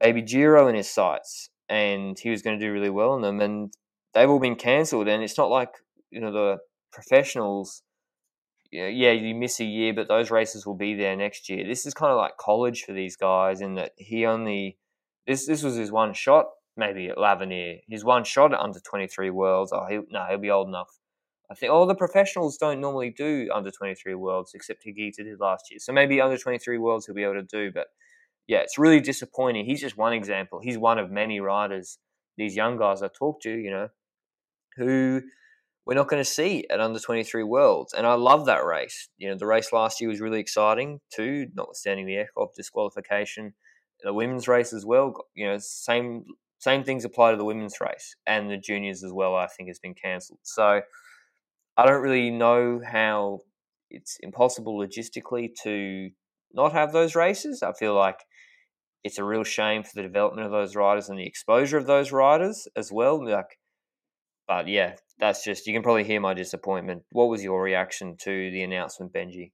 Baby 0.00 0.22
Giro 0.22 0.68
in 0.68 0.74
his 0.74 0.90
sights, 0.90 1.50
and 1.68 2.18
he 2.18 2.30
was 2.30 2.42
going 2.42 2.58
to 2.58 2.64
do 2.64 2.72
really 2.72 2.90
well 2.90 3.14
in 3.14 3.22
them. 3.22 3.40
And 3.40 3.72
they've 4.14 4.28
all 4.28 4.40
been 4.40 4.56
cancelled, 4.56 5.08
and 5.08 5.22
it's 5.22 5.38
not 5.38 5.50
like 5.50 5.70
you 6.10 6.20
know 6.20 6.32
the 6.32 6.58
professionals 6.92 7.82
yeah, 8.72 9.12
you 9.12 9.34
miss 9.34 9.60
a 9.60 9.64
year, 9.64 9.92
but 9.92 10.08
those 10.08 10.30
races 10.30 10.66
will 10.66 10.74
be 10.74 10.94
there 10.94 11.14
next 11.14 11.50
year. 11.50 11.66
This 11.66 11.84
is 11.84 11.92
kind 11.92 12.10
of 12.10 12.16
like 12.16 12.38
college 12.38 12.84
for 12.84 12.92
these 12.94 13.16
guys 13.16 13.60
in 13.60 13.74
that 13.74 13.92
he 13.98 14.24
only 14.24 14.78
this 15.26 15.46
this 15.46 15.62
was 15.62 15.76
his 15.76 15.92
one 15.92 16.14
shot, 16.14 16.46
maybe 16.76 17.08
at 17.08 17.18
L'Avenir. 17.18 17.80
His 17.86 18.02
one 18.02 18.24
shot 18.24 18.54
at 18.54 18.60
under 18.60 18.80
twenty 18.80 19.06
three 19.06 19.28
worlds. 19.28 19.72
Oh, 19.72 19.86
he, 19.88 20.00
no, 20.10 20.24
he'll 20.28 20.38
be 20.38 20.50
old 20.50 20.68
enough. 20.68 20.88
I 21.52 21.54
think 21.54 21.70
all 21.70 21.86
the 21.86 21.94
professionals 21.94 22.56
don't 22.56 22.80
normally 22.80 23.10
do 23.10 23.48
under 23.54 23.70
twenty 23.70 23.94
three 23.94 24.14
worlds, 24.14 24.52
except 24.54 24.84
Higuita 24.86 25.16
did 25.16 25.38
last 25.38 25.66
year. 25.70 25.78
So 25.78 25.92
maybe 25.92 26.20
under 26.20 26.38
twenty 26.38 26.58
three 26.58 26.78
worlds 26.78 27.04
he'll 27.04 27.14
be 27.14 27.24
able 27.24 27.34
to 27.34 27.42
do. 27.42 27.70
But 27.70 27.88
yeah, 28.48 28.60
it's 28.60 28.78
really 28.78 29.00
disappointing. 29.00 29.66
He's 29.66 29.80
just 29.80 29.98
one 29.98 30.14
example. 30.14 30.60
He's 30.62 30.78
one 30.78 30.98
of 30.98 31.10
many 31.10 31.40
riders. 31.40 31.98
These 32.38 32.56
young 32.56 32.78
guys 32.78 33.02
I 33.02 33.08
talk 33.08 33.42
to, 33.42 33.50
you 33.50 33.70
know, 33.70 33.88
who 34.76 35.20
we're 35.84 35.94
not 35.94 36.08
going 36.08 36.22
to 36.22 36.28
see 36.28 36.64
at 36.70 36.80
under 36.80 36.98
23 36.98 37.42
worlds. 37.42 37.92
And 37.92 38.06
I 38.06 38.14
love 38.14 38.46
that 38.46 38.64
race. 38.64 39.08
You 39.18 39.28
know, 39.28 39.36
the 39.36 39.46
race 39.46 39.72
last 39.72 40.00
year 40.00 40.08
was 40.08 40.20
really 40.20 40.40
exciting 40.40 41.00
too, 41.14 41.48
notwithstanding 41.54 42.06
the 42.06 42.24
Eekhoff 42.24 42.54
disqualification. 42.56 43.52
The 44.02 44.14
women's 44.14 44.48
race 44.48 44.72
as 44.72 44.86
well, 44.86 45.14
you 45.34 45.46
know, 45.46 45.58
same 45.60 46.24
same 46.58 46.84
things 46.84 47.04
apply 47.04 47.32
to 47.32 47.36
the 47.36 47.44
women's 47.44 47.80
race 47.80 48.14
and 48.24 48.48
the 48.48 48.56
juniors 48.56 49.02
as 49.02 49.12
well, 49.12 49.34
I 49.34 49.48
think 49.48 49.68
has 49.68 49.80
been 49.80 49.94
cancelled. 49.94 50.38
So 50.42 50.82
I 51.76 51.86
don't 51.86 52.02
really 52.02 52.30
know 52.30 52.80
how 52.84 53.40
it's 53.90 54.18
impossible 54.20 54.78
logistically 54.78 55.50
to 55.62 56.10
not 56.52 56.72
have 56.72 56.92
those 56.92 57.14
races. 57.14 57.62
I 57.62 57.72
feel 57.72 57.94
like 57.94 58.20
it's 59.04 59.18
a 59.18 59.24
real 59.24 59.44
shame 59.44 59.82
for 59.82 59.92
the 59.94 60.02
development 60.02 60.46
of 60.46 60.52
those 60.52 60.76
riders 60.76 61.08
and 61.08 61.18
the 61.18 61.26
exposure 61.26 61.78
of 61.78 61.86
those 61.86 62.12
riders 62.12 62.68
as 62.76 62.92
well. 62.92 63.24
Like 63.24 63.58
but 64.46 64.68
yeah, 64.68 64.96
that's 65.18 65.44
just 65.44 65.66
you 65.66 65.72
can 65.72 65.82
probably 65.82 66.04
hear 66.04 66.20
my 66.20 66.34
disappointment. 66.34 67.02
What 67.10 67.28
was 67.28 67.42
your 67.42 67.62
reaction 67.62 68.16
to 68.22 68.50
the 68.50 68.62
announcement, 68.62 69.12
Benji? 69.12 69.52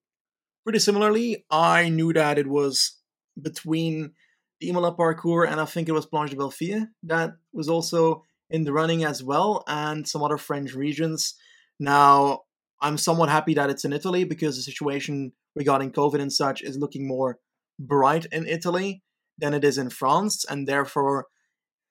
Pretty 0.64 0.78
similarly, 0.80 1.44
I 1.50 1.88
knew 1.88 2.12
that 2.12 2.38
it 2.38 2.46
was 2.46 2.98
between 3.40 4.12
the 4.60 4.70
Imola 4.70 4.92
parcours 4.92 5.48
and 5.50 5.60
I 5.60 5.64
think 5.66 5.88
it 5.88 5.92
was 5.92 6.06
Planche 6.06 6.30
de 6.30 6.36
Belleville 6.36 6.88
that 7.04 7.30
was 7.52 7.68
also 7.68 8.24
in 8.50 8.64
the 8.64 8.72
running 8.72 9.04
as 9.04 9.22
well, 9.22 9.62
and 9.68 10.08
some 10.08 10.22
other 10.22 10.38
French 10.38 10.74
regions. 10.74 11.34
Now, 11.78 12.40
I'm 12.80 12.98
somewhat 12.98 13.28
happy 13.28 13.54
that 13.54 13.70
it's 13.70 13.84
in 13.84 13.92
Italy 13.92 14.24
because 14.24 14.56
the 14.56 14.62
situation 14.62 15.32
regarding 15.54 15.92
COVID 15.92 16.20
and 16.20 16.32
such 16.32 16.62
is 16.62 16.78
looking 16.78 17.06
more 17.06 17.38
bright 17.78 18.26
in 18.26 18.46
Italy 18.46 19.02
than 19.38 19.54
it 19.54 19.64
is 19.64 19.78
in 19.78 19.90
France, 19.90 20.44
and 20.48 20.66
therefore 20.66 21.26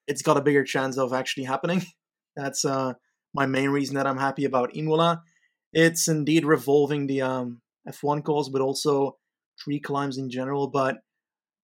it's 0.07 0.21
got 0.21 0.37
a 0.37 0.41
bigger 0.41 0.63
chance 0.63 0.97
of 0.97 1.13
actually 1.13 1.45
happening. 1.45 1.85
That's 2.35 2.65
uh, 2.65 2.93
my 3.33 3.45
main 3.45 3.69
reason 3.69 3.95
that 3.95 4.07
I'm 4.07 4.17
happy 4.17 4.45
about 4.45 4.75
Imola. 4.75 5.21
It's 5.73 6.07
indeed 6.07 6.45
revolving 6.45 7.07
the 7.07 7.21
um, 7.21 7.61
F1 7.87 8.23
course, 8.23 8.49
but 8.49 8.61
also 8.61 9.17
tree 9.59 9.79
climbs 9.79 10.17
in 10.17 10.29
general. 10.29 10.67
But 10.67 10.97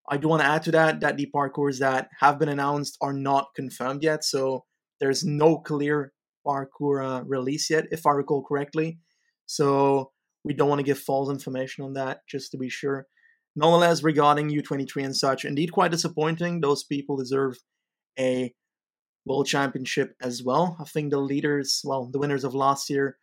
I 0.09 0.17
do 0.17 0.27
want 0.27 0.41
to 0.41 0.47
add 0.47 0.63
to 0.63 0.71
that 0.71 1.01
that 1.01 1.17
the 1.17 1.29
parcours 1.33 1.79
that 1.79 2.09
have 2.19 2.39
been 2.39 2.49
announced 2.49 2.97
are 3.01 3.13
not 3.13 3.49
confirmed 3.55 4.03
yet, 4.03 4.23
so 4.23 4.65
there's 4.99 5.23
no 5.23 5.57
clear 5.59 6.12
parcours 6.43 7.05
uh, 7.05 7.23
release 7.25 7.69
yet, 7.69 7.85
if 7.91 8.05
I 8.05 8.11
recall 8.11 8.43
correctly. 8.43 8.99
So 9.45 10.11
we 10.43 10.53
don't 10.53 10.69
want 10.69 10.79
to 10.79 10.83
give 10.85 10.99
false 10.99 11.29
information 11.29 11.85
on 11.85 11.93
that, 11.93 12.21
just 12.27 12.51
to 12.51 12.57
be 12.57 12.69
sure. 12.69 13.07
Nonetheless, 13.55 14.03
regarding 14.03 14.49
U23 14.49 15.05
and 15.05 15.15
such, 15.15 15.45
indeed 15.45 15.71
quite 15.71 15.91
disappointing. 15.91 16.61
Those 16.61 16.83
people 16.83 17.17
deserve 17.17 17.57
a 18.19 18.53
world 19.25 19.47
championship 19.47 20.15
as 20.21 20.43
well. 20.43 20.77
I 20.79 20.85
think 20.85 21.11
the 21.11 21.19
leaders, 21.19 21.81
well, 21.83 22.09
the 22.11 22.19
winners 22.19 22.43
of 22.43 22.55
last 22.55 22.89
year, 22.89 23.17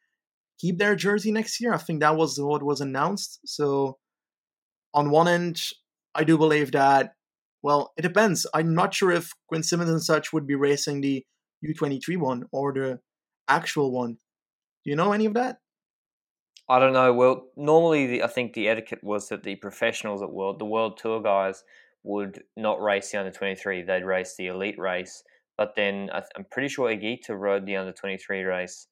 keep 0.59 0.79
their 0.79 0.95
jersey 0.95 1.33
next 1.33 1.61
year. 1.61 1.75
I 1.75 1.79
think 1.79 2.01
that 2.01 2.17
was 2.17 2.41
what 2.41 2.63
was 2.63 2.81
announced. 2.81 3.41
So, 3.45 3.99
on 4.95 5.11
one 5.11 5.29
end, 5.29 5.61
I 6.15 6.25
do 6.25 6.39
believe 6.39 6.73
that, 6.73 7.15
well, 7.63 7.93
it 7.97 8.03
depends. 8.03 8.47
I'm 8.55 8.75
not 8.75 8.95
sure 8.95 9.11
if 9.11 9.33
Quinn 9.49 9.63
Simmons 9.63 9.91
and 9.91 10.03
such 10.03 10.33
would 10.33 10.47
be 10.47 10.55
racing 10.55 11.01
the 11.01 11.25
U23 11.65 12.17
one 12.17 12.45
or 12.53 12.73
the 12.73 13.01
actual 13.51 13.91
one. 13.91 14.13
Do 14.85 14.91
you 14.91 14.97
know 14.97 15.13
any 15.13 15.27
of 15.27 15.35
that? 15.35 15.61
I 16.69 16.79
don't 16.79 16.93
know. 16.93 17.13
Well, 17.13 17.49
normally 17.57 18.07
the, 18.07 18.23
I 18.23 18.29
think 18.29 18.53
the 18.53 18.69
etiquette 18.69 19.03
was 19.03 19.29
that 19.29 19.43
the 19.43 19.57
professionals 19.57 20.23
at 20.23 20.31
World, 20.33 20.61
the 20.61 20.65
World 20.65 20.99
Tour 20.99 21.21
guys, 21.21 21.65
would 22.05 22.43
not 22.57 22.81
race 22.81 23.11
the 23.11 23.19
under 23.19 23.33
23. 23.33 23.83
They'd 23.83 24.05
race 24.05 24.37
the 24.39 24.47
elite 24.47 24.79
race. 24.79 25.23
But 25.59 25.75
then 25.77 26.09
I'm 26.15 26.47
pretty 26.51 26.69
sure 26.69 26.89
Higuita 26.89 27.31
rode 27.31 27.67
the 27.67 27.77
under 27.77 27.93
23 27.93 28.43
race 28.45 28.87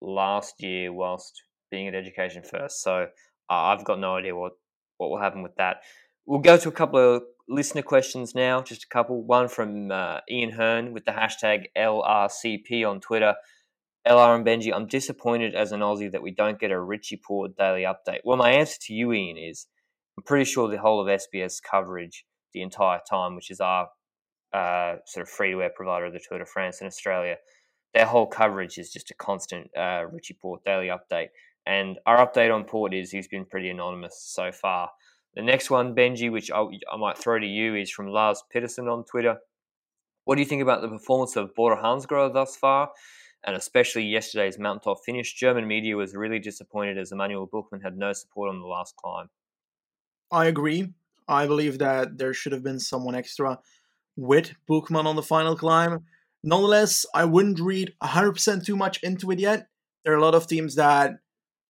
last 0.00 0.62
year 0.62 0.92
whilst 0.92 1.42
being 1.70 1.86
at 1.86 1.94
Education 1.94 2.42
First. 2.42 2.82
So 2.82 3.02
uh, 3.50 3.54
I've 3.54 3.84
got 3.84 4.00
no 4.00 4.16
idea 4.16 4.34
what, 4.34 4.52
what 4.96 5.10
will 5.10 5.20
happen 5.20 5.42
with 5.42 5.54
that. 5.56 5.82
We'll 6.26 6.40
go 6.40 6.56
to 6.56 6.68
a 6.68 6.72
couple 6.72 6.98
of 6.98 7.22
listener 7.48 7.82
questions 7.82 8.34
now, 8.34 8.62
just 8.62 8.84
a 8.84 8.88
couple. 8.88 9.22
One 9.22 9.48
from 9.48 9.90
uh, 9.90 10.18
Ian 10.30 10.50
Hearn 10.50 10.92
with 10.92 11.04
the 11.04 11.12
hashtag 11.12 11.66
LRCP 11.76 12.88
on 12.88 13.00
Twitter. 13.00 13.34
LR 14.08 14.36
and 14.36 14.46
Benji, 14.46 14.72
I'm 14.74 14.86
disappointed 14.86 15.54
as 15.54 15.72
an 15.72 15.80
Aussie 15.80 16.10
that 16.10 16.22
we 16.22 16.30
don't 16.30 16.58
get 16.58 16.70
a 16.70 16.80
Richie 16.80 17.20
Porte 17.22 17.56
daily 17.56 17.82
update. 17.82 18.20
Well, 18.24 18.38
my 18.38 18.52
answer 18.52 18.78
to 18.82 18.94
you, 18.94 19.12
Ian, 19.12 19.36
is 19.36 19.66
I'm 20.16 20.24
pretty 20.24 20.46
sure 20.46 20.68
the 20.68 20.78
whole 20.78 21.00
of 21.00 21.08
SBS 21.08 21.62
coverage 21.62 22.24
the 22.54 22.62
entire 22.62 23.00
time, 23.08 23.36
which 23.36 23.50
is 23.50 23.60
our 23.60 23.88
uh, 24.52 24.96
sort 25.04 25.26
of 25.26 25.28
free 25.28 25.50
to 25.50 25.62
air 25.62 25.70
provider 25.74 26.06
of 26.06 26.14
the 26.14 26.20
Tour 26.26 26.38
de 26.38 26.46
France 26.46 26.80
in 26.80 26.86
Australia, 26.86 27.36
their 27.94 28.06
whole 28.06 28.26
coverage 28.26 28.78
is 28.78 28.90
just 28.90 29.10
a 29.10 29.14
constant 29.14 29.70
uh, 29.76 30.04
Richie 30.10 30.38
Porte 30.40 30.64
daily 30.64 30.88
update. 30.88 31.28
And 31.66 31.98
our 32.06 32.26
update 32.26 32.54
on 32.54 32.64
Porte 32.64 32.94
is 32.94 33.10
he's 33.10 33.28
been 33.28 33.44
pretty 33.44 33.68
anonymous 33.68 34.22
so 34.22 34.52
far. 34.52 34.90
The 35.34 35.42
next 35.42 35.70
one, 35.70 35.94
Benji, 35.94 36.32
which 36.32 36.50
I, 36.50 36.62
I 36.62 36.96
might 36.96 37.18
throw 37.18 37.38
to 37.38 37.46
you, 37.46 37.74
is 37.74 37.90
from 37.90 38.08
Lars 38.08 38.42
Peterson 38.50 38.88
on 38.88 39.04
Twitter. 39.04 39.36
What 40.24 40.36
do 40.36 40.40
you 40.40 40.46
think 40.46 40.62
about 40.62 40.80
the 40.80 40.88
performance 40.88 41.36
of 41.36 41.54
Bora 41.54 41.82
Hansgrohe 41.82 42.32
thus 42.32 42.56
far? 42.56 42.90
And 43.46 43.56
especially 43.56 44.04
yesterday's 44.04 44.58
mountaintop 44.58 44.98
finish, 45.04 45.34
German 45.34 45.66
media 45.66 45.96
was 45.96 46.14
really 46.14 46.38
disappointed 46.38 46.98
as 46.98 47.12
Emanuel 47.12 47.46
Buchmann 47.46 47.82
had 47.82 47.96
no 47.96 48.12
support 48.12 48.50
on 48.50 48.60
the 48.60 48.66
last 48.66 48.96
climb. 48.96 49.28
I 50.30 50.46
agree. 50.46 50.92
I 51.28 51.46
believe 51.46 51.78
that 51.78 52.18
there 52.18 52.34
should 52.34 52.52
have 52.52 52.62
been 52.62 52.80
someone 52.80 53.14
extra 53.14 53.58
with 54.16 54.52
Buchmann 54.68 55.06
on 55.06 55.16
the 55.16 55.22
final 55.22 55.56
climb. 55.56 56.04
Nonetheless, 56.42 57.06
I 57.14 57.24
wouldn't 57.24 57.60
read 57.60 57.94
100% 58.02 58.64
too 58.64 58.76
much 58.76 59.02
into 59.02 59.30
it 59.30 59.38
yet. 59.38 59.68
There 60.04 60.12
are 60.14 60.18
a 60.18 60.22
lot 60.22 60.34
of 60.34 60.46
teams 60.46 60.74
that 60.76 61.16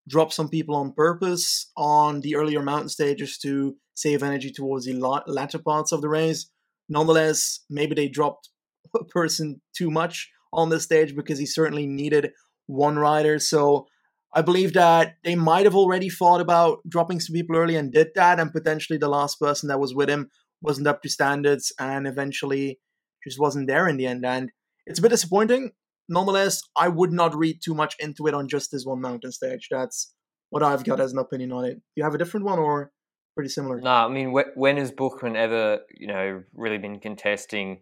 drop 0.09 0.33
some 0.33 0.49
people 0.49 0.75
on 0.75 0.93
purpose 0.93 1.71
on 1.77 2.21
the 2.21 2.37
earlier 2.37 2.63
mountain 2.63 2.89
stages 2.89 3.37
to 3.39 3.77
save 3.95 4.23
energy 4.23 4.51
towards 4.51 4.87
the 4.87 4.95
latter 4.95 5.59
parts 5.59 5.93
of 5.93 6.01
the 6.01 6.09
race. 6.09 6.51
Nonetheless, 6.89 7.61
maybe 7.69 7.95
they 7.95 8.09
dropped 8.09 8.49
a 8.95 9.05
person 9.05 9.61
too 9.77 9.91
much 9.91 10.31
on 10.53 10.69
the 10.69 10.81
stage 10.81 11.15
because 11.15 11.39
he 11.39 11.47
certainly 11.47 11.87
needed 11.87 12.33
one 12.67 12.99
rider. 12.99 13.39
So 13.39 13.87
I 14.35 14.43
believe 14.43 14.75
that 14.75 15.15
they 15.25 15.35
might 15.35 15.65
have 15.65 15.75
already 15.75 16.09
thought 16.09 16.41
about 16.41 16.79
dropping 16.89 17.21
some 17.21 17.35
people 17.35 17.57
early 17.57 17.77
and 17.77 17.93
did 17.93 18.09
that, 18.15 18.39
and 18.39 18.53
potentially 18.53 18.99
the 18.99 19.09
last 19.09 19.41
person 19.41 19.69
that 19.69 19.81
was 19.81 19.95
with 19.95 20.11
him 20.11 20.31
wasn't 20.61 20.87
up 20.87 21.03
to 21.03 21.09
standards 21.09 21.73
and 21.79 22.07
eventually 22.07 22.79
just 23.27 23.41
wasn't 23.41 23.69
there 23.69 23.89
in 23.89 23.97
the 23.97 24.07
end. 24.07 24.25
And 24.25 24.51
it's 24.87 24.99
a 24.99 25.03
bit 25.03 25.11
disappointing. 25.11 25.73
Nonetheless, 26.09 26.63
I 26.77 26.89
would 26.89 27.13
not 27.13 27.35
read 27.35 27.61
too 27.63 27.75
much 27.75 27.95
into 27.99 28.27
it 28.27 28.35
on 28.35 28.49
just 28.49 28.71
this 28.71 28.85
one 28.85 29.01
mountain 29.01 29.33
stage. 29.33 29.69
That's 29.71 30.15
what 30.51 30.63
I've 30.63 30.85
got 30.85 31.01
as 31.01 31.13
an 31.13 31.19
opinion 31.19 31.53
on 31.53 31.65
it. 31.65 31.75
Do 31.75 31.81
you 31.97 32.05
have 32.05 32.15
a 32.15 32.19
different 32.19 32.47
one 32.47 32.59
or 32.59 32.93
pretty 33.35 33.51
similar? 33.51 33.81
No, 33.81 33.91
I 33.91 34.09
mean, 34.09 34.33
when 34.33 34.77
has 34.79 34.91
Buchmann 34.91 35.37
ever, 35.37 35.81
you 35.95 36.07
know, 36.07 36.43
really 36.55 36.79
been 36.79 36.99
contesting 37.01 37.81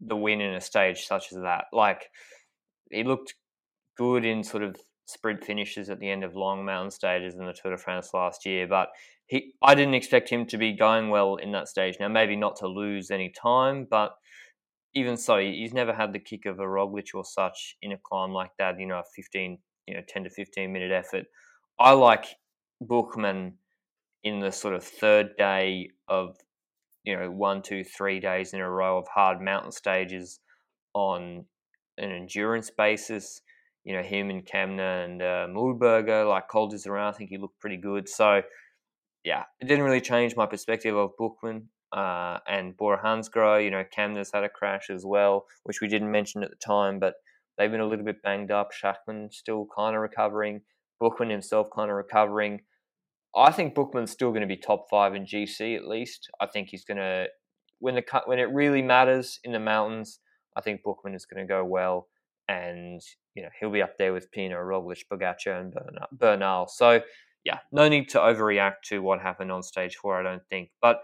the 0.00 0.16
win 0.16 0.40
in 0.40 0.54
a 0.54 0.60
stage 0.60 1.06
such 1.06 1.32
as 1.32 1.38
that. 1.42 1.64
Like 1.72 2.08
he 2.90 3.04
looked 3.04 3.34
good 3.96 4.24
in 4.24 4.42
sort 4.42 4.62
of 4.62 4.76
sprint 5.06 5.44
finishes 5.44 5.90
at 5.90 5.98
the 5.98 6.10
end 6.10 6.24
of 6.24 6.36
long 6.36 6.64
mountain 6.64 6.90
stages 6.90 7.34
in 7.34 7.44
the 7.44 7.52
Tour 7.52 7.72
de 7.72 7.78
France 7.78 8.14
last 8.14 8.46
year, 8.46 8.66
but 8.66 8.88
he 9.26 9.54
I 9.62 9.74
didn't 9.74 9.94
expect 9.94 10.28
him 10.28 10.46
to 10.46 10.58
be 10.58 10.72
going 10.72 11.10
well 11.10 11.36
in 11.36 11.52
that 11.52 11.68
stage. 11.68 11.96
Now 12.00 12.08
maybe 12.08 12.36
not 12.36 12.56
to 12.56 12.68
lose 12.68 13.10
any 13.10 13.30
time, 13.30 13.86
but 13.90 14.12
even 14.94 15.16
so, 15.16 15.38
he's 15.38 15.72
never 15.72 15.92
had 15.92 16.12
the 16.12 16.18
kick 16.18 16.46
of 16.46 16.58
a 16.58 16.64
Roglic 16.64 17.14
or 17.14 17.24
such 17.24 17.76
in 17.80 17.92
a 17.92 17.98
climb 17.98 18.32
like 18.32 18.50
that. 18.58 18.78
You 18.80 18.86
know, 18.86 18.98
a 18.98 19.04
fifteen, 19.14 19.58
you 19.86 19.94
know, 19.94 20.02
ten 20.08 20.24
to 20.24 20.30
fifteen 20.30 20.72
minute 20.72 20.90
effort. 20.90 21.26
I 21.78 21.92
like 21.92 22.26
Buchmann 22.82 23.52
in 24.24 24.40
the 24.40 24.50
sort 24.50 24.74
of 24.74 24.84
third 24.84 25.36
day 25.36 25.90
of 26.08 26.36
you 27.10 27.16
know 27.16 27.30
one, 27.30 27.60
two, 27.60 27.82
three 27.82 28.20
days 28.20 28.52
in 28.54 28.60
a 28.60 28.70
row 28.70 28.98
of 28.98 29.08
hard 29.08 29.40
mountain 29.40 29.72
stages 29.72 30.38
on 30.94 31.44
an 31.98 32.10
endurance 32.10 32.70
basis. 32.70 33.42
You 33.84 33.96
know 33.96 34.02
him 34.02 34.30
and 34.30 34.46
Kämna 34.46 35.04
and 35.04 35.22
uh, 35.22 35.46
Mühlberger, 35.48 36.28
like 36.28 36.48
Colges 36.48 36.86
around. 36.86 37.14
I 37.14 37.16
think 37.16 37.30
he 37.30 37.38
looked 37.38 37.58
pretty 37.60 37.78
good. 37.78 38.08
So 38.08 38.42
yeah, 39.24 39.44
it 39.60 39.66
didn't 39.66 39.84
really 39.84 40.00
change 40.00 40.36
my 40.36 40.46
perspective 40.46 40.96
of 40.96 41.10
Buchmann 41.18 41.64
uh, 41.92 42.38
and 42.46 42.76
Bora 42.76 43.02
Hansgrohe. 43.02 43.64
You 43.64 43.70
know 43.72 43.84
Kämna's 43.96 44.30
had 44.32 44.44
a 44.44 44.48
crash 44.48 44.88
as 44.88 45.04
well, 45.04 45.46
which 45.64 45.80
we 45.80 45.88
didn't 45.88 46.12
mention 46.12 46.44
at 46.44 46.50
the 46.50 46.56
time, 46.56 47.00
but 47.00 47.14
they've 47.58 47.70
been 47.70 47.80
a 47.80 47.88
little 47.88 48.04
bit 48.04 48.22
banged 48.22 48.52
up. 48.52 48.70
Schachmann 48.72 49.32
still 49.32 49.66
kind 49.74 49.96
of 49.96 50.02
recovering. 50.02 50.60
Buchmann 51.02 51.30
himself 51.30 51.68
kind 51.74 51.90
of 51.90 51.96
recovering. 51.96 52.60
I 53.34 53.52
think 53.52 53.74
Buchmann's 53.74 54.10
still 54.10 54.30
going 54.30 54.42
to 54.42 54.46
be 54.46 54.56
top 54.56 54.86
five 54.90 55.14
in 55.14 55.24
GC 55.24 55.76
at 55.76 55.86
least. 55.86 56.28
I 56.40 56.46
think 56.46 56.68
he's 56.68 56.84
going 56.84 56.98
to 56.98 57.26
when 57.78 57.94
the 57.94 58.02
when 58.26 58.38
it 58.38 58.52
really 58.52 58.82
matters 58.82 59.38
in 59.44 59.52
the 59.52 59.60
mountains. 59.60 60.20
I 60.56 60.60
think 60.60 60.82
Buchmann 60.82 61.14
is 61.14 61.26
going 61.26 61.46
to 61.46 61.48
go 61.48 61.64
well, 61.64 62.08
and 62.48 63.00
you 63.34 63.42
know 63.42 63.48
he'll 63.58 63.70
be 63.70 63.82
up 63.82 63.96
there 63.98 64.12
with 64.12 64.30
Pinot, 64.32 64.58
Roglic, 64.58 65.04
Pogacar, 65.10 65.60
and 65.60 65.74
Bernal. 66.12 66.68
So 66.68 67.00
yeah, 67.44 67.58
no 67.72 67.88
need 67.88 68.08
to 68.10 68.18
overreact 68.18 68.82
to 68.86 69.00
what 69.00 69.20
happened 69.20 69.52
on 69.52 69.62
stage 69.62 69.96
four. 69.96 70.18
I 70.18 70.22
don't 70.22 70.46
think, 70.50 70.70
but 70.82 71.02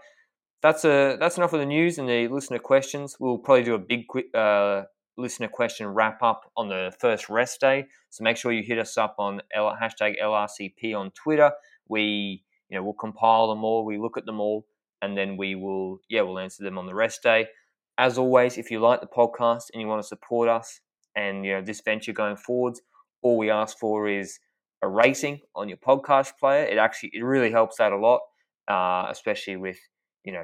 that's 0.61 0.85
a 0.85 1.17
that's 1.19 1.37
enough 1.37 1.53
of 1.53 1.59
the 1.59 1.65
news 1.65 1.97
and 1.97 2.09
the 2.09 2.27
listener 2.27 2.59
questions. 2.59 3.17
We'll 3.19 3.37
probably 3.37 3.63
do 3.63 3.75
a 3.75 3.79
big 3.79 4.07
quick 4.07 4.25
uh, 4.35 4.83
listener 5.17 5.47
question 5.47 5.87
wrap 5.87 6.21
up 6.21 6.51
on 6.55 6.69
the 6.69 6.93
first 6.99 7.29
rest 7.29 7.59
day. 7.59 7.87
So 8.09 8.23
make 8.23 8.37
sure 8.37 8.51
you 8.51 8.63
hit 8.63 8.79
us 8.79 8.97
up 8.97 9.15
on 9.17 9.41
L- 9.53 9.75
hashtag 9.81 10.21
LRCP 10.21 10.95
on 10.95 11.11
Twitter 11.11 11.51
we 11.89 12.43
you 12.69 12.77
know 12.77 12.83
we'll 12.83 12.93
compile 12.93 13.47
them 13.47 13.63
all, 13.63 13.85
we 13.85 13.97
look 13.97 14.17
at 14.17 14.25
them 14.25 14.39
all, 14.39 14.65
and 15.01 15.17
then 15.17 15.37
we 15.37 15.55
will 15.55 15.99
yeah 16.09 16.21
we'll 16.21 16.39
answer 16.39 16.63
them 16.63 16.77
on 16.77 16.85
the 16.85 16.95
rest 16.95 17.23
day. 17.23 17.47
As 17.97 18.17
always, 18.17 18.57
if 18.57 18.69
you 18.69 18.79
like 18.79 19.01
the 19.01 19.07
podcast 19.07 19.63
and 19.73 19.81
you 19.81 19.87
want 19.87 20.01
to 20.01 20.07
support 20.07 20.49
us 20.49 20.81
and 21.15 21.45
you 21.45 21.53
know 21.53 21.61
this 21.61 21.81
venture 21.81 22.13
going 22.13 22.37
forwards, 22.37 22.81
all 23.21 23.37
we 23.37 23.49
ask 23.49 23.77
for 23.77 24.07
is 24.07 24.39
a 24.83 24.87
rating 24.87 25.39
on 25.55 25.67
your 25.67 25.77
podcast 25.77 26.33
player. 26.39 26.63
It 26.65 26.77
actually 26.77 27.11
it 27.13 27.23
really 27.23 27.51
helps 27.51 27.79
out 27.79 27.93
a 27.93 27.97
lot, 27.97 28.21
uh, 28.67 29.07
especially 29.09 29.55
with 29.55 29.77
you 30.23 30.33
know 30.33 30.43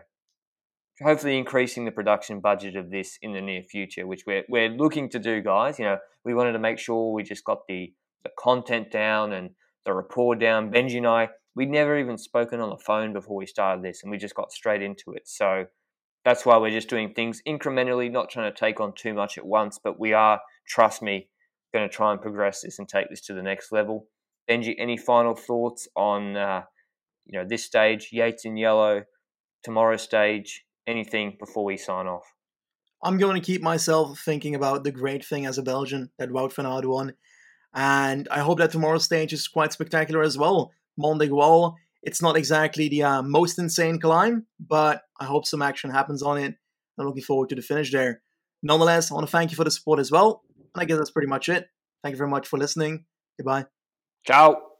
hopefully 1.01 1.37
increasing 1.37 1.85
the 1.85 1.91
production 1.91 2.39
budget 2.39 2.75
of 2.75 2.91
this 2.91 3.17
in 3.21 3.33
the 3.33 3.41
near 3.41 3.63
future, 3.63 4.05
which 4.05 4.23
we're 4.25 4.43
we're 4.49 4.69
looking 4.69 5.09
to 5.09 5.19
do, 5.19 5.41
guys. 5.41 5.79
You 5.79 5.85
know, 5.85 5.97
we 6.23 6.33
wanted 6.33 6.53
to 6.53 6.59
make 6.59 6.79
sure 6.79 7.11
we 7.13 7.23
just 7.23 7.43
got 7.43 7.67
the 7.67 7.93
the 8.23 8.31
content 8.37 8.91
down 8.91 9.33
and 9.33 9.51
the 9.85 9.93
rapport 9.93 10.35
down. 10.35 10.71
Benji 10.71 10.97
and 10.97 11.07
I, 11.07 11.29
we'd 11.55 11.69
never 11.69 11.97
even 11.97 12.17
spoken 12.17 12.59
on 12.59 12.69
the 12.69 12.77
phone 12.77 13.13
before 13.13 13.35
we 13.35 13.45
started 13.45 13.83
this, 13.83 14.03
and 14.03 14.11
we 14.11 14.17
just 14.17 14.35
got 14.35 14.51
straight 14.51 14.81
into 14.81 15.11
it. 15.11 15.27
So 15.27 15.65
that's 16.23 16.45
why 16.45 16.57
we're 16.57 16.69
just 16.69 16.89
doing 16.89 17.13
things 17.13 17.41
incrementally, 17.47 18.09
not 18.09 18.29
trying 18.29 18.51
to 18.51 18.57
take 18.57 18.79
on 18.79 18.93
too 18.93 19.13
much 19.13 19.37
at 19.37 19.45
once, 19.45 19.79
but 19.83 19.99
we 19.99 20.13
are, 20.13 20.39
trust 20.67 21.01
me, 21.01 21.27
going 21.73 21.87
to 21.87 21.93
try 21.93 22.11
and 22.11 22.21
progress 22.21 22.61
this 22.61 22.79
and 22.79 22.87
take 22.87 23.09
this 23.09 23.21
to 23.21 23.33
the 23.33 23.43
next 23.43 23.71
level. 23.71 24.07
Benji, 24.49 24.75
any 24.77 24.97
final 24.97 25.35
thoughts 25.35 25.87
on 25.95 26.37
uh, 26.37 26.61
you 27.25 27.37
know 27.37 27.45
this 27.47 27.65
stage, 27.65 28.09
Yates 28.11 28.45
in 28.45 28.57
yellow, 28.57 29.03
tomorrow's 29.63 30.01
stage, 30.01 30.65
anything 30.87 31.37
before 31.39 31.65
we 31.65 31.77
sign 31.77 32.07
off? 32.07 32.33
I'm 33.03 33.17
going 33.17 33.35
to 33.35 33.45
keep 33.45 33.61
myself 33.61 34.19
thinking 34.19 34.55
about 34.55 34.83
the 34.83 34.91
great 34.91 35.25
thing 35.25 35.45
as 35.45 35.57
a 35.57 35.63
Belgian 35.63 36.11
that 36.17 36.29
Wout 36.29 36.53
van 36.53 36.65
Aert 36.65 36.85
won 36.85 37.13
and 37.73 38.27
I 38.29 38.39
hope 38.39 38.59
that 38.59 38.71
tomorrow's 38.71 39.03
stage 39.03 39.33
is 39.33 39.47
quite 39.47 39.73
spectacular 39.73 40.21
as 40.21 40.37
well. 40.37 40.71
Mont 40.97 41.21
Aigoual 41.21 41.75
It's 42.03 42.21
not 42.21 42.37
exactly 42.37 42.87
the 42.87 43.03
uh, 43.03 43.21
most 43.23 43.57
insane 43.57 43.99
climb, 43.99 44.45
but 44.59 45.01
I 45.19 45.25
hope 45.25 45.45
some 45.45 45.61
action 45.61 45.89
happens 45.89 46.21
on 46.21 46.37
it. 46.37 46.55
I'm 46.99 47.07
looking 47.07 47.23
forward 47.23 47.49
to 47.49 47.55
the 47.55 47.61
finish 47.61 47.91
there. 47.91 48.21
Nonetheless, 48.61 49.11
I 49.11 49.15
want 49.15 49.25
to 49.25 49.31
thank 49.31 49.51
you 49.51 49.57
for 49.57 49.63
the 49.63 49.71
support 49.71 49.99
as 49.99 50.11
well. 50.11 50.43
And 50.75 50.81
I 50.81 50.85
guess 50.85 50.97
that's 50.97 51.11
pretty 51.11 51.27
much 51.27 51.49
it. 51.49 51.67
Thank 52.03 52.13
you 52.13 52.17
very 52.17 52.29
much 52.29 52.47
for 52.47 52.59
listening. 52.59 53.05
Goodbye. 53.37 53.65
Ciao. 54.25 54.72